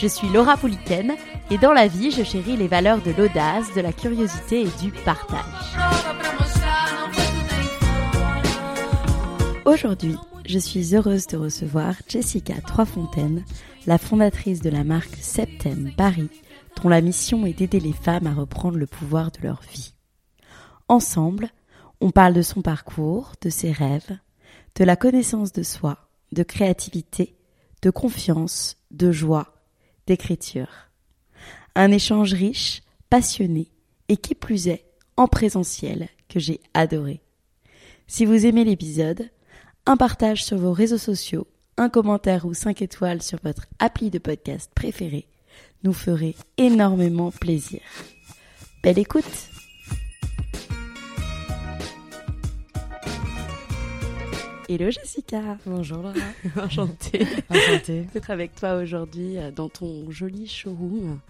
[0.00, 1.16] Je suis Laura Pouliken
[1.50, 4.92] et dans la vie, je chéris les valeurs de l'audace, de la curiosité et du
[4.92, 5.42] partage.
[9.64, 10.14] Aujourd'hui,
[10.46, 13.44] je suis heureuse de recevoir Jessica Troisfontaine,
[13.88, 16.30] la fondatrice de la marque Septem Paris,
[16.80, 19.94] dont la mission est d'aider les femmes à reprendre le pouvoir de leur vie.
[20.86, 21.50] Ensemble,
[22.00, 24.16] on parle de son parcours, de ses rêves,
[24.76, 27.34] de la connaissance de soi, de créativité,
[27.82, 29.57] de confiance, de joie,
[30.08, 30.68] d'écriture.
[31.74, 33.68] Un échange riche, passionné
[34.08, 34.84] et qui plus est,
[35.16, 37.20] en présentiel, que j'ai adoré.
[38.06, 39.30] Si vous aimez l'épisode,
[39.86, 44.18] un partage sur vos réseaux sociaux, un commentaire ou 5 étoiles sur votre appli de
[44.18, 45.26] podcast préféré
[45.84, 47.80] nous ferait énormément plaisir.
[48.82, 49.50] Belle écoute
[54.70, 56.14] Hello Jessica Bonjour Laura.
[56.62, 58.02] Enchantée Enchantée.
[58.12, 61.20] d'être avec toi aujourd'hui euh, dans ton joli showroom.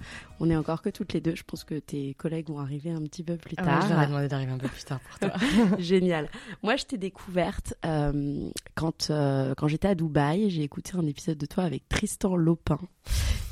[0.40, 1.36] On est encore que toutes les deux.
[1.36, 3.78] Je pense que tes collègues vont arriver un petit peu plus Ah tard.
[3.82, 5.38] ouais, je leur ai demandé d'arriver un peu plus tard pour toi.
[5.78, 6.28] Génial.
[6.64, 10.50] Moi, je t'ai découverte euh, quand, euh, quand j'étais à Dubaï.
[10.50, 12.80] J'ai écouté un épisode de toi avec Tristan Lopin.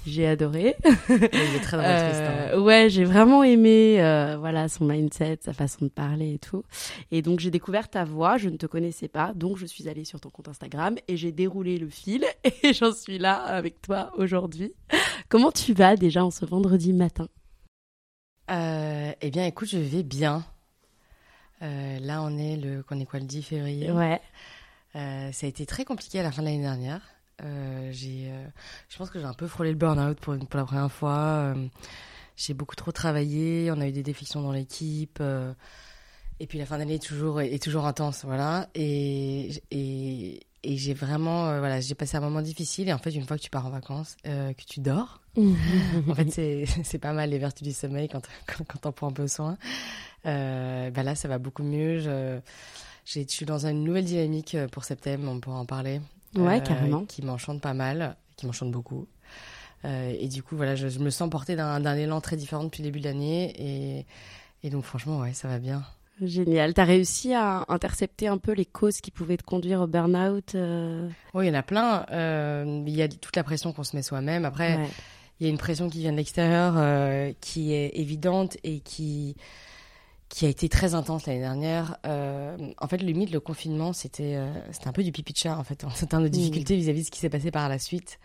[0.07, 0.77] J'ai adoré.
[1.09, 2.57] Il est très Tristan.
[2.57, 6.63] Euh, ouais, j'ai vraiment aimé euh, voilà son mindset, sa façon de parler et tout.
[7.11, 10.05] Et donc j'ai découvert ta voix, je ne te connaissais pas, donc je suis allée
[10.05, 12.25] sur ton compte Instagram et j'ai déroulé le fil
[12.63, 14.73] et j'en suis là avec toi aujourd'hui.
[15.29, 17.29] Comment tu vas déjà en ce vendredi matin?
[18.51, 20.45] Euh, eh bien, écoute, je vais bien.
[21.63, 23.91] Euh, là, on est le, qu'on est quoi, le 10 février?
[23.91, 24.21] Ouais.
[24.95, 27.01] Euh, ça a été très compliqué à la fin de l'année dernière.
[27.43, 28.47] Euh, j'ai, euh,
[28.89, 31.17] je pense que j'ai un peu frôlé le burn-out pour, une- pour la première fois.
[31.55, 31.67] Euh,
[32.37, 33.71] j'ai beaucoup trop travaillé.
[33.71, 35.23] On a eu des défections dans l'équipe.
[36.41, 38.69] et puis la fin d'année est toujours, est toujours intense, voilà.
[38.75, 42.89] Et, et, et j'ai vraiment, voilà, j'ai passé un moment difficile.
[42.89, 46.31] Et en fait, une fois que tu pars en vacances, que tu dors, en fait,
[46.31, 49.29] c'est c'est pas mal les vertus du sommeil quand, quand, quand t'en prends un peu
[49.29, 49.57] soin.
[50.25, 52.01] Bah là, ça va beaucoup mieux.
[52.01, 52.39] Je,
[53.07, 56.01] j'ai- je suis dans une nouvelle dynamique pour septembre, on pourra en parler.
[56.37, 57.05] Ouais, Euh, carrément.
[57.05, 59.07] Qui m'enchante pas mal, qui m'enchante beaucoup.
[59.85, 62.83] Euh, et du coup, voilà, je, je me sens portée d'un élan très différent depuis
[62.83, 63.53] le début de l'année.
[63.59, 64.07] Et,
[64.63, 65.83] et donc, franchement, ouais, ça va bien.
[66.23, 66.73] Génial.
[66.73, 71.09] T'as réussi à intercepter un peu les causes qui pouvaient te conduire au burn-out euh,
[71.35, 72.07] Oui, il y en a plein.
[72.11, 74.47] Euh, Il y a toute la pression qu'on se met soi-même.
[74.47, 74.89] Après, ouais.
[75.39, 79.37] il y a une pression qui vient de l'extérieur, euh, qui est évidente et qui
[80.29, 81.97] qui a été très intense l'année dernière.
[82.07, 84.53] Euh, en fait, limite, le confinement, c'était euh,
[84.85, 87.11] un peu du pipi de chat, en fait, en termes de difficultés vis-à-vis de ce
[87.11, 88.19] qui s'est passé par la suite.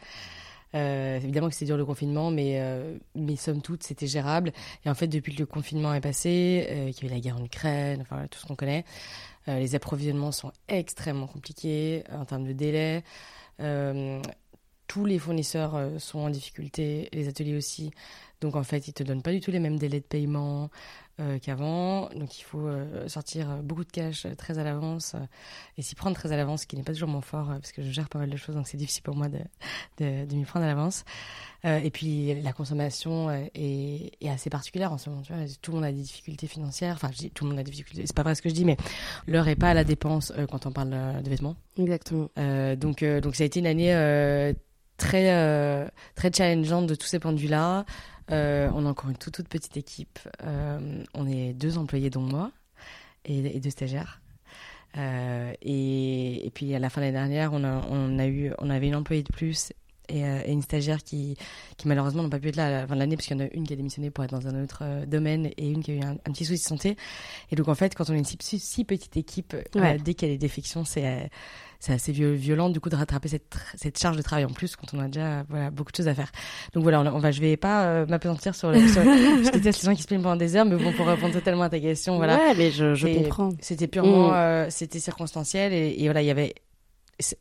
[0.74, 4.54] Euh, évidemment que c'était dur le confinement, mais, euh, mais somme toute, c'était gérable.
[4.86, 7.38] Et en fait, depuis que le confinement est passé, qu'il y a eu la guerre
[7.38, 8.86] en Ukraine, enfin, tout ce qu'on connaît,
[9.48, 13.04] les approvisionnements sont extrêmement compliqués en termes de délai.
[14.88, 17.92] Tous les fournisseurs sont en difficulté, les ateliers aussi.
[18.42, 20.70] Donc en fait, ils te donnent pas du tout les mêmes délais de paiement
[21.20, 22.10] euh, qu'avant.
[22.16, 25.16] Donc il faut euh, sortir euh, beaucoup de cash très à l'avance
[25.78, 27.84] et s'y prendre très à l'avance, ce qui n'est pas toujours mon fort parce que
[27.84, 29.40] je gère pas mal de choses, donc c'est difficile pour moi de,
[30.00, 31.06] de, de m'y prendre à l'avance.
[31.64, 35.22] Et puis la consommation est, est assez particulière en ce moment.
[35.22, 36.96] Tu vois, tout le monde a des difficultés financières.
[36.96, 38.04] Enfin, je dis tout le monde a des difficultés.
[38.08, 38.78] C'est pas vrai ce que je dis, mais
[39.28, 40.90] l'heure est pas à la dépense quand on parle
[41.22, 41.56] de vêtements.
[41.78, 42.32] Exactement.
[42.78, 43.94] Donc, donc ça a été une année
[45.02, 47.86] très, euh, très challengeante de tous ces points de vue-là.
[48.30, 50.20] Euh, on a encore une toute, toute petite équipe.
[50.44, 52.52] Euh, on est deux employés, dont moi,
[53.26, 54.22] et, et deux stagiaires.
[54.98, 58.52] Euh, et, et puis à la fin de l'année dernière, on, a, on, a eu,
[58.60, 59.72] on avait une employée de plus
[60.10, 61.38] et, et une stagiaire qui,
[61.78, 63.42] qui malheureusement n'ont pas pu être là à la fin de l'année parce qu'il y
[63.42, 65.92] en a une qui a démissionné pour être dans un autre domaine et une qui
[65.92, 66.98] a eu un, un petit souci de santé.
[67.52, 69.98] Et donc en fait, quand on est une si, petite équipe, Ouais.
[69.98, 71.30] dès qu'il y a des défections, c'est
[71.82, 74.78] c'est assez viol- violent du coup de rattraper cette, cette charge de travail en plus
[74.78, 76.32] quand on a déjà euh, voilà, beaucoup de choses à faire.
[76.74, 79.82] Donc voilà, on, on va, je vais pas euh, m'apesantir sur, le- sur je déteste
[79.82, 81.80] les gens qui se plaignent pendant des heures, mais bon pour répondre totalement à ta
[81.82, 82.38] question, voilà.
[82.38, 83.50] Ouais, mais je, comprends.
[83.60, 84.34] C'était purement, Mm.
[84.34, 86.54] euh, c'était circonstanciel et, et voilà, il y avait,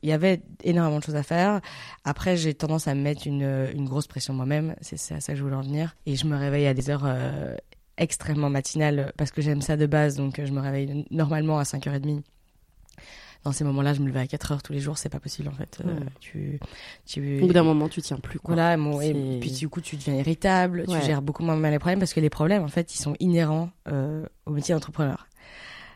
[0.03, 1.61] il y avait énormément de choses à faire.
[2.05, 4.75] Après, j'ai tendance à me mettre une, une grosse pression moi-même.
[4.81, 5.97] C'est à ça que je voulais en venir.
[6.07, 7.55] Et je me réveille à des heures euh,
[7.97, 10.17] extrêmement matinales parce que j'aime ça de base.
[10.17, 12.23] Donc, euh, je me réveille normalement à 5h30.
[13.45, 14.99] Dans ces moments-là, je me levais à 4 heures tous les jours.
[14.99, 15.79] C'est pas possible, en fait.
[15.85, 16.01] Euh, Ouais.
[16.21, 16.61] tu,
[17.07, 18.39] tu, Au bout d'un moment, tu tiens plus.
[18.39, 18.55] Quoi.
[18.55, 21.01] voilà, et puis du coup, tu deviens irritable, Ouais.
[21.01, 23.15] tu gères beaucoup moins mal les problèmes parce que les problèmes, en fait, ils sont
[23.19, 25.27] inhérents euh, au métier d'entrepreneur.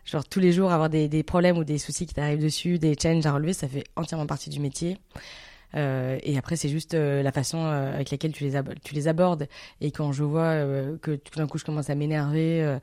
[0.07, 2.95] Genre, tous les jours, avoir des, des problèmes ou des soucis qui t'arrivent dessus, des
[3.01, 4.99] challenges à relever, ça fait entièrement partie du métier.
[5.77, 8.95] Euh, et après, c'est juste euh, la façon euh, avec laquelle tu les, ab- tu
[8.95, 9.49] les abordes.
[9.81, 10.55] Et quand je vois
[11.03, 12.79] que tout d'un coup, je commence à m'énerver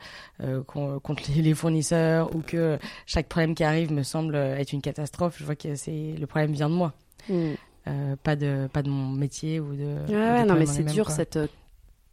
[0.68, 5.36] con- contre les, fournisseurs ou que chaque problème qui arrive me semble être une catastrophe,
[5.40, 6.94] je vois que c'est le problème vient de moi.
[7.30, 7.52] Mm.
[7.88, 11.16] Euh, pas de pas de mon métier ou de Ouais, non, mais c'est dur quoi.
[11.16, 11.40] cette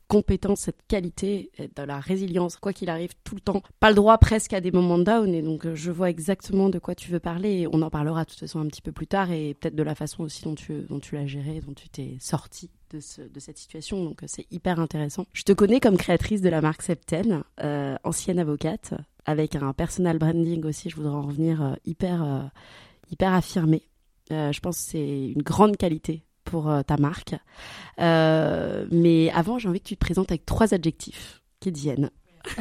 [0.09, 3.63] compétence, cette qualité, de la résilience, quoi qu'il arrive tout le temps.
[3.79, 6.79] Pas le droit presque à des moments down, et donc euh, je vois exactement de
[6.79, 7.61] quoi tu veux parler.
[7.61, 9.83] Et on en parlera de toute façon un petit peu plus tard, et peut-être de
[9.83, 13.59] la façon aussi dont tu, l'as géré, dont tu t'es sorti de, ce, de cette
[13.59, 14.03] situation.
[14.03, 15.27] Donc euh, c'est hyper intéressant.
[15.35, 18.95] Je te connais comme créatrice de la marque Septen, euh, ancienne avocate,
[19.27, 20.89] avec un personal branding aussi.
[20.89, 22.51] Je voudrais en revenir hyper,
[23.11, 23.83] hyper affirmé.
[24.31, 27.35] Je pense que c'est une grande qualité pour euh, ta marque.
[28.01, 32.11] Euh, mais avant, j'ai envie que tu te présentes avec trois adjectifs qui te viennent.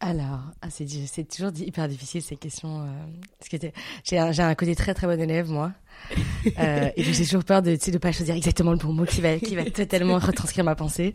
[0.00, 2.82] Alors, ah, c'est toujours hyper difficile ces questions.
[2.82, 3.56] euh, que
[4.04, 5.72] j'ai un, côté très très bon élève moi,
[6.58, 9.38] Euh, et j'ai toujours peur de de pas choisir exactement le bon mot qui va
[9.38, 11.12] qui va totalement retranscrire ma pensée.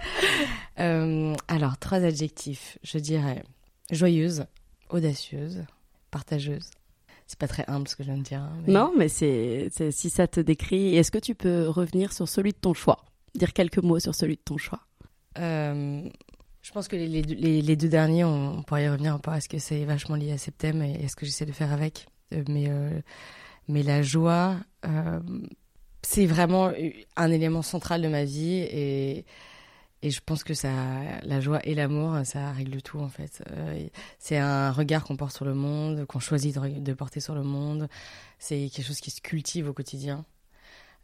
[0.80, 3.44] Euh, alors trois adjectifs, je dirais
[3.92, 4.46] joyeuse,
[4.90, 5.64] audacieuse,
[6.12, 6.70] partageuse.
[7.28, 8.42] C'est pas très humble ce que je viens de dire.
[8.42, 10.96] hein, mais- Non, mais c'est si ça te décrit.
[10.98, 13.06] Est-ce que tu peux revenir sur celui de ton choix?
[13.36, 14.82] Dire quelques mots sur celui de ton choix.
[15.40, 16.02] Euh,
[16.62, 19.20] je pense que les, les, deux- les, les deux derniers, on, on pourrait y revenir
[19.20, 22.08] parce que c'est vachement lié à Septem et, et ce que j'essaie de faire avec.
[22.34, 22.90] Euh, mais, euh,
[23.68, 25.20] mais la joie, euh,
[26.04, 26.72] c'est vraiment
[27.16, 29.26] un élément central de ma vie et,
[30.04, 30.70] et je pense que ça,
[31.24, 33.42] la joie et l'amour, ça règle tout en fait.
[33.52, 33.88] Euh,
[34.20, 37.88] c'est un regard qu'on porte sur le monde, qu'on choisit de, porter sur le monde.
[38.38, 40.26] C'est quelque chose qui se cultive au quotidien.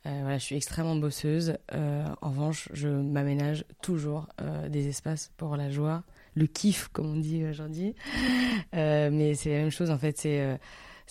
[0.06, 1.58] Euh, voilà, je suis extrêmement bosseuse.
[1.74, 4.28] Euh, en revanche, je m'aménage toujours
[4.68, 6.04] des espaces pour la joie,
[6.36, 7.96] le kiff, comme on dit aujourd'hui.
[8.74, 10.18] Mais c'est la même chose en fait.
[10.18, 10.60] C'est,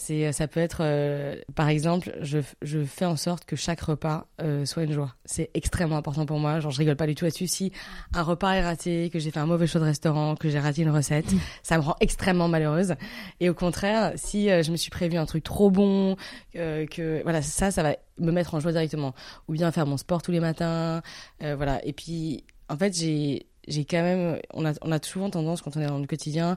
[0.01, 4.29] c'est, ça peut être, euh, par exemple, je, je fais en sorte que chaque repas
[4.41, 5.17] euh, soit une joie.
[5.25, 6.61] C'est extrêmement important pour moi.
[6.61, 7.49] Genre, je rigole pas du tout là-dessus.
[7.49, 7.73] Si
[8.15, 10.83] un repas est raté, que j'ai fait un mauvais choix de restaurant, que j'ai raté
[10.83, 11.27] une recette,
[11.65, 12.95] ça me rend extrêmement malheureuse.
[13.41, 16.15] Et au contraire, si euh, je me suis prévu un truc trop bon,
[16.55, 19.17] euh, que voilà, ça, ça va me mettre en joie directement.
[19.49, 21.03] Ou bien faire mon sport tous les matins,
[21.43, 21.85] euh, voilà.
[21.85, 25.77] Et puis, en fait, j'ai j'ai quand même, on a, on a souvent tendance quand
[25.77, 26.57] on est dans le quotidien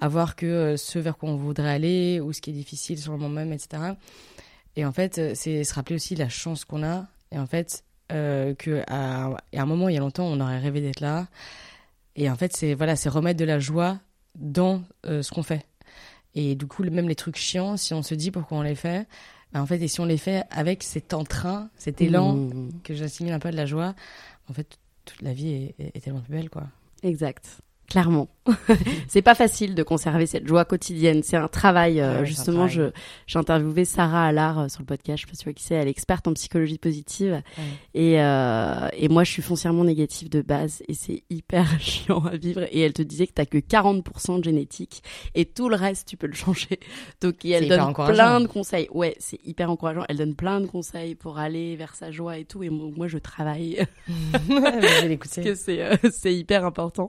[0.00, 2.98] à voir que euh, ce vers quoi on voudrait aller ou ce qui est difficile
[2.98, 3.94] sur le moment même, etc.
[4.76, 7.06] Et en fait, euh, c'est se rappeler aussi la chance qu'on a.
[7.30, 10.58] Et en fait, euh, que à, à un moment, il y a longtemps, on aurait
[10.58, 11.26] rêvé d'être là.
[12.16, 13.98] Et en fait, c'est voilà, c'est remettre de la joie
[14.34, 15.66] dans euh, ce qu'on fait.
[16.34, 19.06] Et du coup, même les trucs chiants, si on se dit pourquoi on les fait,
[19.52, 22.94] bah, en fait, et si on les fait avec cet entrain, cet élan Mmh, que
[22.94, 23.94] j'assimile un peu à de la joie,
[24.48, 26.64] en fait, toute la vie est, tellement plus belle, quoi.
[27.02, 27.60] Exact.
[27.88, 28.28] Clairement.
[29.08, 31.22] c'est pas facile de conserver cette joie quotidienne.
[31.22, 32.00] C'est un travail.
[32.00, 32.74] euh, Ah ouais, c'est un justement, travail.
[32.74, 32.82] je
[33.26, 35.18] j'ai interviewé Sarah Allard euh, sur le podcast.
[35.22, 35.74] Je sais pas si qui c'est.
[35.76, 37.32] Elle est experte en psychologie positive.
[37.56, 37.64] Ouais.
[37.94, 40.82] Et, euh, et moi, je suis foncièrement négative de base.
[40.88, 42.62] Et c'est hyper chiant à vivre.
[42.72, 45.02] Et elle te disait que t'as que 40% de génétique.
[45.34, 46.80] Et tout le reste, tu peux le changer.
[47.20, 48.88] Donc, et elle donne plein de conseils.
[48.92, 50.04] Ouais, c'est hyper encourageant.
[50.08, 52.62] Elle donne plein de conseils pour aller vers sa joie et tout.
[52.62, 53.86] Et moi, moi, je travaille.
[54.48, 55.42] je vais l'écouter.
[55.42, 55.80] que c'est
[56.12, 57.08] c'est hyper important.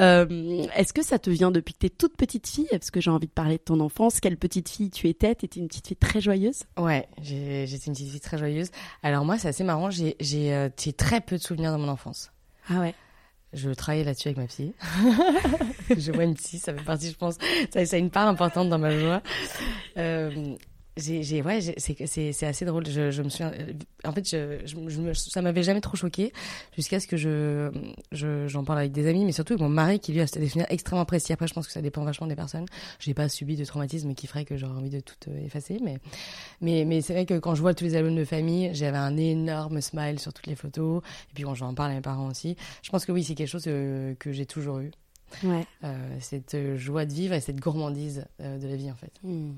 [0.00, 2.68] Euh, Est-ce que ça te vient depuis que t'es toute petite fille?
[2.70, 4.20] Parce que j'ai envie de parler de ton enfance.
[4.20, 5.34] Quelle petite fille tu étais?
[5.34, 6.64] T'étais une petite fille très joyeuse?
[6.78, 8.70] Ouais, j'étais une petite fille très joyeuse.
[9.02, 10.16] Alors moi, c'est assez marrant, j'ai
[10.54, 12.32] euh, très peu de souvenirs de mon enfance.
[12.68, 12.94] Ah ouais.
[13.52, 14.72] Je travaillais là-dessus avec ma psy.
[15.96, 17.36] je vois une psy, ça fait partie, je pense,
[17.70, 19.22] ça, ça a une part importante dans ma joie.
[19.98, 20.56] Euh,
[20.96, 22.86] j'ai, j'ai, ouais, c'est, c'est, c'est assez drôle.
[22.86, 23.52] Je, je me souviens.
[23.52, 23.72] euh,
[24.04, 26.32] En fait, je, je, ça m'avait jamais trop choqué
[26.76, 27.70] jusqu'à ce que je,
[28.12, 30.48] je, j'en parle avec des amis, mais surtout avec mon mari qui lui a des
[30.48, 31.32] souvenirs extrêmement précis.
[31.32, 32.66] Après, je pense que ça dépend vachement des personnes.
[32.98, 35.98] J'ai pas subi de traumatisme qui ferait que j'aurais envie de tout euh, effacer, mais,
[36.60, 39.16] mais, mais c'est vrai que quand je vois tous les albums de famille, j'avais un
[39.16, 41.02] énorme smile sur toutes les photos.
[41.30, 43.48] Et puis quand j'en parle à mes parents aussi, je pense que oui, c'est quelque
[43.48, 44.90] chose euh, que j'ai toujours eu.
[45.42, 45.64] Ouais.
[45.84, 49.12] Euh, cette joie de vivre et cette gourmandise de la vie en fait.
[49.22, 49.52] Hmm.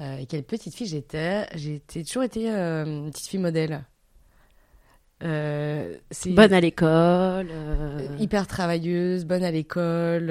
[0.00, 1.46] Euh, et quelle petite fille j'étais.
[1.54, 3.84] J'ai toujours été euh, une petite fille modèle.
[5.22, 5.96] Euh,
[6.28, 7.48] Bonne à l'école.
[8.18, 10.28] hyper travailleuse, bonne à l'école,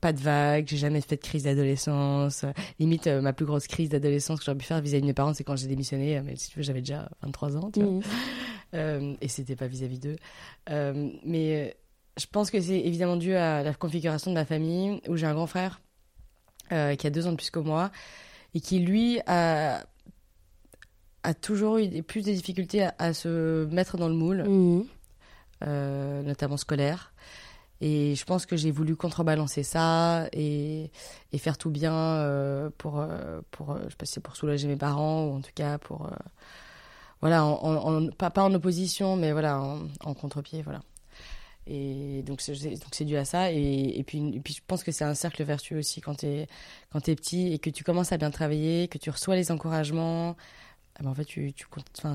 [0.00, 2.44] pas de vagues, j'ai jamais fait de crise d'adolescence.
[2.80, 5.44] Limite, ma plus grosse crise d'adolescence que j'aurais pu faire vis-à-vis de mes parents, c'est
[5.44, 6.20] quand j'ai démissionné.
[6.22, 8.00] Mais si tu veux, j'avais déjà 23 ans, tu vois.
[8.74, 10.16] Euh, et c'était pas vis-à-vis d'eux.
[10.68, 11.76] Mais
[12.16, 15.34] je pense que c'est évidemment dû à la configuration de ma famille, où j'ai un
[15.34, 15.80] grand frère
[16.68, 17.90] qui a deux ans de plus que moi,
[18.54, 19.84] et qui, lui, a,
[21.22, 24.82] a toujours eu plus de difficultés à, à se mettre dans le moule, Hmm.
[25.66, 27.12] euh, notamment scolaire.
[27.82, 30.90] Et je pense que j'ai voulu contrebalancer ça et,
[31.32, 34.68] et faire tout bien euh, pour, euh, pour, je sais pas si c'est pour soulager
[34.68, 36.10] mes parents ou en tout cas pour, euh,
[37.22, 40.80] voilà, en, en- en- pas, pas en opposition, mais voilà, en, en contre-pied, voilà.
[41.72, 43.52] Et donc c'est dû à ça.
[43.52, 46.48] Et, et, puis, et puis je pense que c'est un cercle vertueux aussi quand t'es
[46.92, 50.36] quand t'es petit et que tu commences à bien travailler, que tu reçois les encouragements.
[50.96, 51.66] ah ben, en fait, tu, tu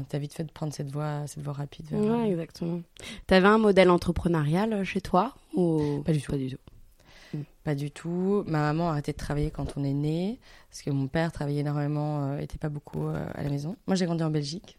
[0.09, 1.85] t'as vite fait de prendre cette voie, cette voie rapide.
[1.89, 2.81] vers- Ouais, exactement.
[3.27, 6.01] T'avais un modèle entrepreneurial euh, chez toi ou?
[6.05, 6.31] Pas du tout.
[6.33, 6.59] Pas du tout.
[7.63, 8.43] Pas du tout.
[8.47, 11.61] Ma maman a arrêté de travailler quand on est né, parce que mon père travaillait
[11.61, 13.75] énormément, euh, était pas beaucoup euh, à la maison.
[13.87, 14.77] Moi, j'ai grandi en Belgique,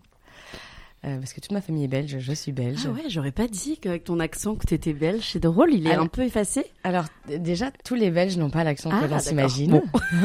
[1.07, 2.81] euh, parce que toute ma famille est belge, je suis belge.
[2.87, 5.23] Ah ouais, j'aurais pas dit qu'avec ton accent que t'étais belge.
[5.33, 6.67] C'est drôle, il est Alors- un peu effacé.
[6.83, 9.71] Alors, déjà, tous les Belges n'ont pas l'accent Ah, que l'on s'imagine.
[9.73, 9.83] Bon.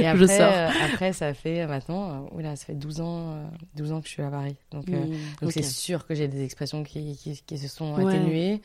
[0.00, 0.52] Et après, Je sors.
[0.52, 3.44] euh, après, ça fait euh, maintenant, euh, oula, ça fait 12 ans, euh,
[3.76, 4.56] 12 ans que je suis à Paris.
[4.70, 8.06] Donc, Hmm, donc c'est sûr que j'ai des expressions qui, qui, qui se sont Ouais.
[8.14, 8.62] atténuées.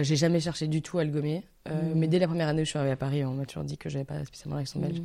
[0.00, 1.44] J'ai jamais cherché du tout à le gommer.
[1.68, 1.98] Euh, Mm.
[1.98, 3.78] Mais dès la première année où je suis arrivée à Paris, on m'a toujours dit
[3.78, 4.98] que j'avais pas spécialement l'accent belge.
[5.00, 5.04] Hmm.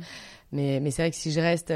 [0.52, 1.70] Mais, mais c'est vrai que si je reste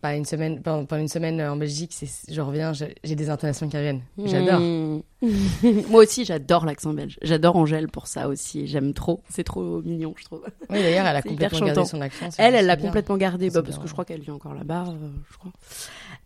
[0.00, 3.30] pas une semaine, pendant, pendant une semaine euh, en Belgique, c'est- je reviens, j'ai des
[3.30, 4.02] intonations qui reviennent.
[4.24, 4.60] J'adore.
[4.60, 5.00] Hmm.
[5.90, 7.18] Moi aussi, j'adore l'accent belge.
[7.22, 8.66] J'adore Angèle pour ça aussi.
[8.66, 9.22] J'aime trop.
[9.28, 10.44] C'est trop mignon, je trouve.
[10.70, 12.28] Oui, d'ailleurs, elle a complètement gardé son accent.
[12.38, 14.84] Elle, elle l'a complètement gardé, bah, parce bien, que je crois qu'elle vit encore là-bas,
[14.88, 15.52] euh, je crois.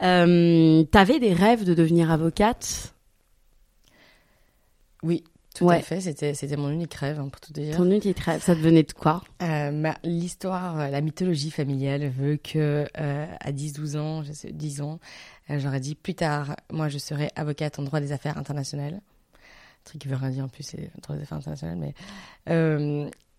[0.03, 2.93] Euh, T'avais des rêves de devenir avocate?
[5.03, 5.77] Oui, tout Ouais.
[5.77, 6.01] à fait.
[6.01, 7.77] C'était, c'était mon unique rêve, hein, pour tout dire.
[7.77, 9.23] Ton unique rêve, ça devenait de quoi?
[9.43, 14.81] Euh, l'histoire, euh, la mythologie familiale veut que euh, à 10-12 ans, je sais, 10
[14.83, 15.01] ans,
[15.51, 18.95] euh, j'aurais dit plus tard, moi je serai avocate en droit des affaires internationales.
[19.35, 21.95] Un truc qui veut rien dire en plus, c'est droit des affaires internationales, mais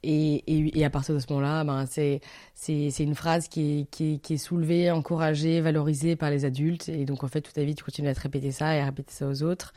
[0.03, 2.21] et, et, et à partir de ce moment-là, ben c'est
[2.55, 6.43] c'est c'est une phrase qui est, qui est qui est soulevée, encouragée, valorisée par les
[6.43, 8.79] adultes, et donc en fait toute ta vie tu continues à te répéter ça et
[8.79, 9.73] à répéter ça aux autres.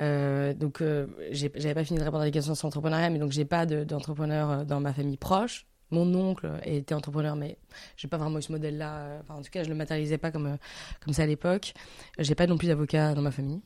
[0.00, 3.32] Euh, donc, euh, j'avais pas fini de répondre à la question sur l'entrepreneuriat, mais donc
[3.32, 5.66] j'ai pas de- d'entrepreneur euh, dans ma famille proche.
[5.90, 7.56] Mon oncle était entrepreneur, mais
[7.96, 8.94] j'ai pas vraiment eu ce modèle-là.
[8.96, 10.56] euh, Enfin, en tout cas, je le matérialisais pas comme,
[11.04, 11.74] comme ça à l'époque.
[12.18, 13.60] J'ai pas non plus d'avocat dans ma famille.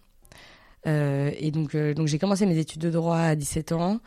[0.86, 4.00] Euh, et donc, donc j'ai commencé mes études de droit à 17 ans.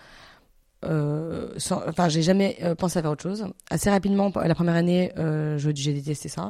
[0.85, 3.45] Euh, sans, enfin, j'ai jamais euh, pensé à faire autre chose.
[3.69, 6.49] Assez rapidement, la première année, euh, j'ai détesté ça.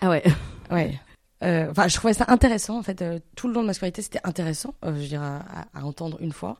[0.00, 0.22] Ah ouais.
[0.70, 0.98] Ouais.
[1.42, 2.78] Euh, Enfin, je trouvais ça intéressant.
[2.78, 4.74] En fait, euh, tout le long de ma scolarité, c'était intéressant.
[4.84, 6.58] euh, je dire, à, entendre une fois.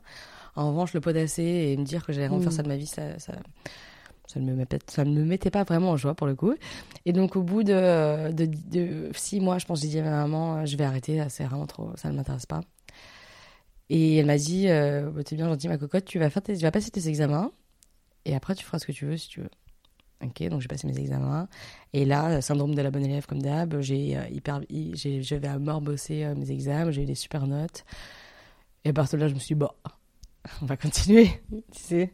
[0.55, 2.43] En revanche, le podasser et me dire que j'allais vraiment Mm.
[2.43, 3.33] faire ça de ma vie, ça, ça,
[4.27, 6.53] ça ne me mettait, ça ne me mettait pas vraiment en joie pour le coup.
[7.05, 10.09] Et donc, au bout de, de, de six mois, je pense, j'ai dit à ma
[10.11, 11.23] maman, je vais arrêter.
[11.29, 12.61] C'est vraiment trop, ça ne m'intéresse pas.
[13.89, 16.63] Et elle m'a dit, bah, t'es bien gentil, ma cocotte, tu vas faire, tes, tu
[16.63, 17.51] vas passer tes examens.
[18.25, 19.49] Et après, tu feras ce que tu veux si tu veux.
[20.23, 21.47] Ok, donc j'ai passé mes examens.
[21.93, 25.47] Et là, euh, syndrome de la bonne élève comme d'hab, j'ai euh, hyper, j'ai- j'avais
[25.47, 27.83] à mort bossé euh, mes examens, j'ai eu des super notes.
[28.85, 29.69] Et à partir de là, je me suis dit, bon,
[30.61, 32.11] on va continuer, tu sais.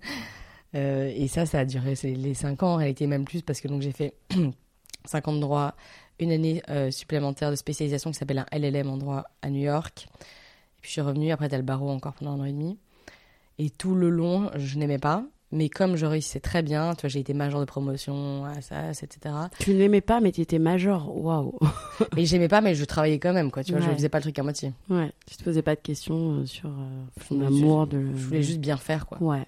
[0.73, 3.81] Et ça, ça a duré les 5 ans, en réalité même plus, parce que donc
[3.81, 4.13] j'ai fait
[5.05, 5.75] 5 ans de droit,
[6.19, 6.61] une année
[6.91, 10.07] supplémentaire de spécialisation qui s'appelle un LLM en droit à New York.
[10.11, 12.77] Et puis je suis revenue, après t'as le barreau encore pendant un an et demi.
[13.57, 15.25] Et tout le long, je n'aimais pas.
[15.51, 18.89] Mais comme je réussissais très bien, tu vois, j'ai été major de promotion, à ça,
[18.91, 19.33] etc.
[19.59, 21.09] Tu n'aimais pas, mais tu étais major.
[21.17, 21.57] Waouh.
[22.17, 23.63] Et j'aimais pas, mais je travaillais quand même, quoi.
[23.63, 23.95] Tu vois, je Ouais.
[23.95, 24.73] faisais pas le truc à moitié.
[24.89, 25.09] Ouais.
[25.25, 27.97] Tu te posais pas de questions euh, sur euh, voulais amour de.
[28.13, 29.21] Je voulais juste bien faire, quoi.
[29.21, 29.45] Ouais.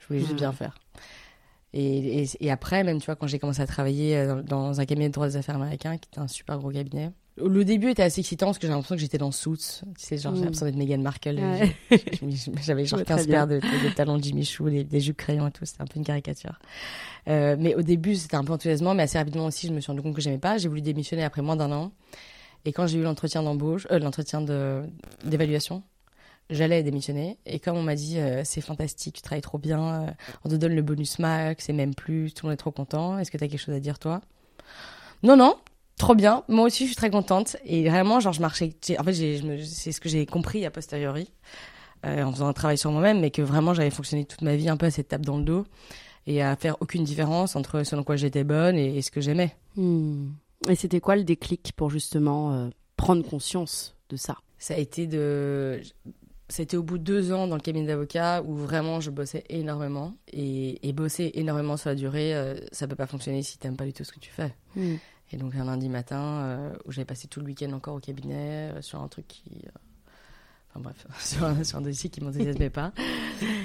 [0.00, 0.38] Je voulais juste Ouais.
[0.38, 0.74] bien faire.
[1.74, 4.80] Et, et, et après, même, tu vois, quand j'ai commencé à travailler euh, dans, dans
[4.80, 7.90] un cabinet de droit des affaires américain, qui était un super gros cabinet, Le début
[7.90, 9.80] était assez excitant parce que j'ai l'impression que j'étais dans Suits.
[9.98, 10.44] Tu sais, genre, j'ai Mm.
[10.44, 11.38] l'impression d'être Meghan Markle.
[11.38, 11.74] Ouais.
[12.62, 13.46] J'avais genre Ouais, très 15 bien.
[13.46, 15.64] paires de, de, de talons de Jimmy Choo, des, des jupes crayons et tout.
[15.64, 16.58] C'était un peu une caricature.
[17.28, 19.90] Euh, mais au début, c'était un peu enthousiasmant, mais assez rapidement aussi, je me suis
[19.90, 20.58] rendu compte que j'aimais pas.
[20.58, 21.92] J'ai voulu démissionner après moins d'un an.
[22.66, 24.42] Et quand j'ai eu l'entretien d'embauche, euh, l'entretien
[25.24, 25.82] d'évaluation,
[26.50, 27.38] j'allais démissionner.
[27.46, 30.74] Et comme on m'a dit, euh, c'est fantastique, tu travailles trop bien, on te donne
[30.74, 33.18] le bonus max et même plus, tout le monde est trop content.
[33.18, 34.20] Est-ce que tu as quelque chose à dire, toi?
[35.22, 35.56] Non, non,
[36.02, 36.42] trop bien.
[36.48, 37.56] Moi aussi, je suis très contente.
[37.64, 38.74] Et vraiment, genre, je marchais.
[38.98, 39.14] En fait,
[39.64, 41.30] c'est ce que j'ai compris a posteriori,
[42.04, 44.68] euh, en faisant un travail sur moi-même, mais que vraiment, j'avais fonctionné toute ma vie
[44.68, 45.64] un peu à cette tape dans le dos
[46.26, 49.20] et à faire aucune différence entre ce dans quoi j'étais bonne et, et ce que
[49.20, 49.56] j'aimais.
[49.76, 50.30] Hmm.
[50.68, 54.36] Et c'était quoi le déclic pour justement euh, prendre conscience de ça?
[54.58, 55.80] Ça a été de.
[56.48, 60.14] C'était au bout de deux ans dans le cabinet d'avocat où vraiment je bossais énormément.
[60.32, 63.86] Et, et bosser énormément sur la durée, euh, ça peut pas fonctionner si t'aimes pas
[63.86, 64.54] du tout ce que tu fais.
[64.76, 64.96] Hmm.
[65.32, 68.70] Et donc un lundi matin, euh, où j'avais passé tout le week-end encore au cabinet,
[68.74, 69.50] euh, sur un truc qui...
[69.66, 69.70] euh,
[70.74, 72.92] Enfin bref, sur un, sur un dossier qui m'enthousiasmait pas.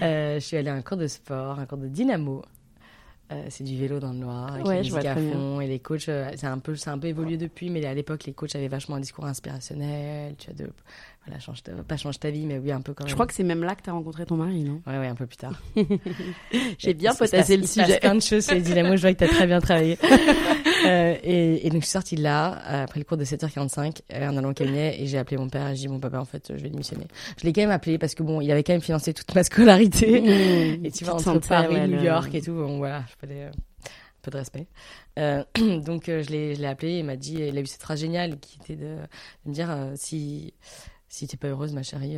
[0.02, 2.44] Euh, je suis allée à un cours de sport, un cours de dynamo.
[3.50, 5.60] C'est du vélo dans le noir, avec Ouais, la je musique à fond.
[5.62, 8.56] Et les coachs, c'est un, peu, un peu évolué depuis, mais à l'époque, les coachs
[8.56, 10.36] avaient vachement un discours inspirationnel.
[10.38, 10.70] Tu as de...
[11.26, 13.10] Voilà, change ta- pas change ta vie, mais oui, un peu quand même.
[13.10, 14.82] Je crois que c'est même là que tu as rencontré ton mari, non?
[14.88, 15.62] Ouais, ouais, un peu plus tard.
[16.80, 18.00] J'ai bien Il potassé le il sujet.
[18.00, 19.98] plein de choses sur les dynamos, je vois que tu as très bien travaillé.
[20.86, 24.02] Euh, et, et donc je suis sortie de là, euh, après le cours de 7h45,
[24.14, 26.20] euh, en allant au cabinet, et j'ai appelé mon père, et j'ai dit, mon papa,
[26.20, 27.08] en fait, je vais démissionner.
[27.40, 29.44] Je l'ai quand même appelé parce que bon, il avait quand même financé toute ma
[29.44, 30.22] scolarité.
[30.22, 30.86] Mmh.
[30.86, 34.22] Et tu vois, entre Paris, ouais, New York et tout, bon, voilà, je euh, un
[34.22, 34.68] peu de respect.
[35.86, 38.40] Donc je l'ai je l'ai appelé, il m'a dit, il a eu cette phrase géniale
[38.40, 40.54] qui était de, de me dire, si,
[41.08, 42.18] si t'es pas heureuse, ma chérie,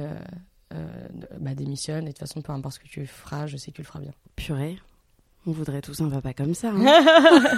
[1.40, 3.78] bah démissionne, et de toute façon, peu importe ce que tu feras, je sais que
[3.78, 4.14] tu le feras bien.
[4.36, 4.78] Purée.
[5.48, 6.72] On voudrait tous un papa comme ça.
[6.76, 7.56] hein.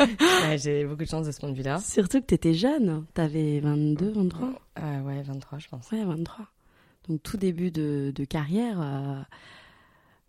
[0.48, 1.78] Ouais, j'ai beaucoup de chance de ce point de vue-là.
[1.78, 3.04] Surtout que t'étais jeune.
[3.14, 4.48] T'avais 22, 23
[4.80, 5.90] Euh, ouais, 23, je pense.
[5.92, 6.46] Ouais, 23.
[7.08, 9.20] Donc tout début de, de carrière, euh,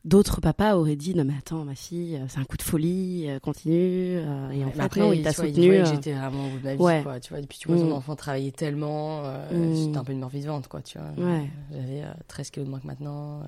[0.06, 3.26] d'autres papas auraient dit non mais attends ma fille, euh, c'est un coup de folie,
[3.30, 4.18] euh, continue.
[4.18, 5.86] euh, et en fait après, non, il t'a tu soutenu.
[5.86, 7.02] j'étais vraiment au bout de ma vie, ouais.
[7.04, 7.20] quoi.
[7.20, 7.82] Tu vois, et puis tu vois Mm.
[7.90, 9.76] ton enfant travailler tellement, euh, Mm.
[9.76, 11.26] j'étais un peu une mort vivante, quoi, tu vois.
[11.26, 11.50] Ouais.
[11.72, 13.42] J'avais euh, 13 kilos de moins que maintenant.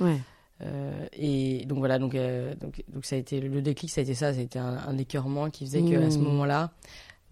[0.00, 0.20] Ouais.
[0.62, 4.04] Euh, et donc voilà, donc, euh, donc, donc ça a été le déclic, ça a
[4.04, 6.22] été ça, ça a été un, un écœurement qui faisait que à ce Mm.
[6.22, 6.70] moment-là,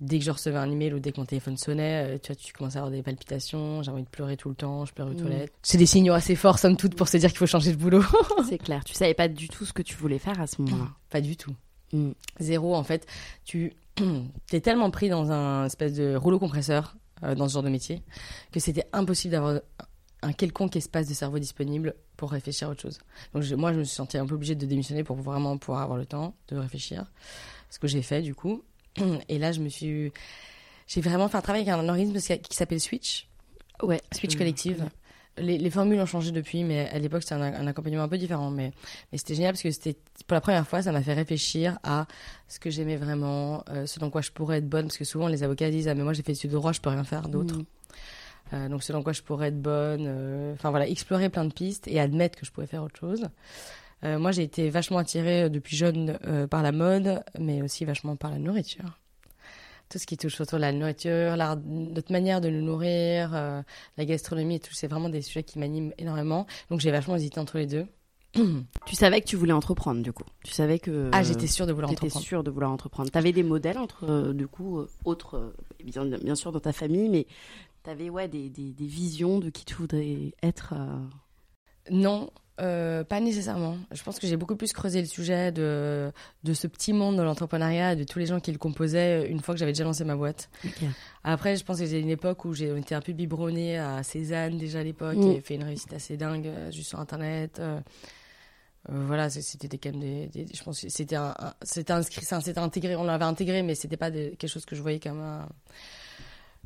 [0.00, 2.36] dès que je recevais un email ou dès que mon téléphone sonnait, euh, tu vois,
[2.36, 5.10] tu commençais à avoir des palpitations, j'avais envie de pleurer tout le temps, je pleurais
[5.12, 5.22] aux Mm.
[5.22, 5.52] toilettes.
[5.62, 8.02] C'est des signaux assez forts, somme toute, pour se dire qu'il faut changer de boulot.
[8.48, 8.84] C'est clair.
[8.84, 10.88] Tu savais pas du tout ce que tu voulais faire à ce moment-là.
[11.10, 11.54] Pas du tout.
[11.92, 12.10] Mm.
[12.40, 13.06] Zéro, en fait.
[13.44, 13.72] Tu
[14.52, 16.96] es tellement pris dans un espèce de rouleau compresseur
[17.36, 18.02] dans ce genre de métier
[18.52, 19.60] que c'était impossible d'avoir
[20.24, 22.98] un quelconque espace de cerveau disponible pour réfléchir à autre chose.
[23.32, 25.82] Donc je- moi, je me suis sentie un peu obligée de démissionner pour vraiment pouvoir
[25.82, 27.04] avoir le temps de réfléchir.
[27.70, 28.62] Ce que j'ai fait, du coup.
[29.28, 30.12] Et là, je me suis...
[30.86, 33.26] J'ai vraiment fait un travail avec un organisme qui s'appelle Switch.
[33.82, 34.00] Ouais.
[34.14, 34.84] Switch je- Collective.
[35.36, 38.18] Les, les formules ont changé depuis, mais à l'époque, c'était un, un accompagnement un peu
[38.18, 38.50] différent.
[38.52, 38.70] Mais,
[39.10, 39.96] mais c'était génial parce que c'était,
[40.28, 42.06] pour la première fois, ça m'a fait réfléchir à
[42.46, 44.86] ce que j'aimais vraiment, euh, ce dans quoi je pourrais être bonne.
[44.86, 46.70] Parce que souvent, les avocats disent Ah, mais moi, j'ai fait des études de droit,
[46.72, 47.56] je peux rien faire d'autre.
[47.58, 47.64] Mm.
[48.52, 50.04] Euh, donc, dans quoi je pourrais être bonne.
[50.06, 53.28] euh, Enfin, voilà, explorer plein de pistes et admettre que je pouvais faire autre chose.
[54.04, 56.18] Euh, moi, j'ai été vachement attirée depuis jeune
[56.50, 58.98] par la mode, mais aussi vachement par la nourriture.
[59.88, 63.62] Tout ce qui touche autour de la nourriture, notre manière de nous nourrir, euh,
[63.96, 66.46] la gastronomie et tout, c'est vraiment des sujets qui m'animent énormément.
[66.70, 67.86] Donc, j'ai vachement hésité entre les deux.
[68.86, 70.24] Tu savais que tu voulais entreprendre du coup.
[70.44, 71.08] Tu savais que.
[71.12, 72.26] Ah, j'étais sûre de vouloir T'étais entreprendre.
[72.26, 73.10] sûre de vouloir entreprendre.
[73.10, 75.54] T'avais des modèles entre, euh, du coup, autres, euh,
[75.84, 77.26] bien, bien sûr dans ta famille, mais
[77.84, 80.74] t'avais ouais des, des, des visions de qui tu voudrais être.
[80.76, 80.98] euh,
[81.90, 83.76] Non, euh, pas nécessairement.
[83.92, 86.12] Je pense que j'ai beaucoup plus creusé le sujet de,
[86.44, 89.40] de ce petit monde de l'entrepreneuriat et de tous les gens qui le composaient une
[89.40, 90.50] fois que j'avais déjà lancé ma boîte.
[91.24, 94.56] Après, je pense que j'ai une époque où j'ai était un peu biberonné à Cézanne
[94.58, 95.30] déjà à l'époque Mm.
[95.32, 97.58] et fait une réussite assez dingue euh, juste sur Internet.
[97.60, 97.80] euh,
[98.88, 102.22] voilà, c'était des- quand même des, des- je pense que c'était un, un- c'était inscrit,
[102.24, 105.48] c'était intégré, on l'avait intégré, mais c'était pas quelque chose que je voyais comme un,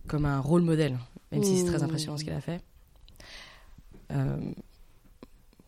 [0.09, 0.99] comme un rôle modèle,
[1.31, 1.85] même si c'est très Mm.
[1.85, 2.61] impressionnant ce qu'elle a fait.
[4.13, 4.37] Euh,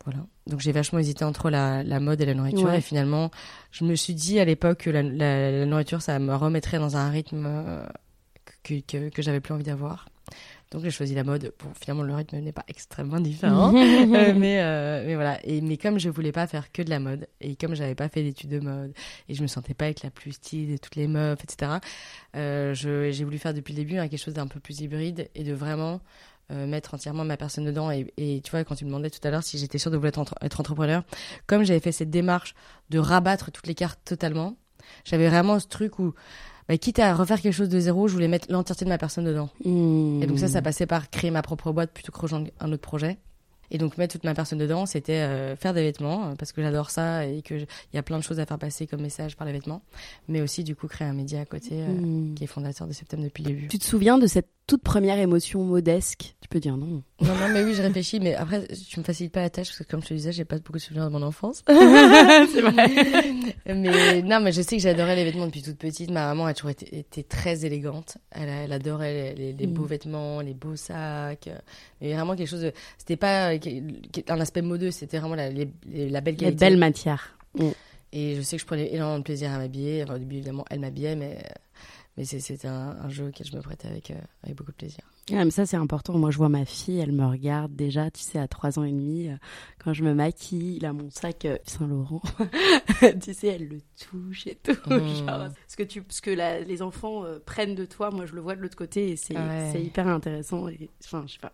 [0.04, 0.20] voilà.
[0.46, 2.78] Donc j'ai vachement hésité entre la, la mode et la nourriture Ouais.
[2.78, 3.30] et finalement
[3.70, 6.96] je me suis dit à l'époque que la, la- la nourriture ça me remettrait dans
[6.96, 7.86] un rythme euh,
[8.62, 10.08] que, que, que j'avais plus envie d'avoir.
[10.70, 11.52] Donc j'ai choisi la mode.
[11.62, 13.72] Bon, finalement le rythme n'est pas extrêmement différent,
[14.16, 15.38] Euh, mais euh, mais voilà.
[15.44, 18.08] Et mais comme je voulais pas faire que de la mode et comme j'avais pas
[18.08, 18.92] fait d'études de mode
[19.28, 21.72] et je me sentais pas avec la plus style et toutes les meufs, etc.
[22.36, 25.28] euh, je- j'ai voulu faire depuis le début hein, quelque chose d'un peu plus hybride
[25.34, 26.00] et de vraiment
[26.52, 27.90] euh, mettre entièrement ma personne dedans.
[27.90, 29.96] Et, et tu vois, quand tu me demandais tout à l'heure si j'étais sûre de
[29.96, 31.02] vouloir être, entre- être entrepreneur,
[31.46, 32.54] comme j'avais fait cette démarche
[32.90, 34.56] de rabattre toutes les cartes totalement,
[35.04, 36.12] j'avais vraiment ce truc où
[36.68, 39.24] bah, quitte à refaire quelque chose de zéro, je voulais mettre l'entièreté de ma personne
[39.24, 39.50] dedans.
[39.64, 40.22] Mmh.
[40.22, 42.82] Et donc ça, ça passait par créer ma propre boîte plutôt que rejoindre un autre
[42.82, 43.18] projet.
[43.70, 46.60] Et donc mettre toute ma personne dedans, c'était euh, faire des vêtements, euh, parce que
[46.60, 49.46] j'adore ça et qu'il y a plein de choses à faire passer comme message par
[49.46, 49.82] les vêtements.
[50.28, 52.34] Mais aussi, du coup, créer un média à côté euh, Mmh.
[52.34, 53.68] qui est fondateur de Septembre depuis le début.
[53.68, 57.02] Tu te souviens de cette toute première émotion modesque Tu peux dire non.
[57.20, 59.78] Non, non, mais oui, je réfléchis, mais après, tu me facilites pas la tâche, parce
[59.78, 61.62] que comme je te disais, j'ai pas beaucoup de souvenirs de mon enfance.
[61.68, 62.88] C'est vrai.
[63.66, 66.10] mais non, mais je sais que j'adorais les vêtements depuis toute petite.
[66.10, 68.16] Ma maman a toujours été, été très élégante.
[68.30, 69.86] Elle, adorait les, les- les beaux Mm.
[69.86, 71.48] vêtements, les beaux sacs.
[72.00, 72.72] Mais vraiment quelque chose de.
[72.96, 73.50] C'était pas
[74.28, 76.64] un aspect modeux, c'était vraiment la, les- la belle Les qualité.
[76.64, 77.36] belles matières.
[78.12, 80.02] Et je sais que je prenais énormément de plaisir à m'habiller.
[80.02, 81.38] Enfin, au début, évidemment, elle m'habillait, mais,
[82.20, 84.76] mais c'est- c'était un, un jeu auquel je me prêtais avec, euh, avec beaucoup de
[84.76, 85.00] plaisir.
[85.32, 86.18] Ah, mais ça, c'est important.
[86.18, 88.90] Moi, je vois ma fille, elle me regarde déjà, tu sais, à trois ans et
[88.90, 89.36] demi, euh,
[89.82, 92.20] quand je me maquille, il a mon sac euh, Saint-Laurent.
[93.22, 93.78] tu sais, elle le
[94.10, 94.74] touche et tout.
[94.88, 98.40] Genre, ce que, tu, ce que la- les enfants prennent de toi, moi, je le
[98.42, 99.82] vois de l'autre côté et c'est Ouais.
[99.82, 100.66] hyper intéressant.
[101.04, 101.52] Enfin, je sais pas.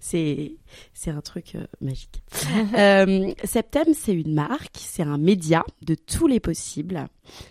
[0.00, 0.52] C'est
[0.92, 2.22] c'est un truc magique.
[3.44, 7.08] Septem, c'est une marque, c'est un média de tous les possibles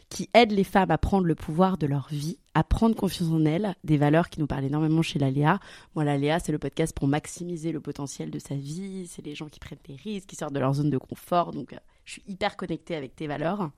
[0.09, 3.45] qui aide les femmes à prendre le pouvoir de leur vie, à prendre confiance en
[3.45, 5.59] elles, des valeurs qui nous parlent énormément chez la Léa.
[5.95, 9.07] Moi, la Léa, c'est le podcast pour maximiser le potentiel de sa vie.
[9.09, 11.51] C'est les gens qui prennent des risques, qui sortent de leur zone de confort.
[11.51, 13.69] Donc, euh, je suis hyper connectée avec tes valeurs.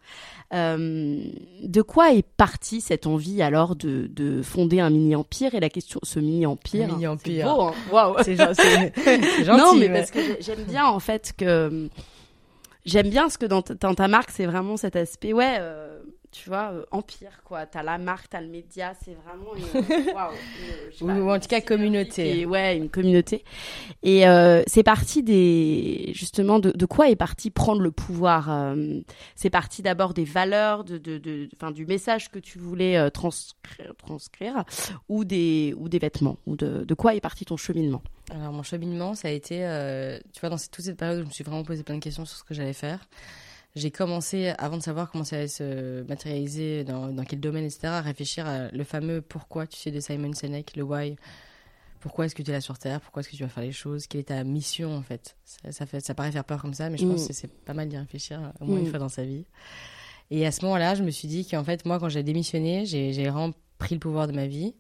[0.54, 1.24] Euh,
[1.64, 5.56] de quoi est partie cette envie alors de, de fonder un mini-empire?
[5.56, 6.88] Et la question, ce mini-empire.
[6.88, 7.48] Mini-empire.
[7.48, 9.60] C'est beau, hein Waouh C'est gen- c'est- c'est gentil.
[9.62, 11.90] non, mais parce que j'ai- j'aime bien en fait que
[12.90, 15.99] j'aime bien ce que dans, ta- dans ta marque, c'est vraiment cet aspect, ouais, euh,
[16.32, 17.66] tu vois, euh, empire quoi.
[17.66, 20.32] T'as la marque, t'as le média, c'est vraiment une, pas,
[21.02, 22.42] ou en tout cas, communauté.
[22.42, 23.44] est- ouais, une communauté.
[24.04, 28.50] Et euh, c'est parti des justement de, de quoi est parti prendre le pouvoir.
[28.52, 29.00] euh,
[29.36, 33.10] c'est parti d'abord des valeurs, de, de, de, enfin du message que tu voulais euh,
[33.10, 34.64] transcrire, transcrire,
[35.08, 38.02] ou des ou des vêtements, ou de, de quoi est parti ton cheminement?
[38.32, 41.26] Alors mon cheminement, ça a été, euh, tu vois, dans cette- toute cette période je
[41.26, 43.00] me suis vraiment posé plein de questions sur ce que j'allais faire.
[43.76, 47.80] J'ai commencé, avant de savoir comment ça allait se matérialiser, dans, dans quel domaine, etc.,
[47.86, 51.16] à réfléchir à le fameux pourquoi, tu sais, de Simon Sinek, le why.
[52.00, 53.02] Pourquoi est-ce que tu es là sur Terre?
[53.02, 54.08] Pourquoi est-ce que tu vas faire les choses?
[54.08, 55.36] Quelle est ta mission, en fait?
[55.46, 57.28] Ça, ça fait ça paraît faire peur comme ça, mais je pense Mm.
[57.28, 58.82] que c'est pas mal d'y réfléchir, au moins Mm.
[58.86, 59.46] une fois dans sa vie.
[60.32, 63.14] Et à ce moment-là, je me suis dit qu'en fait, moi, quand j'ai démissionné, j'ai
[63.14, 64.74] j'ai vraiment pris le pouvoir de ma vie.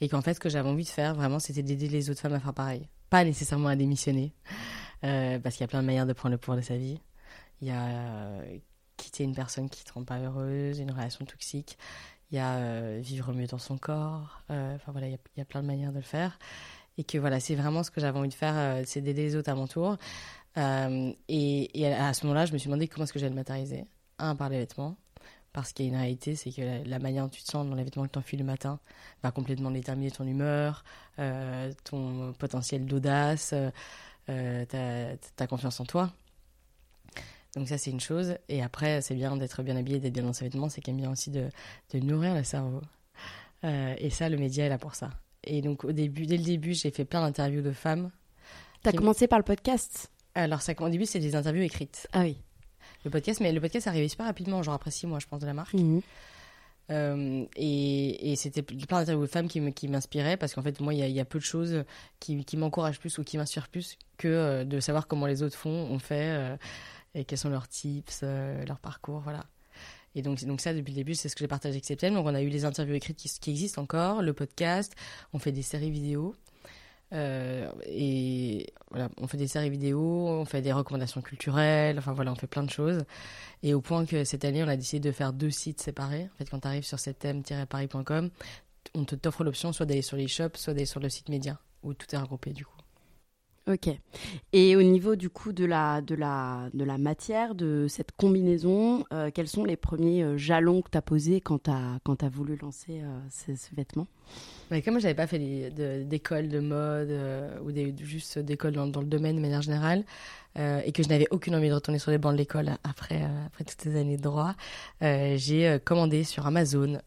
[0.00, 2.34] Et qu'en fait, ce que j'avais envie de faire, vraiment, c'était d'aider les autres femmes
[2.34, 2.88] à faire pareil.
[3.10, 4.32] Pas nécessairement à démissionner,
[5.04, 7.00] euh, parce qu'il y a plein de manières de prendre le pouvoir de sa vie.
[7.64, 8.58] Il y a euh,
[8.98, 11.78] quitter une personne qui ne te rend pas heureuse, une relation toxique.
[12.30, 14.42] Il y a euh, vivre mieux dans son corps.
[14.50, 16.38] Euh, Enfin voilà, il y, a, plein de manières de le faire.
[16.98, 19.48] Et que voilà, c'est vraiment ce que j'avais envie de faire, c'est d'aider les autres
[19.48, 19.96] à mon tour.
[20.56, 23.86] Et, à, ce moment-là, je me suis demandé comment est-ce que j'allais le matérialiser.
[24.18, 24.96] Un, par les vêtements.
[25.54, 27.76] Parce qu'il y a une réalité, c'est que la, manière dont tu te sens dans
[27.76, 28.78] les vêtements que tu enfiles le matin
[29.22, 30.84] va complètement déterminer ton humeur,
[31.84, 33.54] ton potentiel d'audace,
[34.26, 36.12] ta confiance en toi.
[37.56, 38.36] Donc ça, c'est une chose.
[38.48, 40.68] Et après, c'est bien d'être bien habillé, d'être bien dans ses vêtements.
[40.68, 41.48] C'est quand même bien aussi de,
[41.92, 42.80] de nourrir le cerveau.
[43.64, 45.10] Euh, et ça, le média est là pour ça.
[45.44, 48.10] Et donc, au début, dès le début, j'ai fait plein d'interviews de femmes.
[48.82, 50.10] T'as Qui- commencé par le podcast?
[50.34, 52.08] Alors, ça, au début, c'est des interviews écrites.
[52.12, 52.36] Ah oui.
[53.04, 55.40] Le podcast, mais le podcast est arrivé super rapidement, genre après six mois, je pense,
[55.40, 55.74] de la marque.
[55.74, 56.00] Mhm.
[56.90, 61.00] Euh, et et c'était plein d'interviews de femmes qui m'inspiraient parce qu'en fait, moi, il
[61.00, 61.84] y a, il y a peu de choses
[62.20, 65.56] qui, qui m'encouragent plus ou qui m'inspirent plus que euh, de savoir comment les autres
[65.56, 66.56] font, ont fait,
[67.14, 69.44] et quels sont leurs tips, euh, leur parcours, voilà.
[70.14, 72.14] Et donc, donc ça, depuis le début, c'est ce que j'ai partagé avec Septem.
[72.14, 74.94] Donc on a eu les interviews écrites qui, existent encore, le podcast,
[75.32, 76.34] on fait des séries vidéo.
[77.12, 82.32] Euh, et voilà, on fait des séries vidéo, on fait des recommandations culturelles, enfin voilà,
[82.32, 83.04] on fait plein de choses.
[83.62, 86.28] Et au point que cette année, on a décidé de faire deux sites séparés.
[86.32, 88.30] En fait, quand tu arrives sur septem-paris.com,
[88.94, 92.12] on t'offre l'option soit d'aller sur l'e-shop, soit d'aller sur le site média, où tout
[92.14, 92.83] est regroupé du coup.
[93.66, 93.88] Ok.
[94.52, 99.06] Et au niveau du coup de la, de la, de la matière, de cette combinaison,
[99.10, 102.28] euh, quels sont les premiers euh, jalons que tu as posés quand tu as, as
[102.28, 104.06] voulu lancer euh, ce, vêtement?
[104.70, 107.70] Mais comme j'avais pas fait des- de- d'école de, mode euh, ou
[108.04, 110.04] juste d'école dans, le domaine de manière générale,
[110.56, 113.64] et que je n'avais aucune envie de retourner sur les bancs de l'école après, après
[113.64, 114.54] toutes ces années de droit,
[115.00, 117.00] j'ai commandé sur Amazon.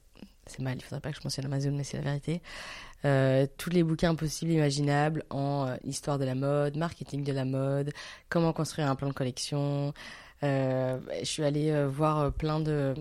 [0.46, 2.42] C'est mal, il faudrait pas que je mentionne Amazon, mais c'est la vérité.
[3.06, 7.32] Euh, tous les bouquins possibles et imaginables en euh, histoire de la mode, marketing de
[7.32, 7.92] la mode,
[8.28, 9.94] comment construire un plan de collection.
[10.44, 12.94] Euh, je suis allée euh, voir plein de,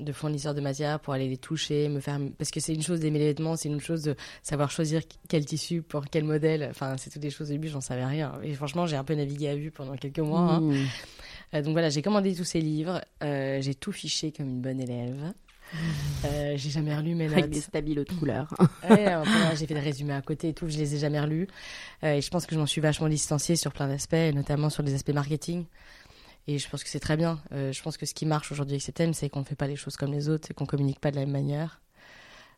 [0.00, 3.00] de fournisseurs de matières pour aller les toucher, me faire parce que c'est une chose
[3.00, 6.66] d'aimer les vêtements, c'est une chose de savoir choisir quel tissu pour quel modèle.
[6.70, 8.32] Enfin, c'est toutes des choses au début, j'en savais rien.
[8.42, 10.54] Et franchement, j'ai un peu navigué à vue pendant quelques mois.
[10.54, 10.72] hein.
[11.54, 15.32] Euh, donc voilà, j'ai commandé tous ces livres, j'ai tout fiché comme une bonne élève.
[16.24, 17.38] Euh, j'ai jamais relu mes notes.
[17.38, 18.48] Avec des stabilos de couleur.
[18.88, 19.12] Ouais,
[19.56, 21.48] j'ai fait des résumés à côté et tout, je les ai jamais relus.
[22.02, 24.82] Euh, et je pense que je m'en suis vachement distanciée sur plein d'aspects, notamment sur
[24.82, 25.64] les aspects marketing.
[26.46, 27.40] Et je pense que c'est très bien.
[27.52, 29.56] Euh, je pense que ce qui marche aujourd'hui avec ces thèmes, c'est qu'on ne fait
[29.56, 31.80] pas les choses comme les autres et qu'on communique pas de la même manière.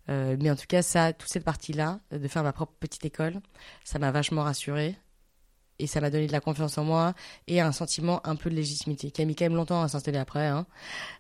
[0.09, 3.41] Mais en tout cas, ça, toute cette partie-là, de faire ma propre petite école,
[3.83, 4.95] ça m'a vachement rassurée.
[5.79, 7.15] Et ça m'a donné de la confiance en moi
[7.47, 10.19] et un sentiment un peu de légitimité, qui a mis quand même longtemps à s'installer
[10.19, 10.47] après.
[10.47, 10.67] Hein.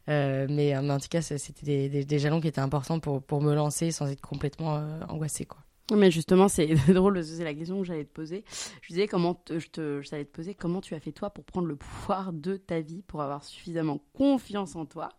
[0.08, 3.54] Euh, mais, en tout cas, c'était des, des, jalons qui étaient importants pour, pour me
[3.54, 5.46] lancer sans être complètement angoissée.
[5.46, 5.65] Quoi.
[5.94, 8.44] Mais justement, c'est drôle, c'est la question que j'allais te poser.
[8.82, 11.68] Je disais comment je te, j'allais te poser comment tu as fait toi pour prendre
[11.68, 15.10] le pouvoir de ta vie, pour avoir suffisamment confiance en toi,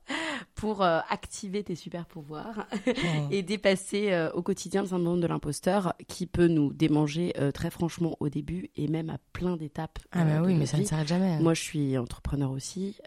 [0.55, 2.91] pour euh, activer tes super pouvoirs oh.
[3.31, 7.69] et dépasser euh, au quotidien le syndrome de l'imposteur qui peut nous démanger euh, très
[7.69, 9.99] franchement au début et même à plein d'étapes.
[10.11, 11.33] Ah bah oui, mais ça ne s'arrête jamais.
[11.33, 11.39] Hein.
[11.41, 12.97] Moi, je suis entrepreneur aussi.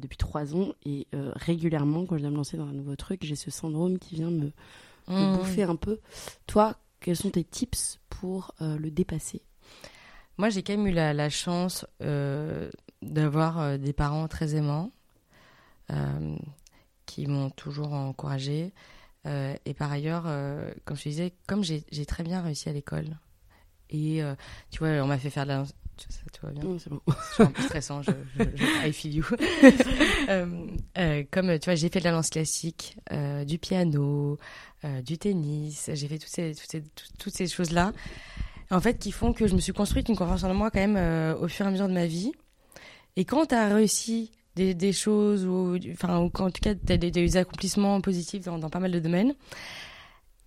[0.00, 3.36] depuis trois ans et régulièrement quand je viens me lancer dans un nouveau truc j'ai
[3.36, 4.50] ce syndrome qui vient me
[5.08, 5.36] mmh.
[5.36, 6.00] bouffer un peu.
[6.46, 9.42] Toi, quels sont tes tips pour euh, le dépasser?
[10.36, 12.70] Moi, j'ai quand même eu la, chance euh,
[13.02, 14.92] d'avoir euh, des parents très aimants
[17.06, 18.74] qui m'ont toujours encouragée.
[19.24, 20.24] et par ailleurs,
[20.84, 23.16] comme je disais, comme j'ai très bien réussi à l'école,
[23.88, 24.20] et
[24.70, 25.64] tu vois, on m'a fait faire de la,
[26.08, 26.78] ça, tout va bien.
[26.78, 27.00] c'est bon.
[27.06, 29.24] Je suis un peu stressant, je, je, I feel you.
[30.28, 30.66] Euh,
[30.98, 34.36] euh, comme tu vois, j'ai fait de la danse classique, euh, du piano,
[35.02, 36.82] du tennis, j'ai fait toutes ces, toutes ces,
[37.18, 37.92] toutes ces choses-là,
[38.70, 41.36] en fait, qui font que je me suis construite une confiance en moi quand même
[41.40, 42.32] au fur et à mesure de ma vie.
[43.16, 46.92] Et quand tu as réussi des, des, choses, ou, enfin, ou en tout cas, tu
[46.92, 49.34] as des, des, accomplissements positifs dans, dans, pas mal de domaines,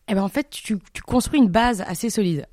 [0.07, 2.45] eh ben en fait, tu, tu construis une base assez solide.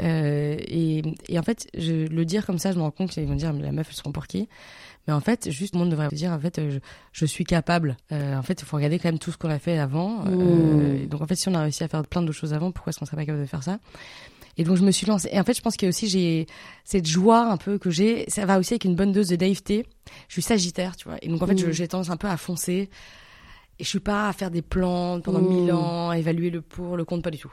[0.00, 3.26] Euh, et, et, en fait, je, le dire comme ça, je me rends compte qu'ils
[3.26, 4.48] vont dire, la meuf, elle se prend pour qui?
[5.06, 6.78] Mais en fait, juste, le monde devrait dire, en fait, je,
[7.12, 7.96] je suis capable.
[8.12, 10.24] Euh, en fait, il faut regarder quand même tout ce qu'on a fait avant.
[10.26, 11.06] Euh, mmh.
[11.08, 12.98] donc, en fait, si on a réussi à faire plein d'autres choses avant, pourquoi est-ce
[12.98, 13.78] qu'on serait pas capable de faire ça?
[14.58, 15.30] Et donc je me suis lancée.
[15.32, 16.46] Et en fait, je pense qu'il y a aussi j'ai
[16.84, 18.28] cette joie un peu que j'ai.
[18.28, 19.86] Ça va aussi avec une bonne dose de naïveté.
[20.28, 21.16] Je suis Sagittaire, tu vois.
[21.22, 21.70] Et donc en fait, mmh.
[21.70, 22.90] j'ai tendance un peu à foncer.
[23.78, 25.48] Et je suis pas à faire des plans pendant mmh.
[25.48, 27.52] mille ans, à évaluer le pour, le contre, pas du tout.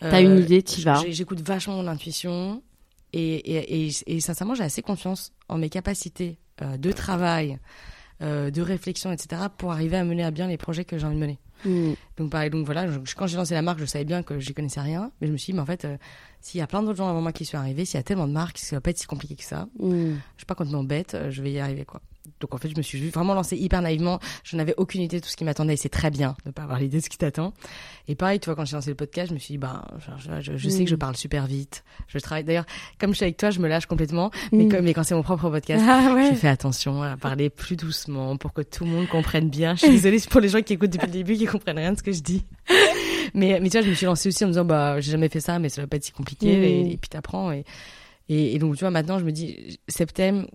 [0.00, 1.02] T'as une euh, idée, tu vas.
[1.08, 2.62] J'écoute vachement mon intuition
[3.12, 7.58] et, et, et, et sincèrement, j'ai assez confiance en mes capacités euh, de travail,
[8.22, 9.42] euh, de réflexion, etc.
[9.58, 11.38] pour arriver à mener à bien les projets que j'ai envie de mener.
[11.64, 11.92] Mm.
[12.16, 14.80] Donc, pareil, donc voilà, quand j'ai lancé la marque, je savais bien que j'y connaissais
[14.80, 15.86] rien, mais je me suis dit, mais en fait,
[16.40, 18.28] s'il y a plein d'autres gens avant moi qui sont arrivés, s'il y a tellement
[18.28, 19.68] de marques, ça va pas être si compliqué que ça.
[19.78, 20.14] Mm.
[20.36, 22.00] Je suis pas complètement bête, je vais y arriver, quoi.
[22.40, 24.18] Donc en fait, je me suis vraiment lancée hyper naïvement.
[24.44, 26.52] Je n'avais aucune idée de tout ce qui m'attendait et c'est très bien de ne
[26.52, 27.52] pas avoir l'idée de ce qui t'attend.
[28.08, 29.84] Et pareil, tu vois, quand j'ai lancé le podcast, je me suis dit, bah,
[30.28, 30.98] je, je, sais que je mm.
[30.98, 31.84] parle super vite.
[32.08, 32.44] Je travaille.
[32.44, 32.66] D'ailleurs,
[32.98, 34.30] comme je suis avec toi, je me lâche complètement.
[34.52, 34.68] Mais, mm.
[34.70, 38.36] comme, mais quand c'est mon propre podcast, ah, je fais attention à parler plus doucement
[38.36, 39.74] pour que tout le monde comprenne bien.
[39.74, 41.98] Je suis désolée pour les gens qui écoutent depuis le début qui comprennent rien de
[41.98, 42.44] ce que je dis.
[43.34, 45.28] mais, mais tu vois, je me suis lancée aussi en me disant, bah, j'ai jamais
[45.28, 46.56] fait ça, mais ça va pas être si compliqué.
[46.56, 46.90] Mm.
[46.90, 47.52] Et, puis t'apprends.
[47.52, 47.64] Et,
[48.28, 50.46] et, et, donc, tu vois, maintenant, je me dis, septembre,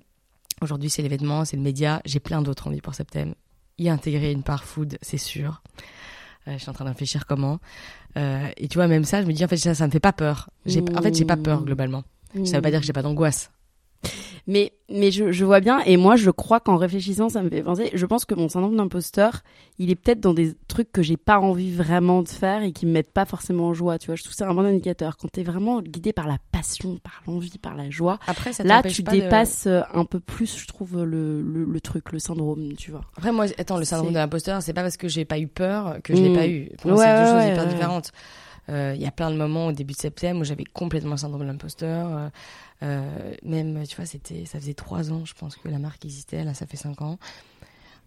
[0.62, 2.02] Aujourd'hui, c'est l'événement, c'est le média.
[2.06, 3.36] J'ai plein d'autres envies pour septembre.
[3.78, 5.62] Y intégrer une part food, c'est sûr.
[6.48, 7.60] Euh, je suis en train de réfléchir comment.
[8.18, 10.00] Euh, et tu vois, même ça, je me dis, en fait, ça, ça me fait
[10.00, 10.50] pas peur.
[10.96, 12.04] En fait, j'ai pas peur, globalement.
[12.46, 13.52] Ça veut pas dire que j'ai pas d'angoisse.
[14.48, 17.64] Mais, mais je, je, vois bien, et moi je crois qu'en réfléchissant, ça me fait
[17.64, 19.42] penser, je pense que mon syndrome d'imposteur,
[19.80, 22.86] il est peut-être dans des trucs que j'ai pas envie vraiment de faire et qui
[22.86, 24.16] me mettent pas forcément en joie, tu vois.
[24.16, 25.18] Je trouve ça un bon indicateur.
[25.18, 28.64] Quand tu es vraiment guidé par la passion, par l'envie, par la joie, Après, ça
[28.64, 32.92] là tu dépasses euh, un peu plus, je trouve, le, le, truc, le syndrome, tu
[32.92, 33.02] vois.
[33.18, 35.98] Après, moi, attends, le syndrome de l'imposteur, c'est pas parce que j'ai pas eu peur
[36.04, 36.36] que je l'ai mmh.
[36.36, 36.70] pas eu.
[36.78, 38.12] c'est deux choses hyper différentes.
[38.70, 41.18] Euh, il y a plein de moments au début de septembre où j'avais complètement le
[41.18, 42.18] syndrome de l'imposteur.
[42.18, 42.30] Euh,
[42.84, 46.44] euh, même, tu vois, c'était, ça faisait trois ans, je pense, que la marque existait.
[46.44, 47.18] Là, ça fait cinq ans.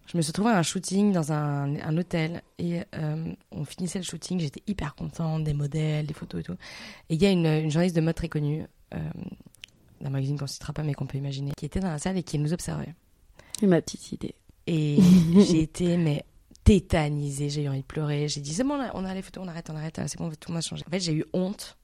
[0.07, 2.81] Je me suis retrouvée à un shooting dans un, un hôtel et
[3.51, 4.39] on finissait le shooting.
[4.39, 6.57] J'étais hyper contente des modèles, des photos et tout.
[7.09, 10.49] Et il y a une, une, journaliste de mode très connue, d'un magazine qu'on ne
[10.49, 12.95] citera pas mais qu'on peut imaginer, qui était dans la salle et qui nous observait.
[13.61, 14.33] Et ma petite idée.
[14.65, 14.97] Et
[15.47, 16.25] j'ai été mais
[16.69, 18.27] tétanisée, j'ai eu envie de pleurer.
[18.27, 20.51] J'ai dit, c'est bon, on a les photos, on arrête, on arrête, c'est bon, tout
[20.51, 20.83] m'a changé.
[20.87, 21.77] En fait, j'ai eu honte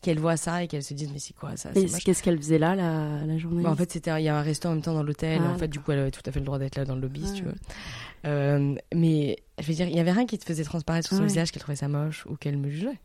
[0.00, 2.74] qu'elle voit ça et qu'elle se dise, mais c'est quoi ça Qu'est-ce qu'elle faisait là,
[2.74, 4.94] la, la journée bah, En fait, c'était il y a un resto en même temps
[4.94, 5.42] dans l'hôtel.
[5.44, 6.94] Ah, en fait, du coup, elle avait tout à fait le droit d'être là dans
[6.94, 7.54] le lobby, si tu veux.
[8.24, 11.24] Euh, mais je veux dire, il y avait rien qui te faisait transparaître sur son
[11.24, 12.98] visage qu'elle trouvait ça moche ou qu'elle me jugeait.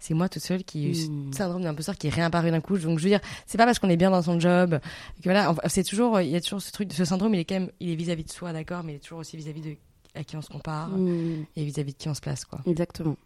[0.00, 1.32] C'est moi toute seule qui ai eu hmm.
[1.32, 2.76] syndrome d'imposteur qui est réapparu d'un coup.
[2.76, 4.80] Donc je veux dire, c'est pas parce qu'on est bien dans son job
[5.18, 7.60] que voilà, c'est toujours, il y a toujours ce truc, ce syndrome, il est quand
[7.60, 9.76] même, il est vis-à-vis de soi, d'accord, mais il est toujours aussi vis-à-vis de
[10.14, 11.44] à qui on se compare hmm.
[11.56, 12.44] et vis-à-vis de qui on se place.
[12.44, 12.60] Quoi.
[12.66, 13.16] Exactement.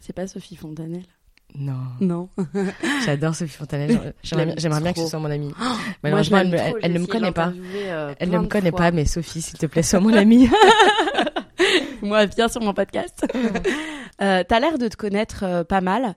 [0.00, 1.06] C'est pas Sophie Fontanelle
[1.54, 1.74] Non.
[2.00, 2.28] Non.
[3.04, 4.14] J'adore Sophie Fontanelle.
[4.22, 5.52] J'aimerais bien que ce soit mon amie.
[5.58, 7.52] Moi, Malheureusement, elle, trop, ne me connaît pas.
[7.74, 8.78] euh, Elle ne me connaît fois.
[8.78, 10.48] pas, mais Sophie, s'il te plaît, sois mon amie.
[12.02, 13.26] Moi, viens sur mon podcast.
[14.22, 16.14] euh, T'as l'air de te connaître euh, pas mal.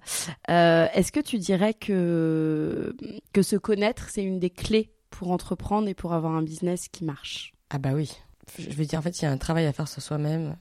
[0.50, 2.96] Euh, Est-ce que tu dirais que
[3.34, 7.04] que se connaître, c'est une des clés pour entreprendre et pour avoir un business qui
[7.06, 7.54] marche?
[7.70, 8.12] Ah bah oui.
[8.58, 10.56] Je veux dire, en fait, il y a un travail à faire sur soi-même,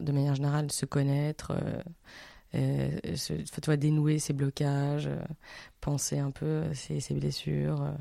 [0.00, 1.82] de manière générale, se connaître, euh,
[2.54, 3.32] euh, se,
[3.76, 5.18] dénouer ses blocages, euh,
[5.80, 7.92] penser un peu ses, ses blessures, euh,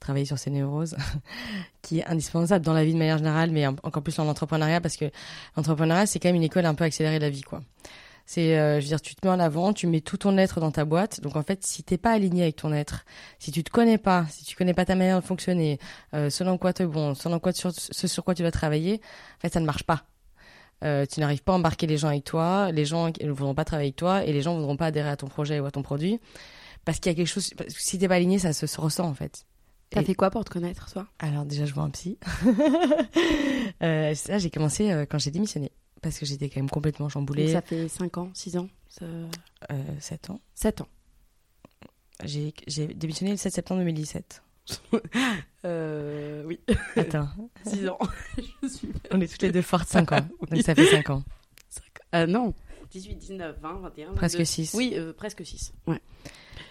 [0.00, 0.96] travailler sur ses névroses,
[1.82, 4.80] qui est indispensable dans la vie de manière générale, mais en- encore plus dans l'entrepreneuriat,
[4.80, 5.06] parce que
[5.56, 7.60] l'entrepreneuriat, c'est quand même une école un peu accélérée de la vie, quoi.
[8.30, 10.60] C'est, euh, je veux dire, tu te mets en avant, tu mets tout ton être
[10.60, 11.22] dans ta boîte.
[11.22, 13.06] Donc en fait, si t'es pas aligné avec ton être,
[13.38, 15.78] si tu te connais pas, si tu connais pas ta manière de fonctionner,
[16.12, 19.00] euh, selon quoi te bon, selon quoi sur, ce sur quoi tu vas travailler,
[19.38, 20.04] en fait, ça ne marche pas.
[20.84, 23.64] Euh, tu n'arrives pas à embarquer les gens avec toi, les gens ne voudront pas
[23.64, 25.70] travailler avec toi et les gens ne voudront pas adhérer à ton projet ou à
[25.70, 26.20] ton produit
[26.84, 27.48] parce qu'il y a quelque chose.
[27.56, 29.46] parce que Si t'es pas aligné, ça se, se ressent en fait.
[29.88, 31.06] T'as Et- fait quoi pour te connaître, toi?
[31.18, 32.18] Alors déjà, je vois un psy.
[33.82, 37.12] euh, ça, j'ai commencé euh, quand j'ai démissionné parce que j'étais quand même complètement Donc,
[37.12, 37.52] chamboulée.
[37.52, 39.04] Ça fait 5 ans, 6 ans ça...
[39.04, 40.40] Euh, 7 ans.
[40.54, 40.88] 7 ans.
[42.24, 42.52] J'ai
[42.94, 44.42] démissionné le 7 septembre 2017.
[45.64, 46.60] Euh, oui,
[46.94, 47.28] Attends,
[47.66, 47.98] 6 ans.
[48.62, 50.28] Je suis on est toutes les deux fortes 5 ans.
[50.40, 50.48] Oui.
[50.50, 51.24] Donc ça fait 5 ans.
[52.14, 52.54] Euh, non.
[52.92, 54.12] 18, 19, 20, 21.
[54.14, 54.44] Presque 22.
[54.44, 54.74] 6.
[54.74, 55.72] Oui, euh, presque 6.
[55.88, 56.00] Ouais.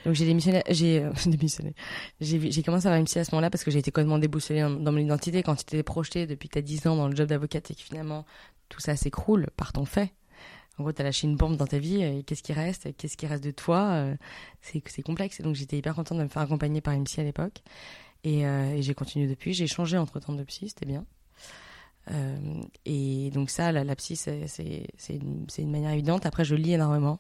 [0.06, 1.74] Donc j'ai démissionné, j'ai euh, démissionné.
[2.22, 4.62] J'ai commencé à avoir une psy à ce moment-là parce que j'ai été complètement déboussolée
[4.62, 7.16] dans, dans mon identité quand tu t'es projeté depuis que t'as 10 ans dans le
[7.16, 8.26] job d'avocate et que finalement
[8.70, 10.14] tout ça s'écroule par ton fait.
[10.78, 13.26] En gros, t'as lâché une bombe dans ta vie et qu'est-ce qui reste Qu'est-ce qui
[13.26, 14.16] reste de toi euh,
[14.62, 15.42] C'est complexe.
[15.42, 17.64] Donc j'étais hyper contente de me faire accompagner par une psy à l'époque.
[18.24, 19.54] Et, euh, et j'ai continué depuis.
[19.54, 21.06] J'ai changé entre temps de psy, c'était bien.
[22.12, 26.26] Euh, et donc ça, la, psy, c'est une, une manière évidente.
[26.26, 27.20] Après, je lis énormément.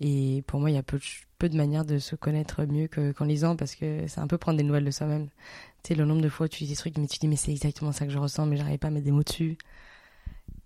[0.00, 1.04] Et pour moi, il y a peu de,
[1.38, 4.38] peu de manières de se connaître mieux que- qu'en lisant parce que c'est un peu
[4.38, 5.28] prendre des nouvelles de soi-même.
[5.82, 7.36] Tu sais, le nombre de fois où tu lis des trucs, mais tu dis, mais
[7.36, 9.56] c'est exactement ça que je ressens, mais j'arrive pas à mettre des mots dessus.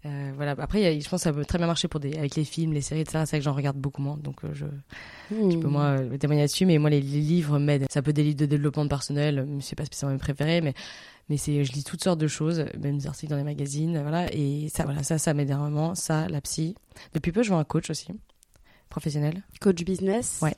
[0.06, 0.52] Euh, voilà.
[0.58, 2.34] Après, il y a- je pense que ça peut très bien marcher pour des, avec
[2.34, 3.24] les films, les séries, etc.
[3.26, 4.64] C'est vrai que j'en regarde beaucoup moins, donc euh, je,
[5.30, 6.64] je peux moi euh, témoigner là-dessus.
[6.64, 7.84] Mais moi, les, les livres m'aident.
[7.90, 10.72] Ça peut être des livres de développement personnel, euh, c'est pas spécialement mes préférés, mais
[11.28, 14.26] mais c'est, je lis toutes sortes de choses, même des articles dans les magazines, voilà.
[14.34, 15.94] Et ça, voilà, ça, ça m'aide énormément.
[15.94, 16.74] Ça, la psy.
[17.14, 18.08] Depuis peu, je vois un coach aussi,
[18.88, 19.42] professionnel.
[19.60, 20.56] Coach business Ouais.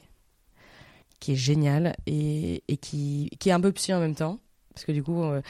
[1.20, 4.38] qui est génial et, et qui, qui est un peu psy en même temps.
[4.74, 5.42] Parce que du coup, euh,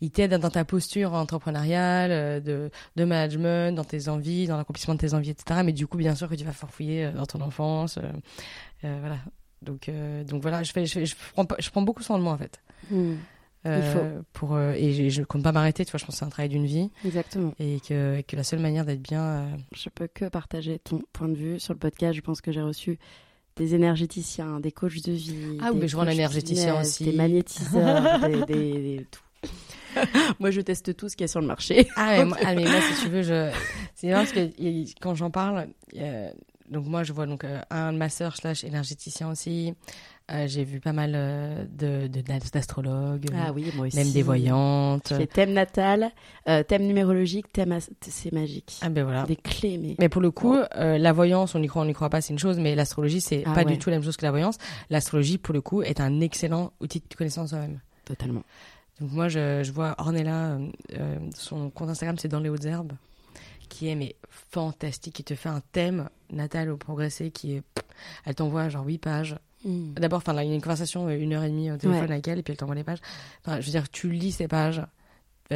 [0.00, 4.94] il t'aide dans ta posture entrepreneuriale, euh, de, de management, dans tes envies, dans l'accomplissement
[4.94, 5.60] de tes envies, etc.
[5.64, 7.98] Mais du coup, bien sûr que tu vas farfouiller euh, dans ton enfance.
[8.82, 9.18] voilà.
[9.62, 9.90] Donc,
[10.26, 12.32] donc voilà, je, fais, je, fais- je, prends, pas- je prends beaucoup soin de moi
[12.32, 12.60] en fait.
[12.90, 13.14] Hmm,
[13.66, 16.24] Euh, Pour, euh, et je, je compte pas m'arrêter, tu vois, je pense que c'est
[16.24, 16.90] un travail d'une vie.
[17.04, 17.52] Exactement.
[17.60, 19.48] Et que, et que la seule manière d'être bien.
[19.76, 22.14] Je peux que partager ton point de vue sur le podcast.
[22.14, 22.98] Je pense que j'ai reçu
[23.56, 25.58] des énergéticiens, des coachs de vie.
[25.60, 27.04] Ah oui, mais je vois un énergéticien aussi.
[27.04, 29.20] Des magnétiseurs, des, des- des- tout.
[30.40, 31.88] Moi, je teste tout ce qu'il y a sur le marché.
[31.96, 33.50] Ah, mais moi, ah, mais moi, si tu veux, je...
[33.94, 35.66] c'est marrant parce que quand j'en parle,
[36.70, 39.74] donc moi, je vois donc euh, un masseur slash énergéticien aussi.
[40.32, 42.20] Euh, J'ai vu pas mal euh, de de-
[42.52, 43.96] d'astrologues, Ah oui, moi aussi.
[43.96, 45.08] même des voyantes.
[45.10, 46.10] Je fais thème natal,
[46.48, 48.78] euh, thème numérologique, thème as- c'est magique.
[48.80, 49.24] Ah ben voilà.
[49.24, 49.96] Des clés, mais.
[49.98, 52.32] Mais pour le coup, euh, la voyance, on y croit, on n'y croit pas, c'est
[52.32, 53.72] une chose, mais l'astrologie, c'est Ah pas ouais.
[53.72, 54.56] du tout la même chose que la voyance.
[54.88, 57.80] L'astrologie, pour le coup, est un excellent outil de connaissance soi-même.
[58.04, 58.42] Totalement.
[59.00, 60.58] Donc moi, je, je vois Ornella,
[61.34, 62.92] son compte Instagram, c'est dans les hautes herbes,
[63.68, 67.62] qui est mais fantastique, qui te fait un thème natal au progressé, qui est,
[68.26, 69.36] elle t'envoie genre 8 pages.
[69.64, 69.92] Hmm.
[69.94, 72.12] D'abord, enfin, il y a une conversation, euh, une heure et demie au téléphone Ouais.
[72.12, 73.00] avec elle, et puis elle t'envoie les pages.
[73.44, 74.82] Enfin, je veux dire, tu lis ces pages.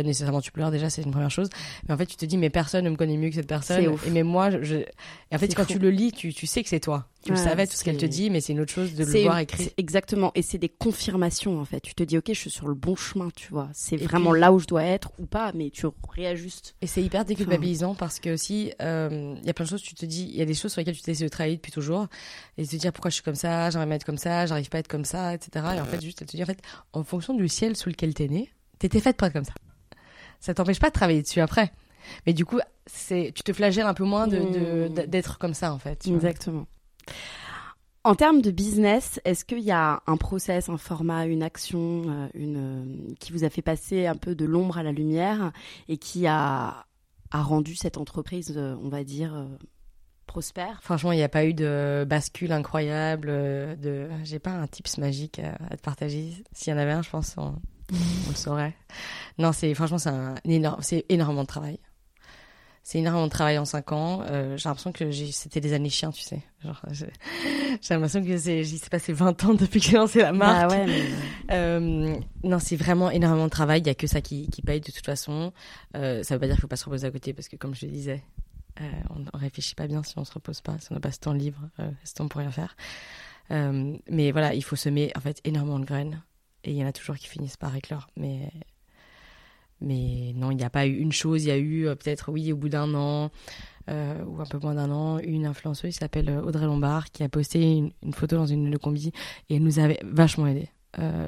[0.03, 1.49] Nécessairement tu pleures déjà c'est une première chose
[1.89, 3.87] mais en fait tu te dis mais personne ne me connaît mieux que cette personne
[3.89, 4.07] ouf.
[4.07, 4.87] et mais moi je, et
[5.33, 5.75] en fait quand fou.
[5.75, 7.97] tu le lis tu, tu sais que c'est toi tu le savais tout ce qu'elle
[7.97, 10.33] te dit mais c'est une autre chose de le voir écrit Exactement.
[10.35, 11.81] Et c'est des confirmations, en fait.
[11.81, 13.69] Tu te dis, OK, je suis sur le bon chemin, tu vois.
[13.73, 16.75] C'est vraiment puis- là où je dois être ou pas, mais tu réajustes.
[16.83, 19.95] Et c'est hyper déculpabilisant parce que aussi, euh, il y a plein de choses, tu
[19.95, 22.09] te dis, il y a des choses sur lesquelles tu t'essaies de travailler depuis toujours
[22.59, 24.81] et te dire pourquoi je suis comme ça, j'aimerais m'être comme ça, j'arrive pas à
[24.81, 25.65] être comme ça, etc.
[25.77, 26.61] Et en fait, juste, elle te dit, en fait,
[26.93, 29.55] en fonction du ciel sous lequel t'es né, t'étais faite être comme ça.
[30.45, 31.73] Ça t'empêche pas de travailler dessus après.
[32.27, 35.55] Mais du coup, c'est, tu te flagelles un peu moins de, de- d- d'être comme
[35.55, 36.07] ça, en fait.
[36.07, 36.67] Exactement.
[38.05, 42.29] En termes de business, est-ce qu'il y a un process, un format, une action, euh,
[42.35, 45.51] une, euh, qui vous a fait passer un peu de l'ombre à la lumière
[45.89, 46.85] et qui a,
[47.31, 49.47] a rendu cette entreprise, euh, on va dire,
[50.27, 50.83] prospère?
[50.83, 53.29] Franchement, il n'y a pas eu de bascule incroyable.
[53.29, 56.35] De, j'ai pas un tips magique à, à te partager.
[56.53, 57.55] S'il y en avait un, je pense, on,
[57.93, 58.75] on le saurait.
[59.39, 61.79] Non, c'est franchement, c'est un énorme, c'est énormément de travail.
[62.83, 64.23] c'est énormément de travail en 5 ans.
[64.23, 66.43] Euh, j'ai l'impression que c'était des années chiens, tu sais.
[66.93, 67.07] j'ai,
[67.91, 70.73] l'impression que c'est, s'est passé 20 ans depuis que j'ai lancé la marque.
[70.73, 71.03] Ah ouais,
[71.51, 73.81] euh, non, c'est vraiment énormément de travail.
[73.81, 75.53] Il y a que ça qui, qui paye de toute façon.
[75.97, 77.75] Euh, ça veut pas dire qu'il faut pas se reposer à côté parce que, comme
[77.75, 78.23] je le disais,
[79.11, 81.21] on, ne réfléchit pas bien si on se repose pas, si on n'a pas ce
[81.21, 81.61] temps libre,
[82.05, 82.77] ce temps pour rien faire.
[83.51, 86.23] Mais voilà, il faut semer en fait énormément de graines
[86.65, 88.09] et il y en a toujours qui finissent par éclore.
[88.17, 88.51] Mais
[89.81, 91.45] mais non, il n'y a pas eu une chose.
[91.45, 93.31] Il y a eu euh, peut-être, oui, au bout d'un an,
[93.91, 97.23] euh, ou un peu moins d'un an, une influenceuse qui s'appelle euh, Audrey Lombard qui
[97.23, 99.13] a posté une, photo dans une combi
[99.51, 100.69] et elle nous avait vachement aidé.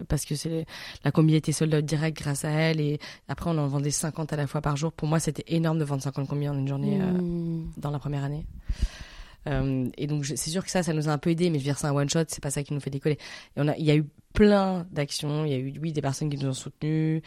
[0.09, 0.65] parce que c'est
[1.05, 4.33] la combi était sold out direct grâce à elle et après on en vendait 50
[4.33, 4.93] à la fois par jour.
[4.93, 7.73] Pour moi, c'était énorme de vendre 50 combis en une journée mmh.
[7.77, 8.47] dans la première année.
[9.47, 11.71] et donc c'est sûr que ça, ça nous a un peu aidé, mais je veux
[11.71, 13.19] dire c'est un one shot, c'est pas ça qui nous fait décoller.
[13.57, 14.07] Et on a, il y a eu
[14.37, 17.23] plein d'actions, il y a eu oui des personnes qui nous ont soutenus,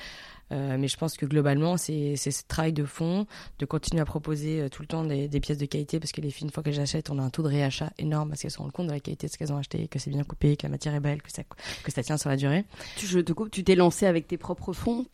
[0.52, 3.28] euh, mais je pense que globalement, c'est ce travail de fond,
[3.60, 6.22] de continuer à proposer euh, tout le temps des, des, pièces de qualité, parce que
[6.22, 8.52] les filles, une fois qu'elles achètent, on a un taux de réachat énorme, parce qu'elles
[8.52, 10.58] se rendent compte de la qualité de ce qu'elles ont acheté, que c'est bien coupé,
[10.58, 11.44] que la matière est belle, que ça,
[11.84, 12.66] que ça tient sur la durée.
[12.96, 15.06] Tu, je te coupe, tu t'es lancé avec tes propres fonds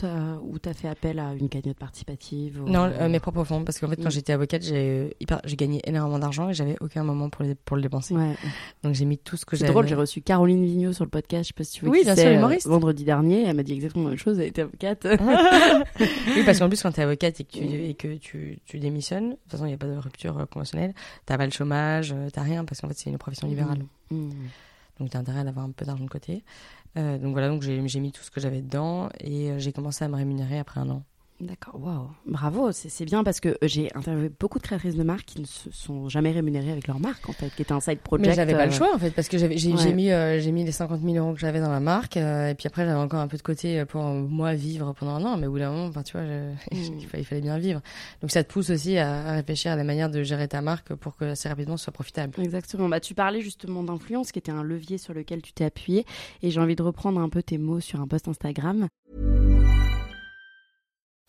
[0.41, 3.80] ou tu as fait appel à une cagnotte participative Non, euh, mes propres fonds, parce
[3.80, 4.12] qu'en fait, quand mm.
[4.12, 5.16] j'étais avocate, j'ai
[5.58, 8.16] gagné énormément d'argent et j'avais aucun moment pour, les, pour le dépenser.
[8.16, 8.36] Ouais.
[8.84, 9.68] Donc j'ai mis tout ce que j'avais.
[9.68, 11.84] C'est drôle, j'ai reçu Caroline Vigneault sur le podcast, je sais pas si tu veux
[11.89, 12.67] Oui, bien sûr, humoriste.
[12.67, 15.05] vendredi dernier, elle m'a dit exactement la même chose, elle était avocate.
[15.99, 18.79] oui, parce qu'en plus, quand tu es avocate et que tu, et que tu, tu
[18.79, 20.93] démissionnes, de toute façon, il n'y a pas de rupture euh, conventionnelle,
[21.25, 23.86] tu pas le chômage, euh, tu rien, parce qu'en fait, c'est une profession libérale.
[24.11, 24.29] Mmh.
[24.99, 26.43] Donc, tu as intérêt d'avoir un peu d'argent de côté.
[26.97, 30.07] Euh, donc voilà, donc j'ai mis tout ce que j'avais dedans et j'ai commencé à
[30.07, 31.03] me rémunérer après un an.
[31.41, 35.25] D'accord, waouh, bravo, c'est bien parce que euh, j'ai interviewé beaucoup de créatrices de marques
[35.25, 37.99] qui ne se sont jamais rémunérées avec leur marque en fait, qui était un side
[37.99, 38.29] project.
[38.29, 39.49] Mais j'avais pas le euh, choix en fait parce que j'ai
[39.93, 42.67] mis euh, j'ai mis les 50 000 euros que j'avais dans la marque et puis
[42.67, 45.51] après j'avais encore un peu de côté pour moi vivre pendant un an, mais au
[45.51, 46.55] bout d'un moment, enfin, tu vois, mm.
[46.71, 47.81] il, fallait, bien vivre.
[48.21, 51.17] Donc ça te pousse aussi à, réfléchir à la manière de gérer ta marque pour
[51.17, 52.33] que assez rapidement soit profitable.
[52.41, 52.88] Exactement.
[52.88, 56.05] Bah tu parlais justement d'influence, qui était un levier sur lequel tu t'es appuyé,
[56.41, 58.88] et j'ai envie de reprendre un peu tes mots sur un post Instagram.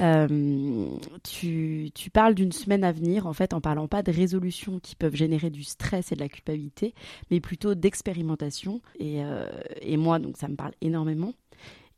[0.00, 0.88] Euh,
[1.22, 4.96] tu, tu, parles d'une semaine à venir, en fait, en parlant pas de résolutions qui
[4.96, 6.94] peuvent générer du stress et de la culpabilité,
[7.30, 8.80] mais plutôt d'expérimentation.
[8.98, 9.48] Et, euh,
[9.80, 11.32] et moi, donc, ça me parle énormément.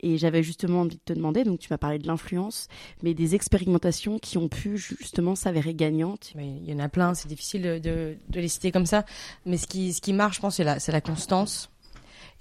[0.01, 2.69] Et j'avais justement envie de te demander, donc tu m'as parlé de l'influence,
[3.03, 6.35] mais des expérimentations qui ont pu justement s'avérer gagnantes.
[6.39, 9.07] il y en a plein, c'est difficile de, les citer comme ça.
[9.47, 11.71] Mais ce qui, ce qui marche, je pense, c'est la, la constance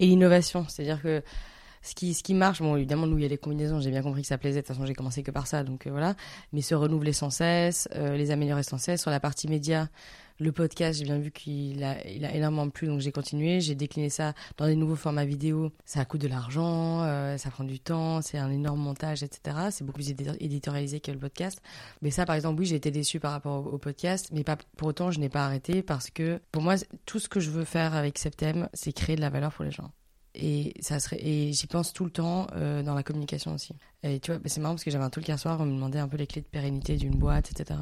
[0.00, 0.66] et l'innovation.
[0.68, 1.22] C'est-à-dire que
[1.86, 4.02] ce qui, ce qui marche, bon, évidemment, nous, il y a les combinaisons, j'ai bien
[4.02, 4.60] compris que ça plaisait.
[4.60, 6.16] De toute façon, j'ai commencé que par ça, donc euh, voilà.
[6.52, 9.02] Mais se renouveler sans cesse, euh, les améliorer sans cesse.
[9.02, 9.88] Sur la partie média,
[10.40, 13.60] le podcast, j'ai bien vu qu'il a, a énormément plu, donc j'ai continué.
[13.60, 15.70] J'ai décliné ça dans des nouveaux formats vidéo.
[15.84, 19.56] Ça coûte de l'argent, euh, ça prend du temps, c'est un énorme montage, etc.
[19.70, 21.62] C'est beaucoup plus éditorialisé que le podcast.
[22.02, 24.88] Mais ça, par exemple, oui, j'ai été déçue par rapport au, podcast, mais pas pour
[24.88, 26.74] autant, je n'ai pas arrêté parce que pour moi,
[27.04, 29.70] tout ce que je veux faire avec Septem, c'est créer de la valeur pour les
[29.70, 29.92] gens
[30.36, 33.74] et ça serait et j'y pense tout le temps euh, dans la communication aussi.
[34.02, 35.72] Et tu vois bah, c'est marrant parce que j'avais un talk hier soir on me
[35.72, 37.80] demandait un peu les clés de pérennité d'une boîte etc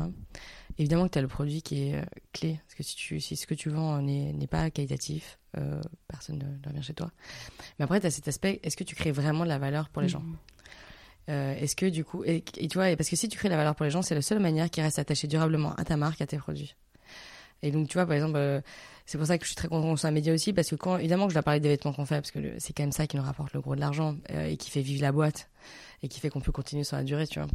[0.79, 3.37] évidemment que tu as le produit qui est euh, clé parce que si tu si
[3.37, 7.11] ce que tu vends n'est pas qualitatif euh, personne ne, revient chez toi.
[7.79, 10.03] Mais après tu as cet aspect est-ce que tu crées vraiment de la valeur pour
[10.03, 10.23] les gens?
[11.29, 11.57] Mm-hmm.
[11.59, 13.75] est-ce que du coup et, tu vois parce que si tu crées de la valeur
[13.75, 16.27] pour les gens c'est la seule manière qui reste attachée durablement à ta marque à
[16.27, 16.75] tes produits.
[17.63, 18.63] Et donc tu vois par exemple
[19.07, 20.77] c'est pour ça que je suis très content qu'on soit un média aussi, parce que
[20.77, 22.93] quand, évidemment, que je dois parler des vêtements qu'on fait, parce que c'est quand même
[22.93, 25.51] ça qui nous rapporte le gros de l'argent euh, et qui fait vivre la boîte
[26.03, 27.49] et qui fait qu'on peut continuer sur la durée, tu vois.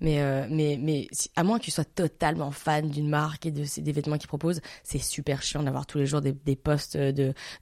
[0.00, 3.64] Mais, euh, mais, mais à moins que tu sois totalement fan d'une marque et de,
[3.80, 7.10] des vêtements qu'ils proposent, c'est super chiant d'avoir tous les jours des, des posts de,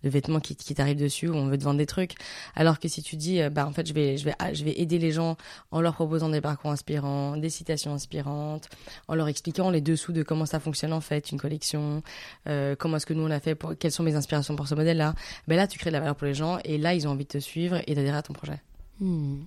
[0.02, 2.14] de vêtements qui, qui t'arrivent dessus où on veut te vendre des trucs.
[2.54, 4.78] Alors que si tu dis, euh, bah en fait, je vais, je vais, je vais
[4.78, 5.36] aider les gens
[5.70, 8.68] en leur proposant des parcours inspirants, des citations inspirantes,
[9.08, 12.02] en leur expliquant les dessous de comment ça fonctionne en fait, une collection,
[12.48, 14.74] euh, comment est-ce que nous on a fait, pour, quelles sont mes inspirations pour ce
[14.74, 15.14] modèle-là.
[15.48, 17.24] Ben là, tu crées de la valeur pour les gens et là, ils ont envie
[17.24, 18.60] de te suivre et d'adhérer à ton projet.
[19.00, 19.44] Hmm.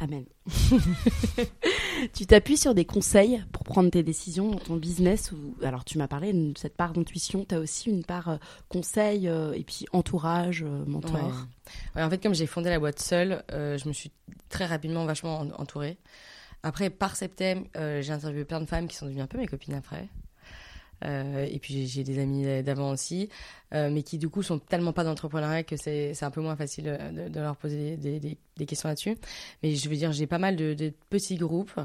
[0.00, 0.24] Amen.
[2.14, 5.98] tu t'appuies sur des conseils pour prendre tes décisions dans ton business ou alors tu
[5.98, 8.36] m'as parlé de cette part d'intuition, tu as aussi une part euh,
[8.70, 11.46] conseil euh, et puis entourage, euh, mentor.
[11.94, 14.10] en fait comme j'ai fondé la boîte seule, je me suis
[14.48, 15.98] très rapidement vachement entourée.
[16.62, 19.74] Après, par septembre, j'ai interviewé plein de femmes qui sont devenues un peu mes copines
[19.74, 20.08] après.
[21.04, 23.28] Euh, et puis j'ai des amis d'avant aussi,
[23.72, 26.84] euh, mais qui du coup sont tellement pas d'entrepreneuriat que c'est un peu moins facile
[26.84, 29.16] de, de leur poser des, des, questions là-dessus.
[29.62, 31.78] Mais je veux dire, j'ai pas mal de, petits groupes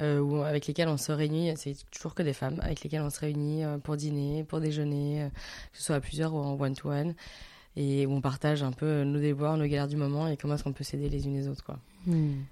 [0.00, 3.10] euh, où, avec lesquels on se réunit, c'est toujours que des femmes, avec lesquelles on
[3.10, 6.58] se réunit euh, pour dîner, pour déjeuner, euh, que ce soit à plusieurs ou en
[6.58, 7.14] one-to-one.
[7.76, 10.64] et où on partage un peu nos déboires, nos galères du moment et comment est-ce
[10.64, 11.64] qu'on peut s'aider les unes les autres.
[11.64, 11.78] Quoi.
[12.06, 12.42] Hmm.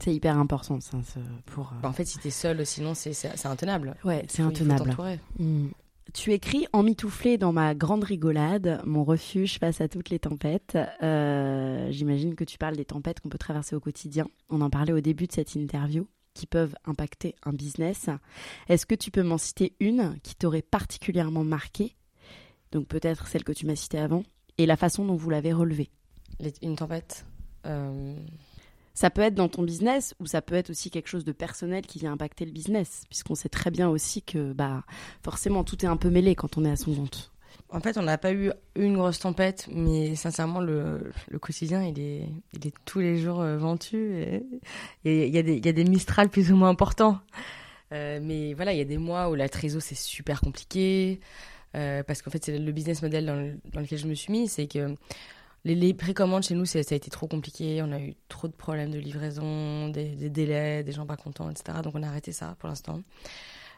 [0.00, 0.98] C'est hyper important, ça,
[1.46, 1.72] pour.
[1.82, 3.94] Bah, en fait, si t'es seul, sinon c'est intenable.
[4.04, 4.96] Ouais, c'est intenable.
[5.38, 5.68] Hmm.
[6.12, 10.76] Tu écris en mitouflé dans ma grande rigolade, mon refuge face à toutes les tempêtes.
[11.02, 14.26] Euh, J'imagine que tu parles des tempêtes qu'on peut traverser au quotidien.
[14.50, 18.10] On en parlait au début de cette interview, qui peuvent impacter un business.
[18.68, 21.96] Est-ce que tu peux m'en citer une qui t'aurait particulièrement marqué?
[22.70, 24.24] Donc peut-être celle que tu m'as citée avant,
[24.58, 25.90] et la façon dont vous l'avez relevée.
[26.62, 27.24] Une tempête
[27.66, 28.14] euh...
[28.94, 31.84] Ça peut être dans ton business ou ça peut être aussi quelque chose de personnel
[31.84, 34.84] qui vient impacter le business, puisqu'on sait très bien aussi que bah,
[35.22, 37.32] forcément tout est un peu mêlé quand on est à son compte.
[37.70, 42.28] En fait, on n'a pas eu une grosse tempête, mais sincèrement, le, quotidien, il est,
[42.52, 44.24] il est tous les jours euh, ventu.
[45.04, 47.18] Il y, a des, y a des mistrales plus ou moins importants.
[47.92, 51.20] Euh, mais voilà, il y a des mois où la trésor, c'est super compliqué.
[51.74, 54.46] Euh, parce qu'en fait, c'est le business model dans, dans, lequel je me suis mis,
[54.46, 54.94] c'est que
[55.64, 57.80] les, précommandes chez nous, ça a été trop compliqué.
[57.82, 61.78] On a eu trop de problèmes de livraison, des, délais, des gens pas contents, etc.
[61.82, 63.02] Donc on a arrêté ça pour l'instant.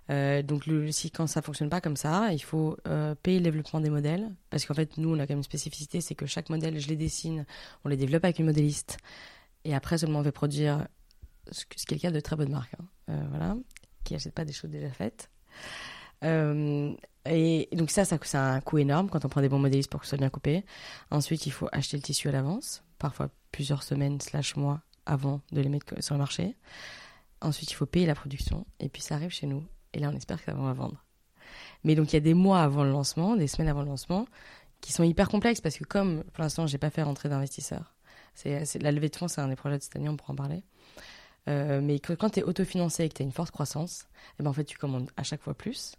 [0.09, 3.80] Euh, donc si quand ça fonctionne pas comme ça, il faut euh, payer le développement
[3.80, 6.49] des modèles parce qu'en fait nous on a quand même une spécificité, c'est que chaque
[6.49, 7.45] modèle je les dessine,
[7.84, 8.99] on les développe avec une modéliste
[9.64, 10.87] et après seulement on va produire
[11.51, 12.84] ce, ce qui est le cas de très bonnes marques, hein.
[13.11, 13.57] euh, voilà,
[14.05, 15.28] qui achètent pas des choses déjà faites.
[17.28, 20.00] Et donc ça, ça, a un coût énorme quand on prend des bons modélistes pour
[20.00, 20.64] que ce soit bien coupé.
[21.10, 25.60] Ensuite, il faut acheter le tissu à l'avance, parfois plusieurs semaines slash mois avant de
[25.60, 26.56] les mettre sur le marché.
[27.40, 30.16] Ensuite, il faut payer la production et puis ça arrive chez nous et là, on
[30.16, 31.04] espère que ça va vendre.
[31.84, 34.26] Mais donc, il y a des mois avant le lancement, des semaines avant le lancement,
[34.80, 37.94] qui sont hyper complexes parce que comme pour l'instant, j'ai pas fait rentrer d'investisseurs.
[38.34, 40.36] C'est, la levée de fonds, c'est un des projets de cette année, on pourra en
[40.36, 40.62] parler.
[41.48, 44.08] Euh, mais quand tu es autofinancé et que tu as une forte croissance,
[44.38, 45.94] eh ben en fait, tu commandes à chaque fois plus.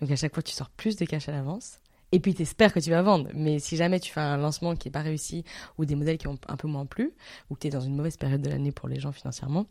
[0.00, 1.80] Donc à chaque fois, tu sors plus de cash à l'avance.
[2.10, 3.28] Et puis, tu espères que tu vas vendre.
[3.34, 5.44] Mais si jamais tu fais un lancement qui n'est pas réussi
[5.76, 7.12] ou des modèles qui ont un peu moins plu
[7.50, 9.66] ou que tu es dans une mauvaise période de l'année pour les gens financièrement,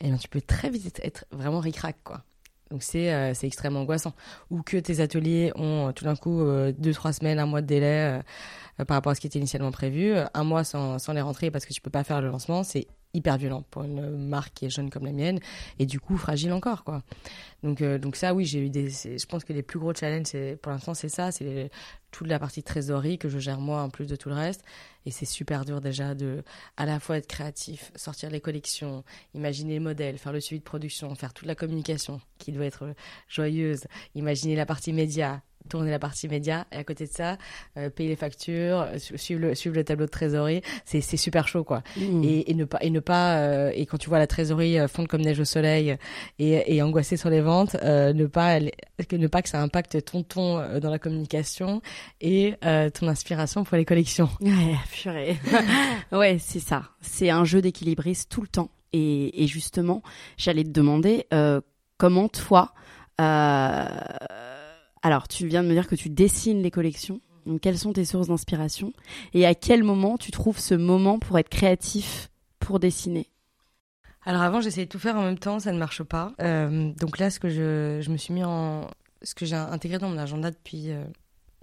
[0.00, 2.24] eh ben, tu peux très vite être vraiment ric-rac, quoi.
[2.70, 4.12] Donc c'est euh, extrêmement angoissant.
[4.50, 7.62] Ou que tes ateliers ont euh, tout d'un coup euh, deux trois semaines, un mois
[7.62, 8.20] de délai
[8.78, 11.50] euh, par rapport à ce qui était initialement prévu, un mois sans, sans les rentrées
[11.50, 14.66] parce que tu peux pas faire le lancement, c'est hyper violent pour une marque qui
[14.66, 15.40] est jeune comme la mienne
[15.78, 17.02] et du coup fragile encore quoi.
[17.62, 20.56] Donc euh, donc ça oui j'ai eu des je pense que les plus gros challenges
[20.62, 21.70] pour l'instant c'est ça c'est
[22.10, 24.62] toute la partie trésorerie que je gère moi en plus de tout le reste
[25.04, 26.42] et c'est super dur déjà de
[26.76, 29.04] à la fois être créatif sortir les collections
[29.34, 32.94] imaginer les modèles faire le suivi de production faire toute la communication qui doit être
[33.28, 37.36] joyeuse imaginer la partie média tourner la partie média et à côté de ça
[37.76, 41.64] euh, payer les factures suivre le, suivre le tableau de trésorerie c'est c'est super chaud
[41.64, 41.82] quoi.
[41.96, 42.24] Mmh.
[42.24, 44.88] et, et, ne pas et ne pas euh, et quand tu vois la trésorerie euh,
[44.88, 45.96] fondre comme neige au soleil
[46.38, 48.58] et, et angoisser sur les ventes euh, ne pas
[49.08, 51.82] que ne pas que ça impacte ton ton dans la communication
[52.20, 54.28] et ton inspiration pour les collections.
[54.40, 55.36] Ouais purée.
[56.12, 56.84] Ouais c'est ça.
[57.00, 58.70] C'est un jeu d'équilibriste tout le temps.
[58.92, 60.02] Et, et justement
[60.36, 61.26] j'allais te demander
[61.98, 62.72] comment toi
[63.20, 63.86] euh,
[65.06, 67.20] alors, tu viens de me dire que tu dessines les collections.
[67.62, 68.92] Quelles sont tes sources d'inspiration?
[69.34, 72.28] Et à quel moment tu trouves ce moment pour être créatif,
[72.58, 73.28] pour dessiner?
[74.24, 76.32] Alors, avant, j'essayais de tout faire en même temps, ça ne marche pas.
[76.40, 78.90] Euh, donc là, ce que je, me suis mis en.
[79.22, 81.04] Ce que j'ai intégré dans mon agenda depuis, euh,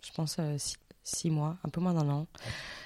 [0.06, 0.56] je pense, euh,
[1.04, 2.28] six, mois, un peu moins d'un an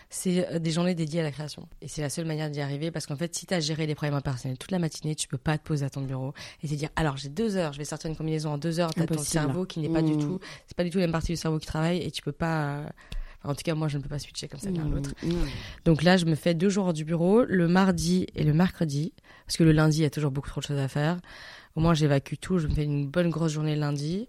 [0.10, 1.68] c'est des journées dédiées à la création.
[1.82, 3.95] Et c'est la seule manière d'y arriver parce qu'en fait, si tu as géré les
[3.95, 6.34] problèmes personnels toute la matinée, tu peux pas te poser à ton bureau
[6.64, 8.93] et te dire alors j'ai deux heures, je vais sortir une combinaison en deux heures.
[8.93, 10.18] T'as ton cerveau qui n'est pas mmh.
[10.18, 12.22] du tout, c'est pas du tout la même partie du cerveau qui travaille et tu
[12.22, 12.84] peux pas.
[13.39, 14.95] Enfin, en tout cas, moi, je ne peux pas switcher comme ça l'un mmh.
[14.95, 15.14] l'autre.
[15.24, 15.34] Mmh.
[15.86, 19.14] Donc là, je me fais deux jours du bureau, le mardi et le mercredi,
[19.45, 21.20] parce que le lundi, il y a toujours beaucoup trop de choses à faire.
[21.76, 22.58] Au moins, j'évacue tout.
[22.58, 24.28] Je me fais une bonne grosse journée le lundi.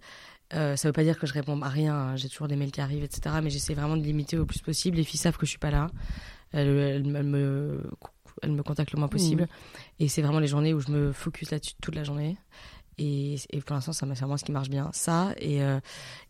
[0.55, 2.17] Euh, ça veut pas dire que je réponds à rien, hein.
[2.17, 3.37] j'ai toujours des mails qui arrivent, etc.
[3.43, 4.97] Mais j'essaie vraiment de limiter au plus possible.
[4.97, 5.91] Les filles savent que je suis pas là.
[6.53, 7.83] Elles, elles, elles me,
[8.43, 9.43] elles me contactent le moins possible.
[9.43, 10.03] Mmh.
[10.05, 12.39] Et c'est vraiment les journées où je me focus là-dessus toute la journée.
[12.99, 14.91] Et, et pour l'instant, ça c'est vraiment ce qui marche bien.
[14.93, 15.81] Ça, et, euh,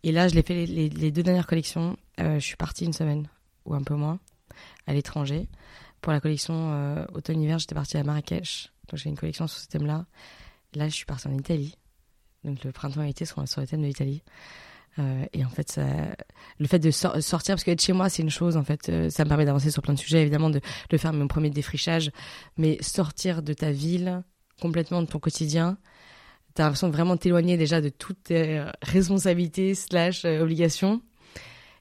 [0.02, 1.96] et là, je l'ai fait les, les, les, deux dernières collections.
[2.20, 3.28] Euh, je suis partie une semaine,
[3.64, 4.20] ou un peu moins,
[4.86, 5.48] à l'étranger.
[6.00, 8.70] Pour la collection euh, automne-hiver, j'étais partie à Marrakech.
[8.88, 10.06] Donc j'ai une collection sur ce thème-là.
[10.74, 11.74] Là, je suis partie en Italie.
[12.44, 14.22] Donc le printemps et l'été sont sur le thème de l'Italie.
[14.98, 15.80] Euh, et en fait,
[16.58, 19.10] le fait de sor sortir, parce qu'être chez moi, c'est une chose, en fait, euh,
[19.10, 20.60] ça me permet d'avancer sur plein de sujets, évidemment, de,
[20.96, 22.10] faire mon premier défrichage,
[22.56, 24.22] mais sortir de ta ville
[24.60, 25.78] complètement de ton quotidien.
[26.54, 31.00] T'as l'impression de vraiment t'éloigner déjà de toutes tes responsabilités slash obligations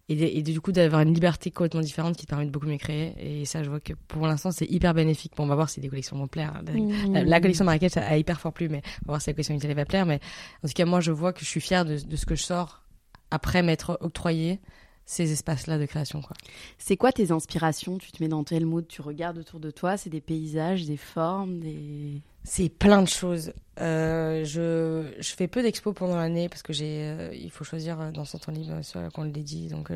[0.10, 3.14] et, du coup d'avoir une liberté complètement différente qui te permet de beaucoup mieux créer.
[3.20, 5.34] Et ça, je vois que pour l'instant, c'est hyper bénéfique.
[5.36, 6.62] Bon, on va voir si des collections vont plaire.
[6.64, 7.14] Mmh.
[7.26, 9.74] La, collection Marrakech a, hyper fort plu, mais on va voir si la collection Italie
[9.74, 10.06] va plaire.
[10.06, 10.20] Mais
[10.64, 12.44] en tout cas, moi, je vois que je suis fière de, de ce que je
[12.44, 12.84] sors
[13.32, 14.62] après m'être octroyé
[15.08, 16.22] ces espaces-là de création.
[16.22, 16.36] Quoi.
[16.78, 17.98] C'est quoi tes inspirations?
[17.98, 20.98] Tu te mets dans quel mood Tu regardes autour de toi C'est des paysages, des
[20.98, 22.22] formes, des...
[22.50, 23.52] C'est plein de choses.
[23.82, 28.00] Euh, je, je, fais peu d'expos pendant l'année parce que j'ai, euh, il faut choisir
[28.00, 29.68] euh, dans son temps libre soit qu'on le dédie.
[29.68, 29.92] Donc,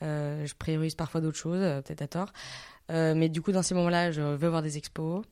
[0.00, 2.32] je priorise parfois d'autres choses, peut-être à tort.
[2.88, 5.24] mais du coup, dans ces moments-là, je veux voir des expos.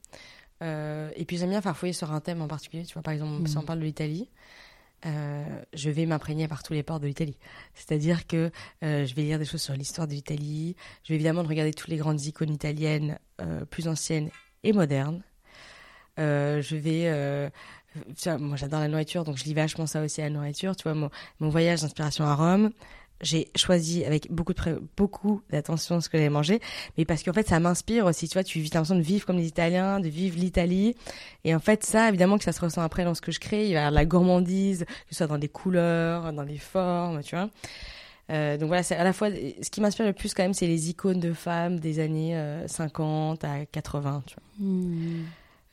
[0.60, 2.84] et puis, j'aime bien farfouiller sur un thème en particulier.
[2.84, 3.64] Tu vois, par exemple, si on mmh.
[3.64, 4.28] parle de l'Italie,
[5.04, 7.38] je vais m'imprégner par tous les ports de l'Italie.
[7.74, 8.50] C'est-à-dire que
[8.82, 10.76] je vais lire des choses sur l'histoire de l'Italie.
[11.02, 13.18] Je vais évidemment regarder toutes les grandes icônes italiennes,
[13.70, 14.28] plus anciennes
[14.64, 15.22] et modernes.
[16.18, 17.48] Euh, je vais euh,
[18.38, 20.76] moi j'adore la nourriture, donc je lis vachement ça aussi à la nourriture.
[20.76, 22.70] Tu vois, mon, voyage d'inspiration à Rome,
[23.20, 26.60] j'ai choisi avec beaucoup de beaucoup d'attention ce que j'allais manger,
[26.96, 28.28] mais parce qu'en fait ça m'inspire aussi.
[28.28, 30.96] Tu vois, tu as l'impression de vivre comme les Italiens, de vivre l'Italie,
[31.44, 33.64] et en fait ça, évidemment que ça se ressent après dans ce que je crée.
[33.64, 37.36] Il y avoir la gourmandise, que ce soit dans les couleurs, dans les formes, tu
[37.36, 37.50] vois.
[38.30, 40.88] Euh, donc voilà, à la fois ce qui m'inspire le plus quand même, c'est les
[40.88, 44.22] icônes de femmes des années 50 à 80.
[44.26, 44.66] Tu vois.
[44.66, 45.24] Hmm.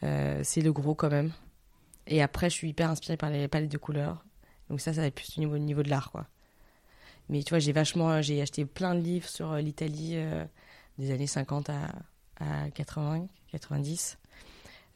[0.03, 1.31] Euh, c'est le gros quand même.
[2.07, 4.23] Et après, je suis hyper inspirée par les palettes de couleurs.
[4.69, 6.27] Donc ça, ça va être plus au niveau, niveau de l'art, quoi.
[7.27, 10.45] Mais tu vois, j'ai vachement, j'ai acheté plein de livres sur euh, l'Italie euh,
[10.97, 11.91] des années 50 à,
[12.39, 14.17] à 80, 90.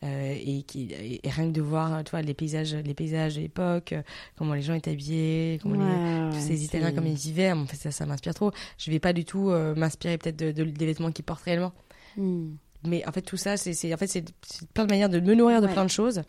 [0.02, 3.94] et, qui, et rien que de voir tu vois, les paysages les paysages de l'époque
[4.36, 7.90] comment les gens étaient habillés comment tous ces Italiens comme ils vivaient en fait ça,
[7.92, 11.44] ça m'inspire trop je vais pas du tout m'inspirer peut-être de, des vêtements qu'ils portent
[11.44, 11.72] réellement
[12.18, 12.52] hmm
[12.86, 14.26] mais en fait tout ça c'est en fait c'est
[14.74, 16.22] plein de manières de me nourrir de plein de choses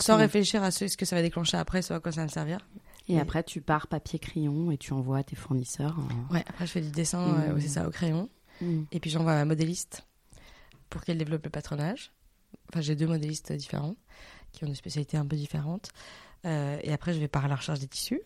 [0.00, 2.30] sans réfléchir à ce, que ça va déclencher après ce à quoi ça va me
[2.30, 2.58] servir.
[3.08, 5.98] Et, après tu pars papier crayon et tu envoies à tes fournisseurs
[6.30, 7.60] ouais après je fais du dessin mmh.
[7.60, 8.28] c'est ça au crayon.
[8.60, 8.82] Mmh.
[8.92, 10.06] et puis j'envoie à ma modéliste
[10.88, 12.12] pour qu'elle développe le patronage.
[12.68, 13.96] Enfin j'ai deux modélistes différents
[14.52, 15.90] qui ont des spécialités un peu différentes.
[16.44, 18.20] Euh, et après je vais par la recherche des tissus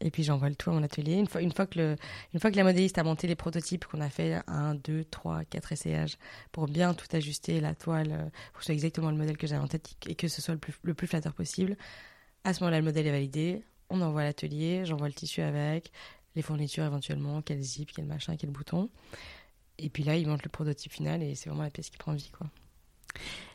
[0.00, 1.14] et puis j'envoie le tout à mon atelier.
[1.14, 1.96] Une fois, une fois, que,
[2.42, 6.18] la modéliste a monté les prototypes, qu'on a fait un, deux, trois, quatre essayages
[6.52, 9.46] pour bien tout ajuster, la toile, euh, pour que ce soit exactement le modèle que
[9.46, 11.76] j'avais en tête et que ce soit le plus, le plus flatteur possible.
[12.44, 13.62] À ce moment-là, le modèle est validé.
[13.88, 15.92] On envoie à l'atelier, j'envoie le tissu avec,
[16.34, 18.90] les fournitures éventuellement, quel zip, quel machin, quel bouton.
[19.78, 22.12] Et puis là, il monte le prototype final et c'est vraiment la pièce qui prend
[22.12, 22.48] vie, quoi.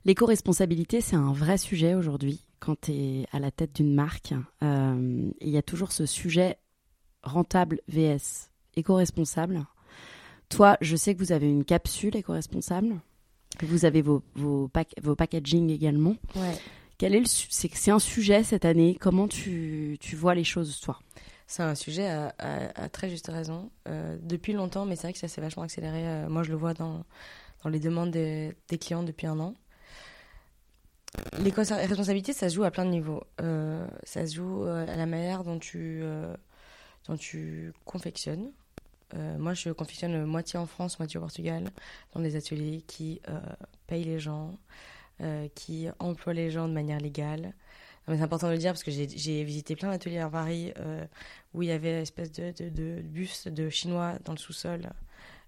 [0.05, 4.33] L'éco-responsabilité, c'est un vrai sujet aujourd'hui quand tu es à la tête d'une marque.
[4.63, 6.57] Euh, il y a toujours ce sujet
[7.23, 9.65] rentable vs éco-responsable.
[10.49, 12.95] Toi, je sais que vous avez une capsule éco-responsable.
[13.61, 14.69] Vous avez vos, vos,
[15.01, 16.15] vos packaging également.
[16.35, 16.57] Ouais.
[16.97, 18.95] Quel est le c'est un sujet cette année.
[18.99, 20.99] Comment tu, tu vois les choses, toi?
[21.47, 23.71] C'est un sujet à, très juste raison.
[23.87, 26.07] Euh, depuis longtemps, mais c'est vrai que ça s'est vachement accéléré.
[26.07, 27.03] Euh, moi, je le vois dans,
[27.63, 29.55] dans les demandes des, clients depuis un an.
[31.39, 33.23] Les responsabilités, ça se joue à plein de niveaux.
[33.41, 36.35] Euh, ça se joue euh, à la manière dont tu, euh,
[37.07, 38.51] dont tu confectionnes.
[39.37, 41.69] moi, je confectionne moitié en France, moitié au Portugal,
[42.13, 43.21] dans des ateliers qui
[43.87, 44.57] payent les gens,
[45.53, 47.53] qui emploient les gens de manière légale.
[48.07, 50.73] C'est important de le dire parce que j'ai visité plein d'ateliers à Paris
[51.53, 54.89] où il y avait une espèce de, bus de Chinois dans le sous-sol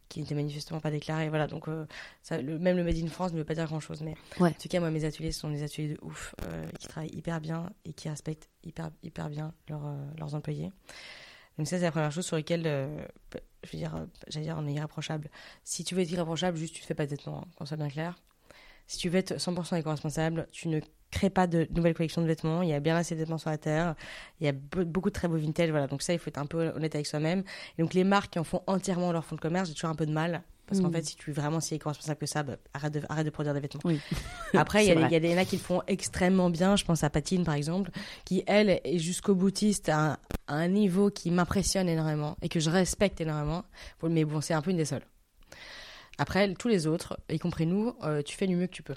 [0.10, 1.30] qui n'était manifestement pas déclaré.
[1.30, 1.86] Voilà, donc euh,
[2.22, 4.02] ça, le, même le Made in France ne veut pas dire grand-chose.
[4.02, 7.14] Mais en tout cas, moi, mes ateliers sont des ateliers de ouf, euh, qui travaillent
[7.14, 10.72] hyper bien et qui respectent hyper, hyper bien euh, leurs employés.
[11.58, 14.74] Donc ça, c'est la première chose sur laquelle, je veux dire, j'allais dire, on est
[14.74, 15.30] irréprochable.
[15.64, 17.78] Si tu veux être irréprochable, juste tu ne fais pas de vêtements, hein, qu'on soit
[17.78, 18.18] bien clair.
[18.88, 20.80] Si tu veux être 100% éco-responsable, tu ne
[21.14, 22.62] crée pas de nouvelles collections de vêtements.
[22.62, 23.96] Il y a bien assez de vêtements sur la terre.
[24.42, 25.70] Il y a beaucoup de très beaux vintage.
[25.70, 25.88] Voilà.
[25.88, 27.44] Donc ça, il faut être un peu honnête avec soi-même.
[27.78, 29.96] Et donc les marques qui en font entièrement leur fonds de commerce, j'ai toujours un
[29.96, 30.44] peu de mal.
[30.66, 30.94] Parce qu'en mm.
[30.94, 33.54] fait, si tu es vraiment si éco-responsable que ça, bah, arrête, de, arrête de produire
[33.54, 33.82] des vêtements.
[33.84, 34.00] Oui.
[34.54, 36.76] Après, il y, a des, y, qui le font extrêmement bien.
[36.76, 37.92] Je pense à Patine, par exemple,
[38.26, 43.20] qui, elle, est jusqu'au boutiste à un, niveau qui m'impressionne énormément et que je respecte
[43.20, 43.66] énormément.
[44.04, 45.06] Mais bon, c'est un peu une des seules.
[46.18, 48.96] Après, tous les autres, y compris nous, euh, tu fais du mieux que tu peux.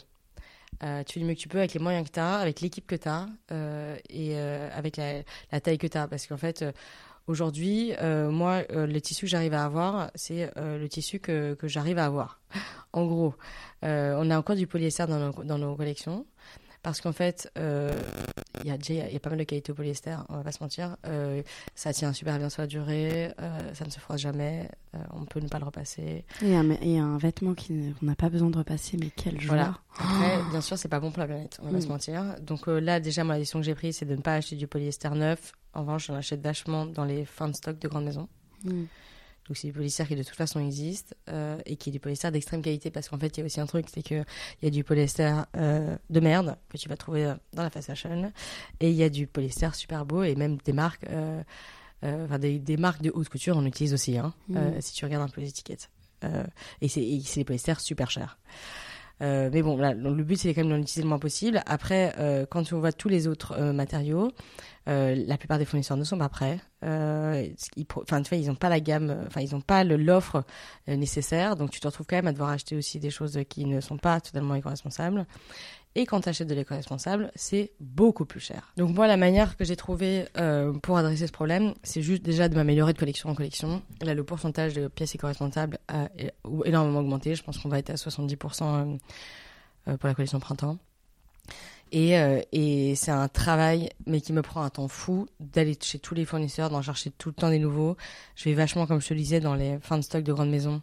[0.82, 2.60] Euh, tu fais du mieux que tu peux avec les moyens que tu as, avec
[2.60, 6.06] l'équipe que tu as euh, et euh, avec la, taille que tu as.
[6.06, 6.64] Parce qu'en fait,
[7.26, 12.06] aujourd'hui, moi, le tissu que j'arrive à avoir, c'est le tissu que, que j'arrive à
[12.06, 12.40] avoir.
[12.92, 13.34] en gros,
[13.82, 16.26] on a encore du polyester dans nos, dans nos collections
[16.86, 17.90] parce qu'en fait, euh,
[18.62, 18.76] il y, a
[19.08, 20.96] il y a pas mal de qualité au polyester, on va pas se mentir.
[21.04, 21.42] Euh,
[21.74, 24.68] ça tient super bien sur la durée, euh, ça ne se froisse jamais,
[25.12, 26.24] on peut ne pas le repasser.
[26.44, 29.56] Et un, et un vêtement qu'on n'a pas besoin de repasser, mais quelle joie.
[29.56, 29.78] Voilà.
[29.98, 31.90] Après, bien sûr, c'est pas bon pour la planète, on va pas se Mm.
[31.90, 32.22] mentir.
[32.40, 34.68] Donc là, déjà, moi, la décision que j'ai prise, c'est de ne pas acheter du
[34.68, 35.54] polyester neuf.
[35.74, 38.28] En revanche, j'en achète vachement dans les fins de stock de grandes maisons.
[38.62, 38.84] Mm.
[39.46, 42.30] Donc c'est du polyester qui de toute façon existe euh, et qui est du polyester
[42.30, 42.90] d'extrême qualité.
[42.90, 44.24] Parce qu'en fait il y a aussi un truc c'est que
[44.60, 47.70] il y a du polyester euh, de merde que tu vas trouver euh, dans la
[47.70, 48.32] fast fashion
[48.80, 51.42] et il y a du polyester super beau et même des marques euh,
[52.02, 55.24] enfin des, des marques de haute couture on utilise aussi hein, euh, si tu regardes
[55.24, 55.90] un peu les étiquettes.
[56.80, 58.38] Et c'est et c'est des polyesters super chers
[59.22, 61.62] euh, mais bon, le but c'est quand même d'en utiliser le moins possible.
[61.66, 64.30] Après, euh, quand on voit tous les autres euh, matériaux,
[64.86, 66.60] la plupart des fournisseurs ne sont pas prêts.
[66.82, 70.44] Ils, enfin, tu vois, ils n'ont pas la gamme, enfin, ils n'ont pas l'offre
[70.86, 71.56] nécessaire.
[71.56, 73.96] Donc, tu te retrouves quand même à devoir acheter aussi des choses qui ne sont
[73.96, 75.26] pas totalement éco-responsables.
[75.98, 78.70] Et quand tu achètes de l'éco-responsable, c'est beaucoup plus cher.
[78.76, 82.50] Donc moi, la manière que j'ai trouvée euh, pour adresser ce problème, c'est juste déjà
[82.50, 83.82] de m'améliorer de collection en collection.
[84.02, 86.10] Là, le pourcentage de pièces éco-responsables a
[86.66, 87.34] énormément augmenté.
[87.34, 88.96] Je pense qu'on va être à 70% euh,
[89.88, 90.76] euh, pour la collection printemps.
[91.92, 96.26] Et, c'est un travail, mais qui me prend un temps fou, d'aller chez tous les
[96.26, 97.96] fournisseurs, d'en chercher tout le temps des nouveaux.
[98.34, 100.50] Je vais vachement, comme je te le disais, dans les fins de stock de grandes
[100.50, 100.82] maisons.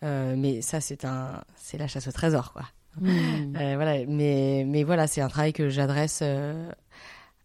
[0.00, 2.62] Mais ça, c'est la chasse au trésor, quoi.
[3.00, 3.56] Mm.
[3.56, 6.70] Euh, voilà, mais, mais voilà, c'est un travail que j'adresse euh,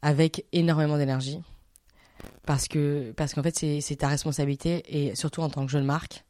[0.01, 1.41] avec énormément d'énergie.
[2.45, 6.25] Parce que parce qu'en fait, c'est ta responsabilité, et surtout en tant que jeune marque,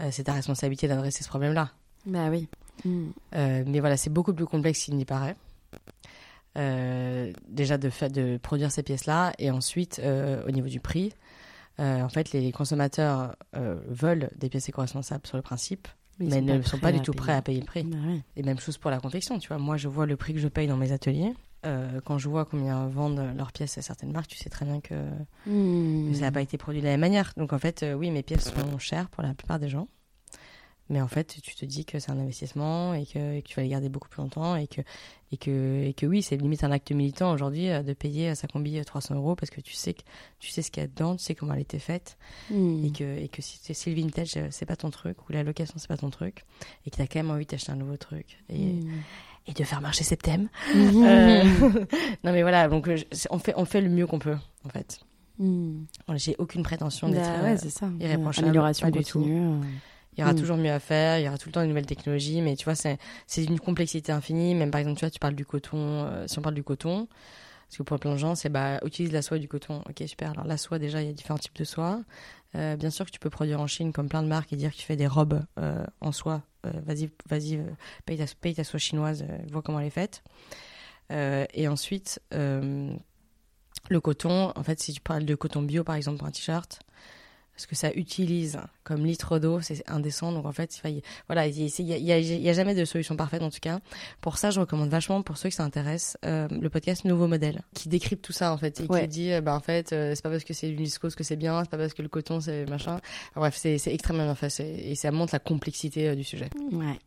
[0.00, 1.70] euh, c'est ta responsabilité d'adresser ce problème-là.
[2.06, 2.48] Bah oui.
[2.84, 3.06] Mm.
[3.34, 5.36] Euh, mais voilà, c'est beaucoup plus complexe qu'il n'y paraît.
[6.56, 11.12] Déjà de, de produire ces pièces-là, et ensuite, au niveau du prix,
[11.78, 15.86] en fait, les consommateurs veulent des pièces éco-responsables sur le principe,
[16.18, 17.84] mais sont ne sont pas du tout prêts à payer le prix.
[17.84, 18.20] Bah ouais.
[18.36, 19.58] Et même chose pour la confection, tu vois.
[19.58, 21.32] Moi, je vois le prix que je paye dans mes ateliers.
[21.66, 24.80] Euh, quand je vois combien vendent leurs pièces à certaines marques, tu sais très bien
[24.80, 24.94] que,
[25.46, 26.10] Mm.
[26.10, 27.32] que ça n'a pas été produit de la même manière.
[27.36, 29.88] Donc, en fait, euh, oui, mes pièces sont chères pour la plupart des gens.
[30.90, 33.54] Mais en fait, tu te dis que c'est un investissement et que, et que tu
[33.56, 34.80] vas les garder beaucoup plus longtemps et que,
[35.32, 38.48] et que, et que oui, c'est limite un acte militant aujourd'hui euh, de payer sa
[38.48, 40.00] combi 300 euros parce que tu sais, que,
[40.38, 42.16] tu sais ce qu'il y a dedans, tu sais comment elle été faite
[42.50, 42.84] Mm.
[42.86, 45.42] et que, et que si, si le vintage, euh, c'est pas ton truc ou la
[45.42, 46.44] location, c'est pas ton truc
[46.86, 48.38] et que tu as quand même envie d'acheter un nouveau truc.
[48.48, 48.88] Et, Mm.
[49.48, 50.48] et de faire marcher Septem.
[50.74, 51.44] Euh,
[52.24, 52.96] non mais voilà, donc euh,
[53.30, 55.00] on fait on fait le mieux qu'on peut en fait.
[55.38, 55.84] Mm.
[56.16, 57.22] J'ai aucune prétention d'être.
[57.22, 57.56] Bah euh, ouais,
[58.00, 59.24] irréprochable, Amélioration pas du tout.
[59.28, 59.60] euh.
[60.18, 60.38] Il y aura Mm.
[60.38, 62.64] toujours mieux à faire, il y aura tout le temps une nouvelle technologie, mais tu
[62.64, 62.98] vois c'est
[63.44, 64.54] une complexité infinie.
[64.54, 67.06] Même par exemple tu vois tu parles du coton, euh, si on parle du coton,
[67.68, 69.82] parce que pour plein de gens c'est bah utilise la soie du coton.
[69.88, 70.32] Ok super.
[70.32, 72.00] Alors la soie déjà il y a différents types de soie.
[72.56, 74.72] Euh, bien sûr que tu peux produire en Chine comme plein de marques et dire
[74.72, 76.42] que tu fais des robes euh, en soie.
[76.64, 77.60] Vas-y vas-y
[78.04, 80.22] paye ta paye ta soie chinoise, vois comment elle est faite.
[81.10, 82.20] Et ensuite,
[83.90, 86.80] le coton, en fait, si tu parles de coton bio, par exemple, pour un t-shirt,
[87.58, 90.32] ce que ça utilise comme litre d'eau, c'est indécent.
[90.32, 93.80] Donc, en fait, il- voilà, il n'y a, jamais de solution parfaite, en tout cas.
[94.22, 97.88] Pour ça, je recommande vachement, pour ceux qui s'intéressent, euh, le podcast Nouveau Modèle, qui
[97.90, 99.02] décrypte tout ça, en fait, et Ouais.
[99.02, 101.24] qui dit, euh, bah, en fait, euh, c'est pas parce que c'est une viscose que
[101.24, 102.98] c'est bien, c'est pas parce que le coton, c'est machin.
[103.36, 106.48] Bref, c'est extrêmement bien fait, et ça montre la complexité euh, du sujet.
[106.72, 106.98] Ouais.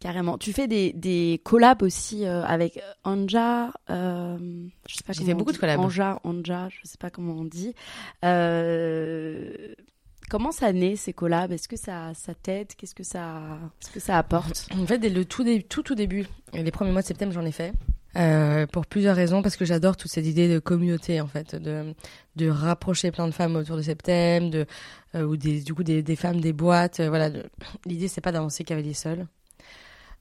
[0.00, 0.38] Carrément.
[0.38, 3.72] Tu fais des, des collabs aussi euh, avec Anja.
[3.90, 4.36] euh,
[4.88, 5.56] je sais pas J'ai fait beaucoup dit.
[5.56, 5.80] de collabs.
[5.80, 7.74] Anja, Anja, je sais pas comment on dit.
[8.24, 9.74] Euh,
[10.30, 11.52] comment ça naît ces collabs?
[11.52, 12.68] Est-ce que ça, ça t'aide?
[12.76, 13.40] Qu'est-ce que ça,
[13.80, 14.66] ce que ça apporte?
[14.78, 17.44] En fait, dès le tout, dé- tout, tout début, les premiers mois de septembre, j'en
[17.44, 17.72] ai fait.
[18.16, 21.94] Euh, pour plusieurs raisons, parce que j'adore toute cette idée de communauté, en fait, de,
[22.36, 24.66] de rapprocher plein de femmes autour de septembre, de,
[25.16, 27.00] euh, ou des, du coup des, des femmes, des boîtes.
[27.00, 27.44] euh, voilà, de-
[27.86, 29.26] l'idée c'est pas d'avancer cavalier seul.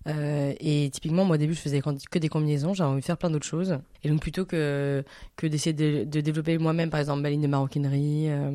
[0.07, 3.17] Euh, et typiquement, moi au début, je faisais que des combinaisons, j'avais envie de faire
[3.17, 3.77] plein d'autres choses.
[4.03, 5.03] Et donc plutôt que
[5.35, 8.51] que d'essayer de, développer moi-même, par exemple, ma ligne de maroquinerie, euh,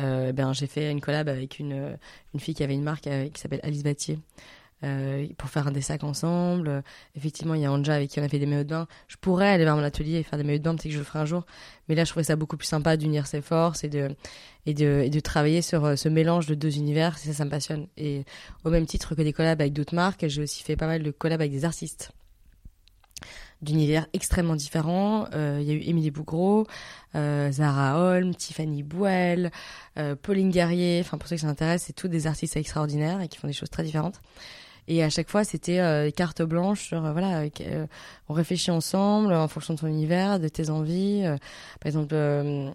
[0.00, 1.98] euh, ben j'ai fait une collab avec une
[2.34, 4.18] une fille qui avait une marque qui s'appelle Alice Battier.
[4.84, 6.68] Euh, pour faire des sacs ensemble.
[6.68, 6.82] Euh,
[7.14, 8.86] effectivement, il y a Anja avec qui on a fait des maillots de bain.
[9.08, 10.98] Je pourrais aller vers mon atelier et faire des maillots de bain, peut-être que je
[10.98, 11.46] le ferai un jour.
[11.88, 14.14] Mais là, je trouvais ça beaucoup plus sympa d'unir ses forces et de,
[14.66, 17.16] et de, travailler sur euh, ce mélange de deux univers.
[17.16, 17.86] Ça, ça me passionne.
[17.96, 18.26] Et
[18.64, 21.10] au même titre que des collabs avec d'autres marques, j'ai aussi fait pas mal de
[21.10, 22.12] collabs avec des artistes
[23.62, 25.26] d'univers extrêmement différents.
[25.32, 26.66] Il y a eu Émilie Bougreau,
[27.14, 29.50] Zara Holm, Tiffany Bouel,
[30.20, 31.00] Pauline Guerrier.
[31.00, 33.70] Enfin, pour ceux qui s'intéressent, c'est tous des artistes extraordinaires et qui font des choses
[33.70, 34.20] très différentes.
[34.88, 37.86] Et à chaque fois, c'était euh, carte blanche sur euh, voilà, euh,
[38.28, 41.22] on réfléchit ensemble en fonction de ton univers, de tes envies.
[41.24, 41.36] Euh,
[41.80, 42.70] par exemple, euh,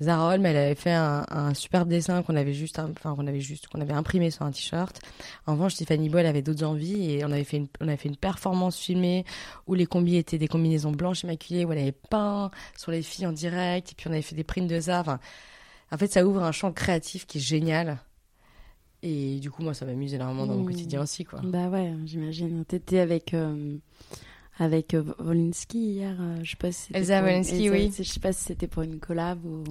[0.00, 3.40] Zara Holm, elle avait fait un, un superbe dessin qu'on avait juste, enfin qu'on avait
[3.40, 5.00] juste, qu'on avait imprimé sur un t-shirt.
[5.46, 7.96] En revanche, Tiffany Boy, elle avait d'autres envies et on avait fait une, on avait
[7.96, 9.24] fait une performance filmée
[9.66, 13.26] où les combis étaient des combinaisons blanches immaculées où elle avait peint sur les filles
[13.26, 14.78] en direct et puis on avait fait des primes de.
[14.88, 15.18] Enfin,
[15.90, 17.98] en fait, ça ouvre un champ créatif qui est génial.
[19.02, 20.66] Et du coup, moi, ça m'amuse énormément dans mon Mmh.
[20.66, 21.40] quotidien aussi, quoi.
[21.44, 22.64] Bah ouais, j'imagine.
[22.64, 23.76] T'étais avec euh,
[24.58, 26.16] avec euh, Wolinski hier.
[26.20, 27.92] euh, je sais pas si Elsa pour Elsa- oui.
[27.96, 29.62] Je sais pas si c'était pour une collab ou.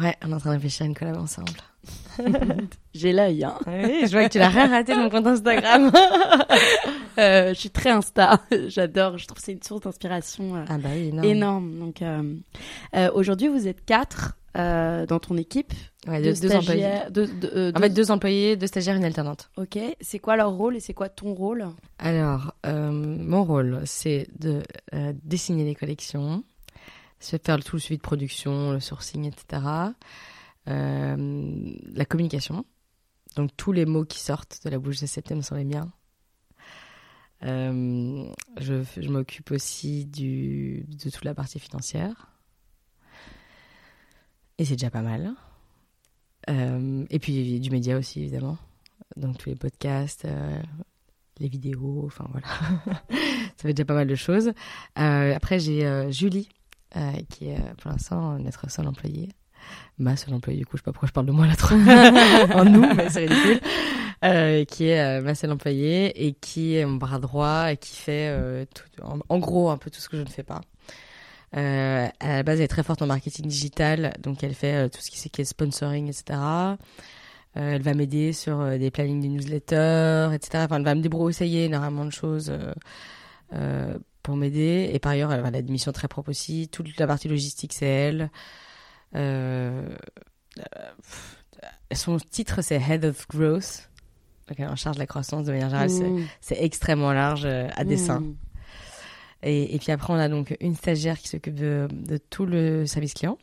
[0.00, 1.50] Ouais, on est en train de réfléchir à une collab ensemble.
[2.94, 3.42] J'ai l'œil.
[3.44, 3.58] Hein.
[3.66, 5.90] Oui, je vois que tu l'as rien raté de mon compte Instagram.
[7.16, 8.40] Je suis très Insta.
[8.68, 9.18] J'adore.
[9.18, 11.24] Je trouve que c'est une source d'inspiration ah bah oui, énorme.
[11.28, 11.78] énorme.
[11.80, 12.02] Donc
[13.14, 15.72] aujourd'hui, vous êtes quatre euh, dans ton équipe.
[16.06, 16.86] Ouais, deux, deux, deux employés.
[17.16, 19.50] euh, En fait, deux employés, deux stagiaires, une alternante.
[19.56, 19.78] Ok.
[20.00, 21.66] C'est quoi leur rôle et c'est quoi ton rôle?
[21.98, 24.62] Alors, euh, mon rôle, c'est de
[24.94, 26.42] euh, dessiner les collections,
[27.20, 29.62] c'est faire tout le suivi de production, le sourcing, etc.
[30.66, 32.64] La communication.
[33.36, 35.90] Donc, tous les mots qui sortent de la bouche de septembre sont les miens.
[37.42, 42.32] Je je m'occupe aussi du, de toute la partie financière.
[44.58, 45.34] Et c'est déjà pas mal.
[46.50, 48.58] Euh, et puis du média aussi, évidemment.
[49.16, 50.60] Donc tous les podcasts, euh,
[51.38, 52.46] les vidéos, enfin voilà.
[53.56, 54.52] Ça fait déjà pas mal de choses.
[54.98, 56.48] Euh, après, j'ai Julie,
[57.28, 59.28] qui est pour l'instant notre seule employée.
[59.98, 61.74] Ma seule employée, du coup, je sais pas pourquoi je parle de moi là trop.
[62.54, 63.60] en nous, mais c'est ridicule.
[64.66, 69.02] Qui est ma seule employée et qui est mon bras droit et qui fait tout,
[69.02, 70.60] en, en gros un peu tout ce que je ne fais pas.
[71.56, 74.88] Euh, à la base, elle est très forte en marketing digital, donc elle fait euh,
[74.88, 76.38] tout ce qui, est sponsoring, etc.
[76.38, 76.76] Euh,
[77.56, 80.64] elle va m'aider sur euh, des plannings de newsletters, etc.
[80.66, 82.52] Enfin, elle va me débroussailler énormément de choses
[83.54, 84.90] euh, pour m'aider.
[84.92, 86.68] Et par ailleurs, elle a des missions très propres aussi.
[86.68, 88.30] Toute la partie logistique, c'est elle.
[91.92, 93.88] Son titre, c'est Head of Growth.
[94.48, 95.90] Donc, elle est en charge de la croissance de manière générale.
[95.90, 96.26] c'est- Mmh.
[96.40, 97.84] C'est extrêmement large à.
[98.20, 98.36] Mmh.
[99.42, 101.88] Et, puis après, on a donc une stagiaire qui s'occupe de,
[102.30, 103.38] tout le service client.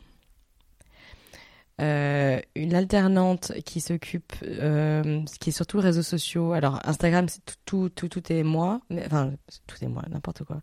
[1.78, 6.52] Euh, une alternante qui s'occupe, euh, qui est surtout réseaux sociaux.
[6.52, 8.80] Alors Instagram, c'est tout, tout, est moi.
[9.04, 9.32] Enfin,
[9.66, 10.60] tout est moi, n'importe quoi.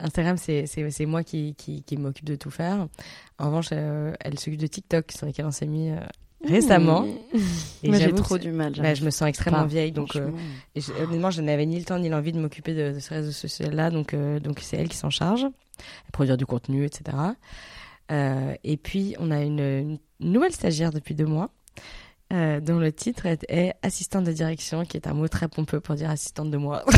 [0.00, 0.66] Instagram, c'est,
[1.06, 1.54] moi qui,
[1.98, 2.88] m'occupe de tout faire.
[3.38, 5.92] En revanche, euh, elle s'occupe de TikTok, sur lesquels on s'est mis
[6.48, 7.04] récemment.
[7.82, 8.72] Et Moi, j'ai trop du mal.
[8.78, 10.30] bah, je me sens extrêmement pas, vieille, donc euh,
[10.74, 13.14] et je- honnêtement, je n'avais ni le temps ni l'envie de m'occuper de, de ce
[13.14, 15.46] réseau social-là, donc euh, donc c'est elle qui s'en charge,
[16.12, 17.16] produire du contenu, etc.
[18.12, 21.50] Euh, et puis on a une, une nouvelle stagiaire depuis deux mois,
[22.30, 25.94] dont le titre est, est assistante de direction, qui est un mot très pompeux pour
[25.96, 26.84] dire assistante de moi.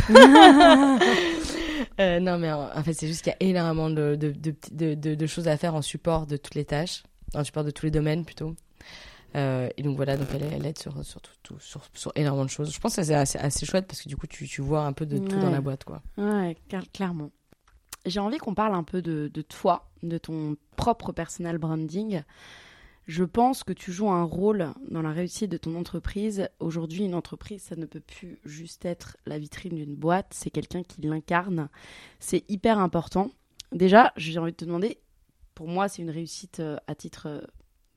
[1.99, 5.57] Non, mais en, en fait, c'est juste qu'il y a énormément de- de choses à
[5.57, 7.03] faire en support de toutes les tâches,
[7.34, 8.55] en support de tous les domaines plutôt.
[9.35, 12.45] Euh, et donc voilà, donc elle, elle aide sur, sur, tout- tout- sur, sur énormément
[12.45, 12.72] de choses.
[12.72, 14.93] Je pense que c'est assez, assez chouette parce que du coup, tu, tu vois un
[14.93, 15.85] peu de tout dans la boîte.
[15.85, 16.03] quoi.
[16.18, 17.30] Ouais, cla- clairement.
[18.05, 22.22] J'ai envie qu'on parle un peu de, de toi, de ton propre personal branding.
[23.07, 26.49] Je pense que tu joues un rôle dans la réussite de ton entreprise.
[26.61, 30.83] Aujourd'hui, une entreprise, ça ne peut plus juste être la vitrine d'une boîte, c'est quelqu'un
[30.83, 31.68] qui l'incarne.
[32.20, 33.30] C'est hyper important.
[33.72, 34.99] Déjà, j'ai envie de te demander,
[35.55, 37.41] pour moi, c'est une réussite euh, à titre euh,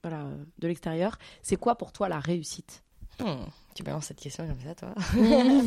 [0.08, 1.18] voilà, euh, de l'extérieur.
[1.42, 2.84] C'est quoi pour toi la réussite
[3.20, 4.94] Hmm, tu balances cette question comme ça, toi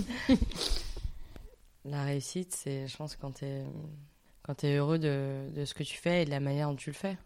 [1.84, 6.22] La réussite, c'est, je pense, quand tu es, heureux de, de ce que tu fais
[6.22, 7.16] et de la manière dont tu le fais.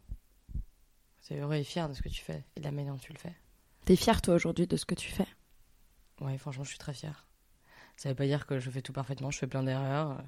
[1.26, 3.00] Tu es heureux et fier de ce que tu fais et de la manière dont
[3.00, 3.34] tu le fais.
[3.84, 5.28] T'es fier, toi, aujourd'hui, de ce que tu fais?
[6.20, 7.26] Ouais, franchement, je suis très fière.
[7.96, 10.22] Ça veut pas dire que je fais tout parfaitement, je fais plein d'erreurs.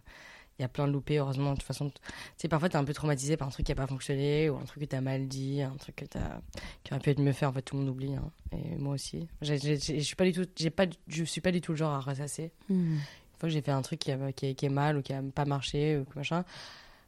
[0.58, 1.50] Il y a plein de loupés, heureusement.
[1.50, 1.96] De toute façon, tu
[2.36, 4.64] sais, parfois, t'es un peu traumatisé par un truc qui a pas fonctionné, ou un
[4.64, 6.40] truc que t'as mal dit, un truc que t'as,
[6.84, 7.44] qui aurait pu être mieux fait.
[7.46, 8.30] En fait, tout le monde oublie, hein.
[8.52, 9.26] Et moi aussi.
[9.42, 11.98] Je suis pas du tout, j'ai pas, je suis pas du tout le genre à
[12.00, 12.52] ressasser.
[12.70, 13.00] Une
[13.40, 15.12] fois que j'ai fait un truc qui, a- qui, est, qui est mal, ou qui
[15.12, 16.44] a pas marché, ou machin,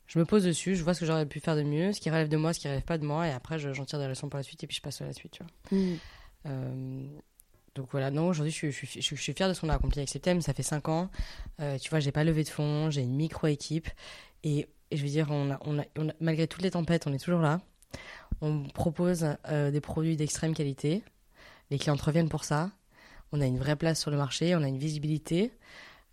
[0.08, 2.10] je me pose dessus, je vois ce que j'aurais pu faire de mieux, ce qui
[2.10, 4.08] relève de moi, ce qui relève pas de moi, et après, je- j'en tire des
[4.08, 5.52] leçons pour la suite, et puis je passe à la suite, tu vois.
[6.46, 7.06] Euh,
[7.76, 10.40] donc voilà, non, aujourd'hui, je, suis- fière de ce qu'on a accompli avec Septem.
[10.40, 11.10] Ça fait 5 ans.
[11.60, 13.88] Euh, tu vois, j'ai pas levé de fonds, j'ai une micro-équipe.
[14.42, 15.58] Et, je veux dire, on a,
[16.20, 17.60] malgré toutes les tempêtes, on est toujours là.
[18.40, 21.02] On propose euh, des produits d'extrême qualité.
[21.70, 22.70] Les clients reviennent pour ça.
[23.32, 25.52] On a une vraie place sur le marché, on a une visibilité.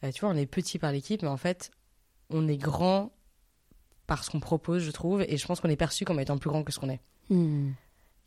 [0.03, 1.71] Euh, tu vois, on est petit par l'équipe, mais en fait,
[2.29, 3.11] on est grand
[4.07, 5.21] par ce qu'on propose, je trouve.
[5.21, 7.01] Et je pense qu'on est perçu comme étant plus grand que ce qu'on est.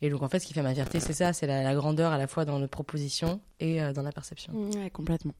[0.01, 2.11] Et donc, en fait, ce qui fait ma fierté, c'est ça, c'est la, la grandeur
[2.11, 4.53] à la fois dans notre proposition et euh, dans la perception.
[4.53, 5.33] Ouais, complètement.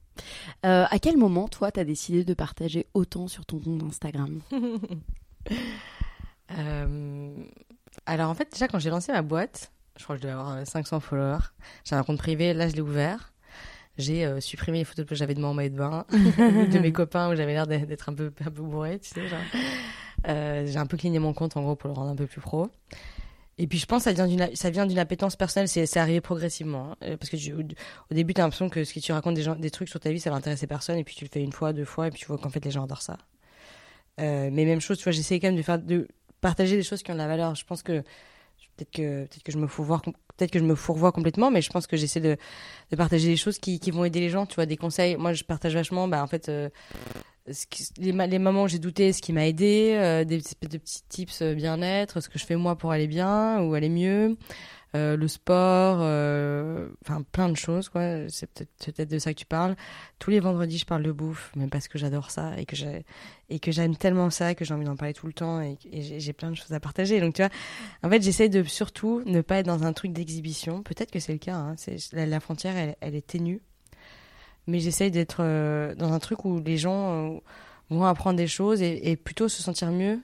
[0.65, 4.41] Euh, à quel moment, toi, t'as décidé de partager autant sur ton compte Instagram?
[6.57, 7.35] Euh,
[8.05, 10.65] alors, en fait, déjà, quand j'ai lancé ma boîte, Je crois que je devais avoir
[10.65, 11.43] 500 followers.
[11.83, 13.33] J'avais un compte privé, là je l'ai ouvert.
[13.97, 17.29] J'ai supprimé les photos que j'avais de moi en maillot de bain, de mes copains
[17.29, 19.27] où j'avais l'air d'être un peu, un peu bourré, tu sais.
[20.65, 22.69] j'ai un peu cligné mon compte en gros pour le rendre un peu plus pro.
[23.59, 27.17] Et puis je pense que ça vient d'une ça appétence personnelle, c'est arrivé progressivement hein.
[27.17, 29.71] parce que au début tu as l'impression que ce que tu racontes des gens des
[29.71, 31.73] trucs sur ta vie ça va intéresser personne et puis tu le fais une fois,
[31.73, 33.17] deux fois et puis tu vois qu'en fait les gens adorent ça.
[34.19, 36.07] Euh, mais même chose, tu vois, j'essaie quand même de faire de
[36.41, 37.55] partager des choses qui ont de la valeur.
[37.55, 38.01] Je pense que
[38.75, 40.01] peut-être que peut-être que je me fourvoie
[40.37, 42.37] peut-être que je me fourvoie complètement mais je pense que j'essaie de,
[42.91, 45.15] de partager des choses qui, qui vont aider les gens, tu vois, des conseils.
[45.17, 46.69] Moi je partage vachement bah en fait euh,
[47.97, 51.41] les, les, moments où j'ai douté, ce qui m'a aidé, euh, des de petits tips
[51.41, 54.37] euh, bien-être, ce que je fais moi pour aller bien ou aller mieux,
[54.95, 58.29] euh, le sport, euh, enfin plein de choses quoi.
[58.29, 59.75] C'est peut-être de ça que tu parles.
[60.17, 62.75] Tous les vendredis, je parle de bouffe, même parce que j'adore ça et que
[63.49, 66.33] et que j'aime tellement ça que j'ai envie d'en parler tout le temps et, j'ai
[66.33, 67.19] plein de choses à partager.
[67.19, 67.51] Donc tu vois,
[68.01, 70.83] en fait, j'essaie de surtout ne pas être dans un truc d'exhibition.
[70.83, 71.55] Peut-être que c'est le cas.
[71.55, 71.75] Hein.
[72.13, 73.61] La, la, frontière, elle, elle est ténue
[74.67, 77.39] mais j'essaye d'être euh, dans un truc où les gens euh,
[77.89, 80.19] vont apprendre des choses et, plutôt se sentir mieux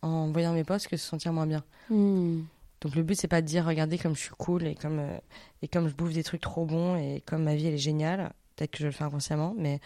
[0.00, 1.62] en voyant mes posts que se sentir moins bien.
[1.90, 2.40] Hmm.
[2.80, 5.18] Donc le but c'est pas de dire regardez comme je suis cool et comme euh,
[5.62, 8.32] et comme je bouffe des trucs trop bons et comme ma vie elle est géniale.
[8.56, 9.80] Peut-être que je le fais inconsciemment, mais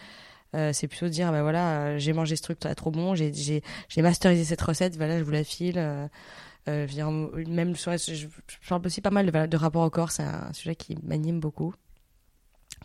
[0.73, 4.43] c'est plutôt de dire bah voilà j'ai mangé ce truc trop bon, j'ai j'ai masterisé
[4.43, 5.77] cette recette, voilà je vous la file.
[6.67, 8.27] Euh, je même je, je,
[8.67, 11.73] parle aussi pas mal de, de rapport au corps, c'est un sujet qui m'anime beaucoup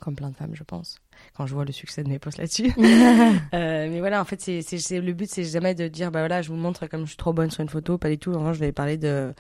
[0.01, 0.99] comme plein de femmes, je pense,
[1.36, 2.72] quand je vois le succès de mes posts là-dessus.
[2.78, 6.49] euh, mais voilà, en fait, c'est, le but, c'est jamais de dire, bah voilà, je
[6.49, 8.32] vous montre comme je suis trop bonne sur une photo, pas du tout.
[8.32, 9.32] En je vais parler de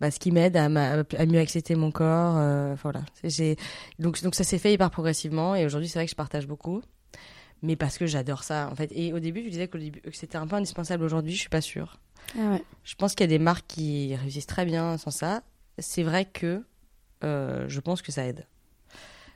[0.00, 2.36] bah, ce qui m'aide à, à, mieux accepter mon corps.
[2.36, 3.02] Euh, voilà.
[3.98, 6.82] Donc, donc ça s'est fait hyper progressivement, et aujourd'hui, c'est vrai que je partage beaucoup.
[7.62, 8.92] Mais parce que j'adore ça, en fait.
[8.94, 9.78] Et au début, je disais que,
[10.12, 11.02] c'était un peu indispensable.
[11.02, 11.98] Aujourd'hui, je suis pas sûre.
[12.38, 12.62] Ah ouais.
[12.82, 15.42] Je pense qu'il y a des marques qui réussissent très bien sans ça.
[15.78, 16.62] C'est vrai que
[17.24, 18.46] euh, je pense que ça aide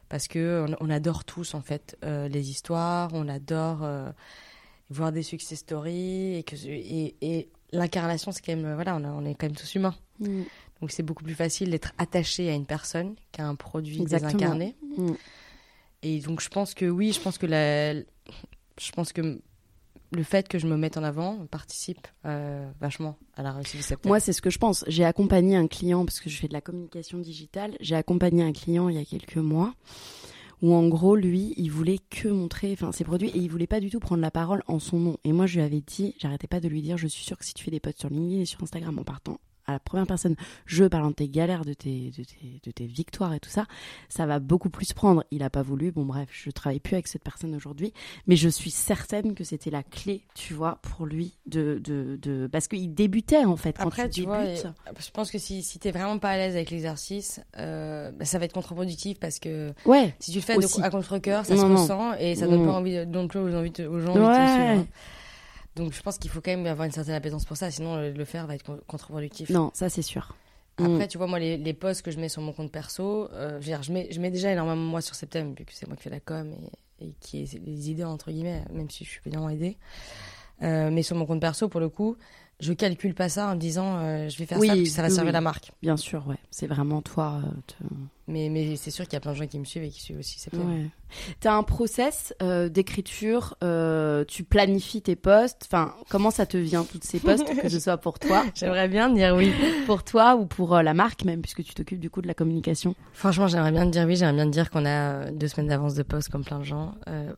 [0.08, 4.10] parce que on, adore tous en fait euh, les histoires, on adore euh,
[4.90, 9.34] voir des success stories et que et, et l'incarnation c'est quand même voilà on, est
[9.34, 9.94] quand même tous humains.
[10.20, 10.42] Mm.
[10.80, 14.76] Donc c'est beaucoup plus facile d'être attaché à une personne qu'à un produit désincarné.
[14.96, 15.12] Mm.
[16.02, 19.40] Et donc je pense que oui, je pense que la, je pense que
[20.10, 23.84] le fait que je me mette en avant participe euh, vachement à la réussite de
[23.84, 24.84] cette Moi, c'est ce que je pense.
[24.88, 28.52] J'ai accompagné un client, parce que je fais de la communication digitale, j'ai accompagné un
[28.52, 29.74] client il y a quelques mois,
[30.62, 33.80] où en gros, lui, il voulait que montrer enfin, ses produits et il voulait pas
[33.80, 35.16] du tout prendre la parole en son nom.
[35.24, 37.44] Et moi, je lui avais dit, j'arrêtais pas de lui dire, je suis sûre que
[37.44, 39.38] si tu fais des posts sur LinkedIn et sur Instagram en partant
[39.68, 42.86] à la première personne, je parlant de tes galères, de tes, de tes, de tes
[42.86, 43.66] victoires et tout ça,
[44.08, 45.24] ça va beaucoup plus prendre.
[45.30, 47.92] Il a pas voulu, bon bref, je travaille plus avec cette personne aujourd'hui,
[48.26, 52.48] mais je suis certaine que c'était la clé, tu vois, pour lui de, de, de...
[52.50, 53.76] parce qu'il débutait en fait.
[53.76, 56.70] Quand Après, tu, vois, je pense que si, si t'es vraiment pas à l'aise avec
[56.70, 60.90] l'exercice, euh, bah, ça va être contre-productif parce que ouais, si tu le fais à
[60.90, 64.14] contre-cœur, ça se ressent et ça donne pas envie, non plus aux, envie aux gens
[64.14, 64.20] ouais.
[64.20, 64.80] de te suivre.
[64.80, 64.86] Hein.
[65.78, 68.24] Donc je pense qu'il faut quand même avoir une certaine appétence pour ça, sinon le
[68.24, 69.48] faire va être contre-productif.
[69.50, 70.34] Non, ça c'est sûr.
[70.78, 71.08] Après, mm.
[71.08, 73.72] tu vois, moi, les, les, posts que je mets sur mon compte perso, euh, je,
[73.82, 76.10] je, mets, je mets déjà énormément moi sur Septem, vu que c'est moi qui fais
[76.10, 76.54] la com
[77.00, 79.76] et, et qui ai les idées, entre guillemets, même si je suis évidemment aidée.
[80.62, 82.16] Euh, mais sur mon compte perso, pour le coup,
[82.60, 85.10] je calcule pas ça en disant euh, je vais faire ça parce que ça va
[85.10, 85.70] servir la marque.
[85.80, 86.38] Bien sûr, ouais.
[86.50, 87.40] C'est vraiment toi.
[87.44, 87.86] Euh,
[88.26, 90.02] mais, mais c'est sûr qu'il y a plein de gens qui me suivent et qui
[90.02, 90.44] suivent aussi.
[90.52, 90.86] Ouais.
[91.40, 93.56] Tu as un process euh, d'écriture,
[94.26, 95.62] tu planifies tes posts.
[95.66, 99.08] Enfin, comment ça te vient, toutes ces posts, que ce soit pour toi J'aimerais bien
[99.08, 99.52] dire oui.
[99.86, 102.96] pour toi ou pour la marque même, puisque tu t'occupes du coup de la communication
[103.12, 104.16] Franchement, j'aimerais bien dire oui.
[104.16, 106.94] J'aimerais bien dire qu'on a deux semaines d'avance de poste comme plein de gens.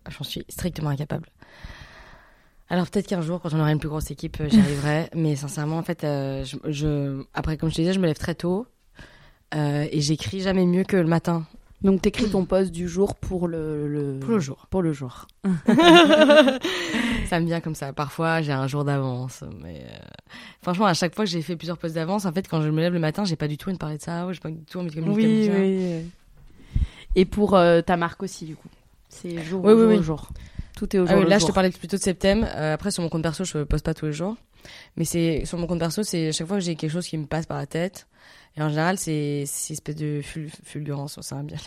[0.09, 1.29] J'en suis strictement incapable.
[2.71, 5.11] Alors peut-être qu'un jour, quand on aura une plus grosse équipe, euh, j'y arriverai.
[5.15, 8.37] mais sincèrement, en fait, euh, je, après, comme je te disais, je me lève très
[8.37, 8.65] tôt
[9.57, 11.45] euh, et j'écris jamais mieux que le matin.
[11.83, 14.21] Donc t'écris ton poste du jour pour le, le...
[14.21, 14.67] pour le jour.
[14.69, 15.27] Pour le jour.
[17.27, 17.95] ça me vient comme ça.
[17.95, 19.87] Parfois j'ai un jour d'avance, mais
[20.61, 22.83] franchement à chaque fois que j'ai fait plusieurs postes d'avance, en fait quand je me
[22.83, 24.63] lève le matin, j'ai pas du tout envie de parler de ça, j'ai pas du
[24.63, 25.51] tout envie de communiquer.
[25.51, 26.83] Oui, oui.
[27.17, 27.53] Et pour
[27.87, 28.69] ta marque aussi du coup,
[29.09, 30.29] c'est jour, oui, jour, jour.
[30.81, 32.47] Tout est au ah là, je te parlais plutôt de septembre.
[32.57, 34.37] Euh, après, sur mon compte perso, je poste pas tous les jours.
[34.97, 37.19] Mais c'est sur mon compte perso, c'est à chaque fois que j'ai quelque chose qui
[37.19, 38.07] me passe par la tête.
[38.57, 40.23] Et en général, c'est une espèce de
[40.65, 41.21] fulgurance.
[41.21, 41.59] Ça va bien.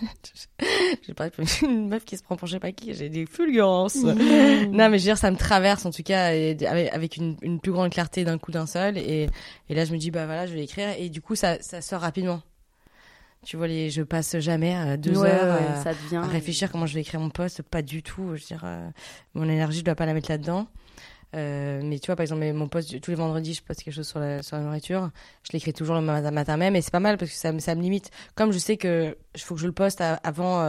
[1.06, 1.30] j'ai pas
[1.62, 2.96] une meuf qui se prend pour je sais pas qui.
[2.96, 3.98] J'ai des fulgurances.
[4.04, 7.72] non, mais je veux dire, ça me traverse en tout cas avec une, une plus
[7.72, 8.98] grande clarté d'un coup d'un seul.
[8.98, 9.30] Et,
[9.70, 10.90] et là, je me dis, bah voilà, je vais l'écrire.
[10.98, 12.42] Et du coup, ça, ça sort rapidement.
[13.44, 15.60] Tu vois, les, je passe jamais à deux heures
[16.14, 17.62] à, réfléchir comment je vais écrire mon poste.
[17.62, 18.36] Pas du tout.
[18.36, 18.90] Je veux dire, euh,
[19.34, 20.68] mon énergie, je dois pas la mettre là-dedans.
[21.36, 24.08] Euh, mais tu vois, par exemple, mon poste, tous les vendredis, je poste quelque chose
[24.08, 25.10] sur la, sur la nourriture.
[25.44, 27.82] Je l'écris toujours le matin même, et c'est pas mal parce que ça, ça me
[27.82, 28.12] limite.
[28.36, 30.64] Comme je sais que il faut que je le poste avant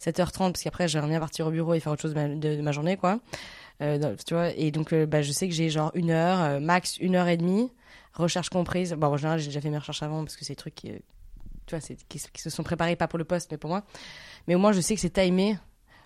[0.00, 2.96] 7h30, parce qu'après, j'aimerais bien partir au bureau et faire autre chose de, ma journée,
[2.96, 3.20] quoi.
[3.80, 7.14] Euh, tu vois, et donc, bah, je sais que j'ai genre une heure, max une
[7.14, 7.70] heure et demie,
[8.12, 8.94] recherche comprise.
[8.94, 10.90] Bon, en général, j'ai déjà fait mes recherches avant parce que c'est des trucs qui,
[11.68, 13.84] tu vois, qui, qui, se sont préparés pas pour le poste, mais pour moi.
[14.46, 15.58] Mais au moins, je sais que c'est timé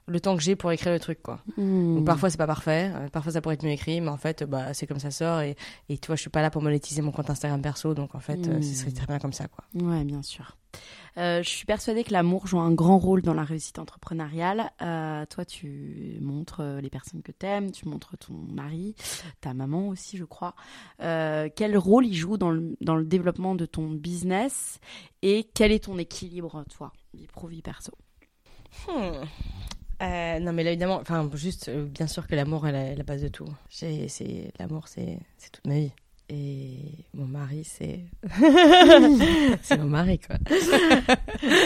[0.07, 1.41] le temps que j'ai pour écrire le truc quoi.
[1.57, 2.05] Hmm.
[2.05, 4.75] parfois c'est pas parfait, euh, parfois ça pourrait être mieux écrit, mais en fait bah
[4.75, 5.57] c'est comme ça sort et,
[5.89, 8.21] et tu vois je suis pas là pour monétiser mon compte Instagram perso donc en
[8.21, 8.95] fait euh, ce serait hmm.
[8.95, 9.65] très bien comme ça quoi.
[9.75, 10.57] Ouais bien sûr.
[11.19, 14.71] Euh, je suis persuadée que l'amour joue un grand rôle dans la réussite entrepreneuriale.
[14.79, 18.95] toi, tu montres les personnes que tu aimes, tu montres ton mari,
[19.43, 20.55] ta maman aussi, je crois.
[20.99, 24.81] quel rôle il joue dans le, dans le développement de ton business?
[25.21, 27.93] Et quel est ton équilibre, toi, vie pro, vie perso?
[28.89, 29.25] Hmm.
[30.03, 33.23] Euh, non, mais là, évidemment, enfin, juste, euh, bien sûr que l'amour est la, base
[33.23, 33.47] de tout.
[33.69, 34.09] C'est,
[34.59, 35.93] l'amour, c'est, c'est toute ma vie.
[36.29, 38.01] Et mon mari, c'est.
[39.63, 40.37] c'est mon mari, quoi.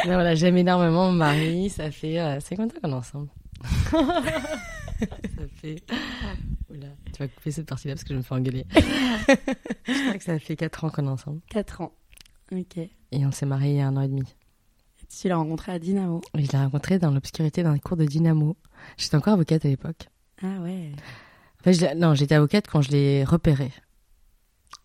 [0.07, 1.71] non, voilà, j'aime énormément mon mari.
[1.71, 2.19] Ça fait.
[2.19, 3.29] Euh, c'est combien de temps qu'on est ensemble
[3.63, 5.83] Ça fait.
[6.71, 8.67] Oula, tu vas couper cette partie-là parce que je me fais engueuler.
[8.75, 11.41] je crois que ça fait 4 ans qu'on est ensemble.
[11.51, 11.93] 4 ans.
[12.53, 12.79] Ok.
[12.79, 14.25] Et on s'est mariés il y a un an et demi.
[15.09, 18.57] Tu l'as rencontré à Dynamo Je l'ai rencontré dans l'obscurité d'un cours de Dynamo.
[18.97, 20.09] J'étais encore avocate à l'époque.
[20.43, 20.93] Ah ouais.
[21.97, 23.73] non, j'étais avocate quand je l'ai repéré.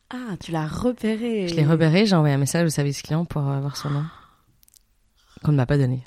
[0.09, 1.47] Ah, tu l'as repéré.
[1.47, 4.05] Je l'ai repéré, j'ai envoyé un message au service client pour avoir son nom.
[5.43, 6.03] Qu'on ne m'a pas donné.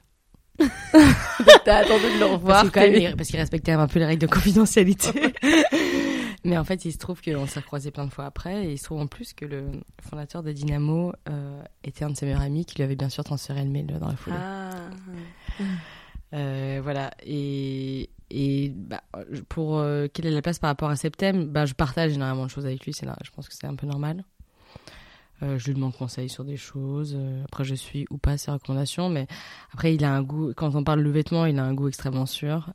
[0.59, 2.71] T'as attendu de le revoir.
[2.71, 5.09] Parce qu'il respectait un peu les règles de confidentialité.
[6.45, 8.67] Mais en fait, il se trouve qu'on s'est croisés plein de fois après.
[8.67, 9.65] Et il se trouve en plus que le
[10.03, 13.25] fondateur de Dynamo euh, était un de ses meilleurs amis qui lui avait bien sûr
[13.25, 14.37] transféré le mail dans la foulée.
[14.39, 14.71] Ah.
[16.35, 17.13] Euh, voilà.
[17.25, 19.03] Et, et bah,
[19.49, 21.47] pour euh, quelle est la place par rapport à Septem?
[21.47, 22.93] Bah, Je partage énormément de choses avec lui.
[22.93, 24.25] C'est je pense que c'est un peu normal.
[25.41, 27.17] je lui demande conseil sur des choses.
[27.45, 29.09] après, je suis ou pas ses recommandations.
[29.09, 29.29] Mais
[29.73, 30.53] après, il a un goût.
[30.55, 32.73] Quand on parle de vêtement, il a un goût extrêmement sûr.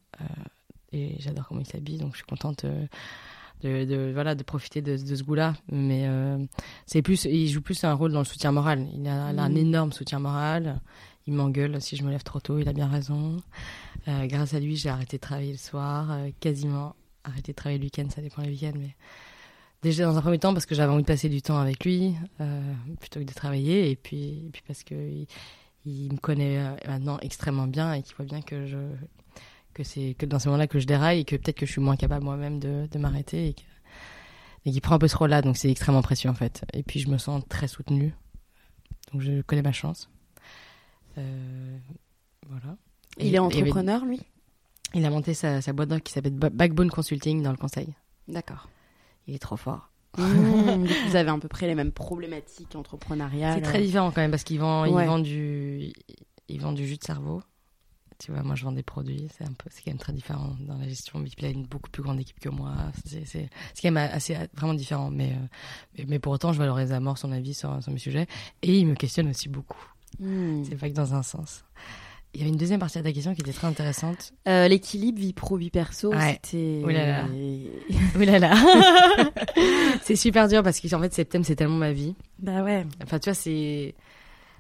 [0.92, 1.98] et j'adore comment il s'habille.
[1.98, 2.66] Donc, je suis contente
[3.62, 5.54] de, voilà de profiter de, ce goût-là.
[5.72, 6.38] Mais euh,
[6.86, 8.88] c'est plus, il joue plus un rôle dans le soutien moral.
[8.94, 9.58] Il a, un mm.
[9.58, 10.82] énorme soutien moral.
[11.28, 12.60] Il m'engueule si je me lève trop tôt.
[12.60, 13.38] Il a bien raison.
[14.08, 17.80] Euh, grâce à lui, j'ai arrêté de travailler le soir, euh, quasiment arrêté de travailler
[17.80, 18.08] le week-end.
[18.10, 18.96] Ça dépend les week-ends, mais
[19.84, 22.16] déjà dans un premier temps parce que j'avais envie de passer du temps avec lui
[23.00, 24.96] plutôt que de travailler, et puis, et puis parce que
[25.86, 28.78] il me connaît maintenant extrêmement bien et qu'il voit bien que je
[29.80, 31.82] que c'est que dans ce moment-là que je déraille et que peut-être que je suis
[31.82, 33.56] moins capable moi-même de, de m'arrêter et,
[34.66, 35.42] et qu'il prend un peu ce rôle-là.
[35.42, 36.66] Donc c'est extrêmement précieux en fait.
[36.74, 38.14] Et puis je me sens très soutenue.
[39.14, 40.10] Donc je connais ma chance.
[41.18, 41.78] Euh,
[42.48, 42.76] voilà.
[43.18, 44.22] il est entrepreneur, lui?
[44.94, 47.94] Il a monté sa, sa boîte qui s'appelle Backbone Consulting dans le conseil.
[48.28, 48.68] D'accord.
[49.28, 49.92] Il est trop fort.
[50.18, 50.24] Mmh,
[51.08, 53.56] vous avez à peu près les mêmes problématiques entrepreneuriales.
[53.56, 55.94] C'est très différent quand même parce qu'il vend, il vend du,
[56.50, 57.42] il vend du jus de cerveau.
[58.20, 59.30] Tu vois, moi, je vends des produits.
[59.38, 61.24] C'est un peu, c'est quand même très différent dans la gestion.
[61.24, 62.74] il a une beaucoup plus grande équipe que moi.
[63.06, 65.10] C'est, c'est, c'est quand même assez, vraiment différent.
[65.10, 65.32] Mais,
[66.00, 68.28] euh, mais, pour autant, je valorise à mort son avis sur, sur mes sujets.
[68.62, 69.82] Et il me questionne aussi beaucoup.
[70.20, 70.64] Hmm.
[70.66, 71.64] C'est pas que dans un sens.
[72.34, 74.34] Il y avait une deuxième partie de ta question qui était très intéressante.
[74.48, 76.82] Euh, l'équilibre vie pro vie perso, c'était.
[76.84, 77.26] Oulala.
[78.16, 78.54] Oulala.
[80.04, 82.14] c'est super dur parce qu'en fait septembre c'est tellement ma vie.
[82.38, 82.86] Bah ouais.
[83.04, 83.96] Enfin tu vois c'est.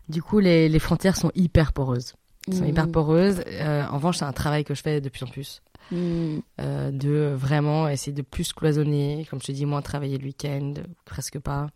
[0.07, 2.15] Du coup les, les frontières sont hyper poreuses
[2.53, 2.91] sont hyper mm.
[2.91, 3.43] poreuses.
[3.47, 5.61] Euh, en revanche, c'est un travail que je fais de plus en plus.
[5.91, 6.39] Mm.
[6.61, 9.27] Euh, de vraiment essayer de plus cloisonner.
[9.29, 10.73] Comme je te dis, moins travailler le week-end,
[11.05, 11.67] presque pas.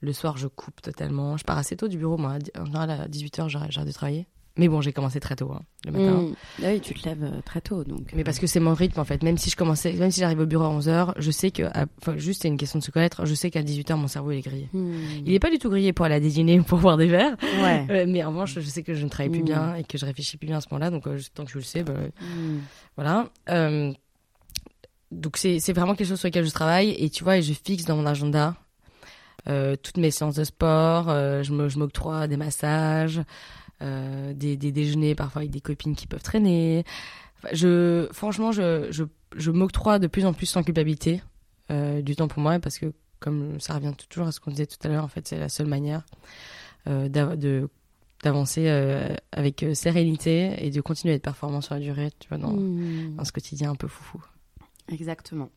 [0.00, 1.36] Le soir, je coupe totalement.
[1.36, 2.38] Je pars assez tôt du bureau, moi.
[2.58, 4.26] En général, à 18h, j'arrête de travailler.
[4.58, 6.12] Mais bon, j'ai commencé très tôt, hein, le matin.
[6.12, 6.34] Mmh.
[6.62, 8.12] oui, tu te lèves euh, très tôt, donc.
[8.12, 8.24] Mais euh.
[8.24, 9.22] parce que c'est mon rythme, en fait.
[9.22, 11.62] Même si je commençais, même si j'arrive au bureau à 11h, je sais que,
[12.00, 14.38] enfin, juste c'est une question de se connaître, je sais qu'à 18h, mon cerveau, il
[14.38, 14.68] est grillé.
[14.74, 14.92] Mmh.
[15.24, 17.36] Il est pas du tout grillé pour aller à déjeuner ou pour boire des verres.
[17.60, 17.86] Ouais.
[17.92, 19.44] Euh, mais en revanche, je sais que je ne travaille plus mmh.
[19.44, 21.64] bien et que je réfléchis plus bien à ce moment-là, donc tant que je le
[21.64, 21.94] sais, bah,
[22.96, 23.28] voilà.
[25.10, 27.52] donc c'est, c'est vraiment quelque chose sur lequel je travaille et tu vois, et je
[27.52, 28.54] fixe dans mon agenda,
[29.46, 33.20] toutes mes séances de sport, je, me, je m'octroie des massages,
[34.34, 36.84] des, des, déjeuners parfois avec des copines qui peuvent traîner.
[37.52, 39.04] je, franchement, je, je,
[39.36, 41.22] je m'octroie de plus en plus sans culpabilité
[41.70, 44.66] euh, du temps pour moi parce que, comme ça revient toujours à ce qu'on disait
[44.66, 46.04] tout à l'heure, en fait, c'est la seule manière
[46.88, 47.68] euh, de
[48.22, 52.38] d'avancer euh, avec sérénité et de continuer à être performant sur la durée, tu vois,
[52.38, 53.16] dans, mmh.
[53.16, 54.22] dans ce quotidien un peu foufou.
[54.88, 55.50] Exactement.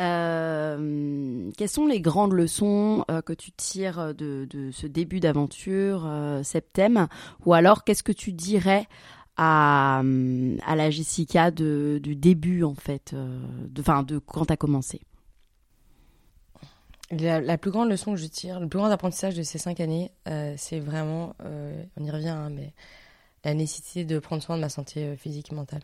[0.00, 6.42] Euh, quelles sont les grandes leçons euh, que tu tires de, ce début d'aventure euh,
[6.42, 7.08] Septem
[7.44, 8.86] Ou alors, qu'est-ce que tu dirais
[9.36, 10.02] à,
[10.66, 15.00] à la Jessica du début, en fait, de, de quand tu as commencé
[17.10, 20.10] La, plus grande leçon que je tire, le plus grand apprentissage de ces cinq années,
[20.28, 22.72] euh, c'est vraiment, euh, on y revient, hein, mais
[23.44, 25.82] la nécessité de prendre soin de ma santé euh, physique et mentale.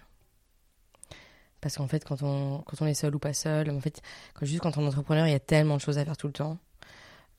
[1.63, 4.03] Parce qu'en fait, quand on, est seul ou pas seul, en fait,
[4.43, 6.35] juste quand on est entrepreneur, il y a tellement de choses à faire tout le
[6.35, 6.59] temps.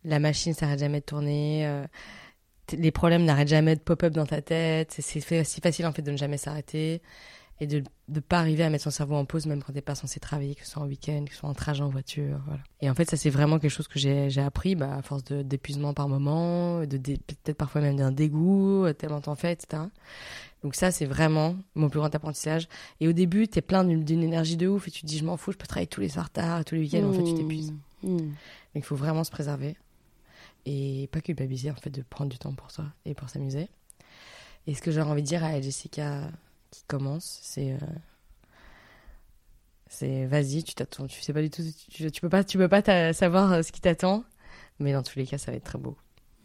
[0.04, 1.84] La machine s'arrête jamais de tourner,
[2.72, 6.12] les problèmes n'arrêtent jamais de pop-up dans ta tête, c'est si facile en fait de
[6.12, 7.02] ne jamais s'arrêter
[7.60, 9.96] et de ne pas arriver à mettre son cerveau en pause même quand t'es pas
[9.96, 12.42] censé travailler, que ce soit en week-end, que ce soit en trajet en voiture.
[12.46, 12.62] Voilà.
[12.82, 15.94] Et en fait, ça c'est vraiment quelque chose que j'ai appris bah, à force d'épuisement
[15.94, 19.84] par moment, de peut-être parfois même d'un dégoût, tellement t'en fais, etc.
[20.64, 22.70] Donc ça, c'est vraiment mon plus grand apprentissage.
[23.02, 25.36] Et au début, t'es plein d'une énergie de ouf et tu te dis, je m'en
[25.36, 27.04] fous, je peux travailler tous les soirs tard, tous les week-ends.
[27.10, 27.74] En fait, tu t'épuises.
[28.02, 28.16] Mmh.
[28.16, 28.18] Mmh.
[28.18, 28.36] Donc
[28.76, 29.76] il faut vraiment se préserver
[30.66, 33.68] et pas culpabiliser en fait de prendre du temps pour soi et pour s'amuser.
[34.66, 36.22] Et ce que j'aurais envie de dire à Jessica
[36.74, 37.78] qui commence, c'est euh,
[39.88, 43.14] c'est vas-y, tu t'attends, tu sais pas du tout, tu, peux pas, tu peux pas
[43.14, 44.24] savoir euh, ce qui t'attend,
[44.80, 45.96] mais dans tous les cas, ça va être très beau.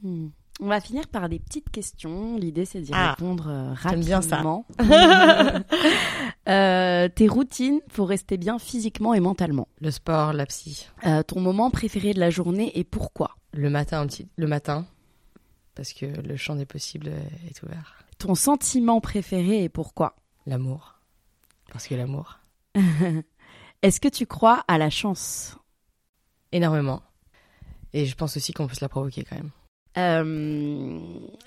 [0.02, 0.28] Hmm.
[0.60, 2.36] On va finir par des petites questions.
[2.36, 4.04] L'idée, c'est d'y ah, répondre euh, rapidement.
[4.04, 4.42] bien ça.
[7.14, 9.68] tes routines pour rester bien physiquement et mentalement.
[9.80, 10.88] Le sport, la psy.
[11.28, 13.36] ton moment préféré de la journée et pourquoi?
[13.52, 14.04] Le matin,
[14.36, 14.84] le matin,
[15.76, 17.12] parce que le champ des possibles
[17.48, 18.07] est ouvert.
[18.18, 20.16] Ton sentiment préféré et pourquoi?
[20.44, 21.00] L'amour.
[21.72, 22.40] Parce que l'amour.
[23.82, 25.56] Est-ce que tu crois à la chance?
[26.50, 27.00] Énormément.
[27.92, 29.50] Et je pense aussi qu'on peut se la provoquer quand même.
[29.96, 30.98] Euh,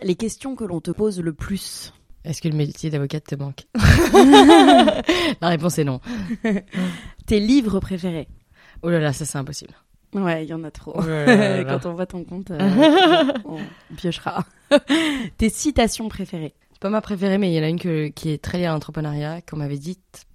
[0.02, 1.94] les questions que l'on te pose le plus
[2.24, 3.66] Est-ce que le métier d'avocat te manque?
[5.42, 6.00] La réponse est non.
[7.26, 8.28] Tes livres préférés?
[8.82, 9.74] Oh là là, ça c'est impossible.
[10.14, 10.94] Ouais, il y en a trop.
[10.94, 13.60] Quand on voit ton compte, euh, on
[13.96, 14.44] piochera.
[15.38, 16.54] Tes citations préférées?
[16.82, 19.42] Pas ma préférée, mais il y en a une qui est très liée à l'entrepreneuriat,
[19.44, 20.26] qu'on m'avait dite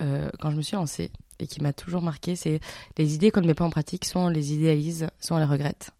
[0.00, 1.10] euh, quand je me suis lancée
[1.40, 2.60] et qui m'a toujours marqué, c'est
[2.98, 5.46] les idées qu'on ne met pas en pratique, soit on les idéalise, soit on les
[5.46, 5.90] regrette.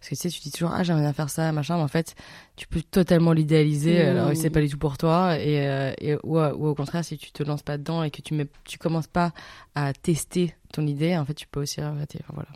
[0.00, 1.88] Parce que tu sais, tu dis toujours, ah, j'aimerais bien faire ça, machin, mais en
[1.88, 2.16] fait,
[2.56, 4.08] tu peux totalement l'idéaliser, mmh.
[4.08, 7.18] alors c'est pas du tout pour toi, et, euh, et ou, ou, au contraire, si
[7.18, 9.32] tu te lances pas dedans et que tu mets, tu commences pas
[9.74, 12.18] à tester ton idée, en fait, tu peux aussi regretter.
[12.24, 12.50] Enfin, voilà.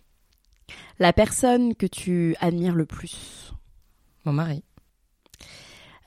[0.99, 3.53] La personne que tu admires le plus?
[4.25, 4.65] Mon mari.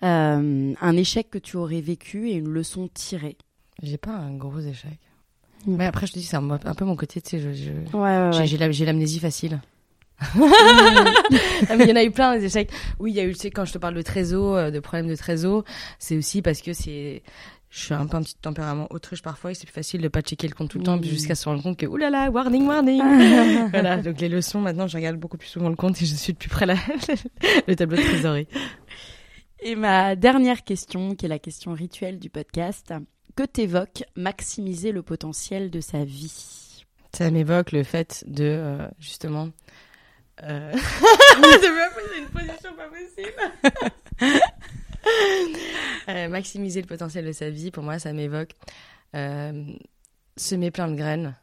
[0.03, 3.37] Euh, un échec que tu aurais vécu et une leçon tirée
[3.83, 4.99] J'ai pas un gros échec.
[5.67, 8.71] Mais après, je te dis, c'est un, peu mon côté, tu sais, je, je...
[8.71, 9.59] j'ai l'amnésie facile.
[10.35, 12.71] il y en a eu plein des échecs.
[12.99, 14.79] Oui, il y a eu, tu sais, quand je te parle de trésor, euh, de
[14.79, 15.63] problèmes de trésor,
[15.97, 17.23] c'est aussi parce que c'est
[17.69, 20.21] je suis un peu un petit tempérament autruche parfois et c'est plus facile de pas
[20.21, 23.97] checker le compte tout le temps jusqu'à se rendre compte que oulala warning warning voilà
[23.97, 26.37] donc les leçons maintenant je regarde beaucoup plus souvent le compte et je suis de
[26.39, 26.73] plus près là
[27.67, 28.47] le tableau de trésorerie
[29.61, 32.93] et ma dernière question qui est la question rituelle du podcast
[33.35, 36.85] que t'évoque maximiser le potentiel de sa vie?
[37.13, 39.49] Ça m'évoque le fait de euh, justement
[40.43, 40.73] euh...
[42.17, 44.39] une position pas possible
[46.07, 48.55] Euh, maximiser le potentiel de sa vie, pour moi, ça m'évoque
[49.15, 49.63] euh,
[50.37, 51.35] semer plein de graines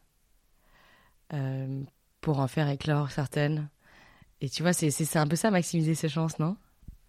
[1.32, 1.82] euh,
[2.20, 3.68] pour en faire éclore certaines.
[4.40, 6.56] Et tu vois, c'est un peu ça, maximiser ses chances, non?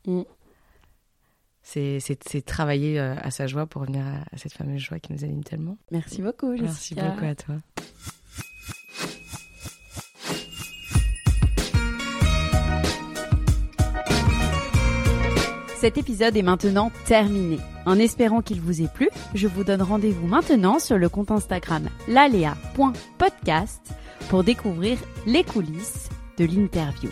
[0.06, 0.22] Mm.
[1.69, 5.77] C'est travailler à sa joie pour revenir à, cette fameuse joie qui nous anime tellement.
[5.91, 7.03] Merci beaucoup, Jessica.
[7.03, 7.56] Merci beaucoup à toi.
[15.80, 17.60] Cet épisode est maintenant terminé.
[17.85, 21.88] En espérant qu'il vous ait plu, je vous donne rendez-vous maintenant sur le compte Instagram
[22.07, 23.94] lalea.podcast
[24.30, 27.11] pour découvrir les coulisses de l'interview.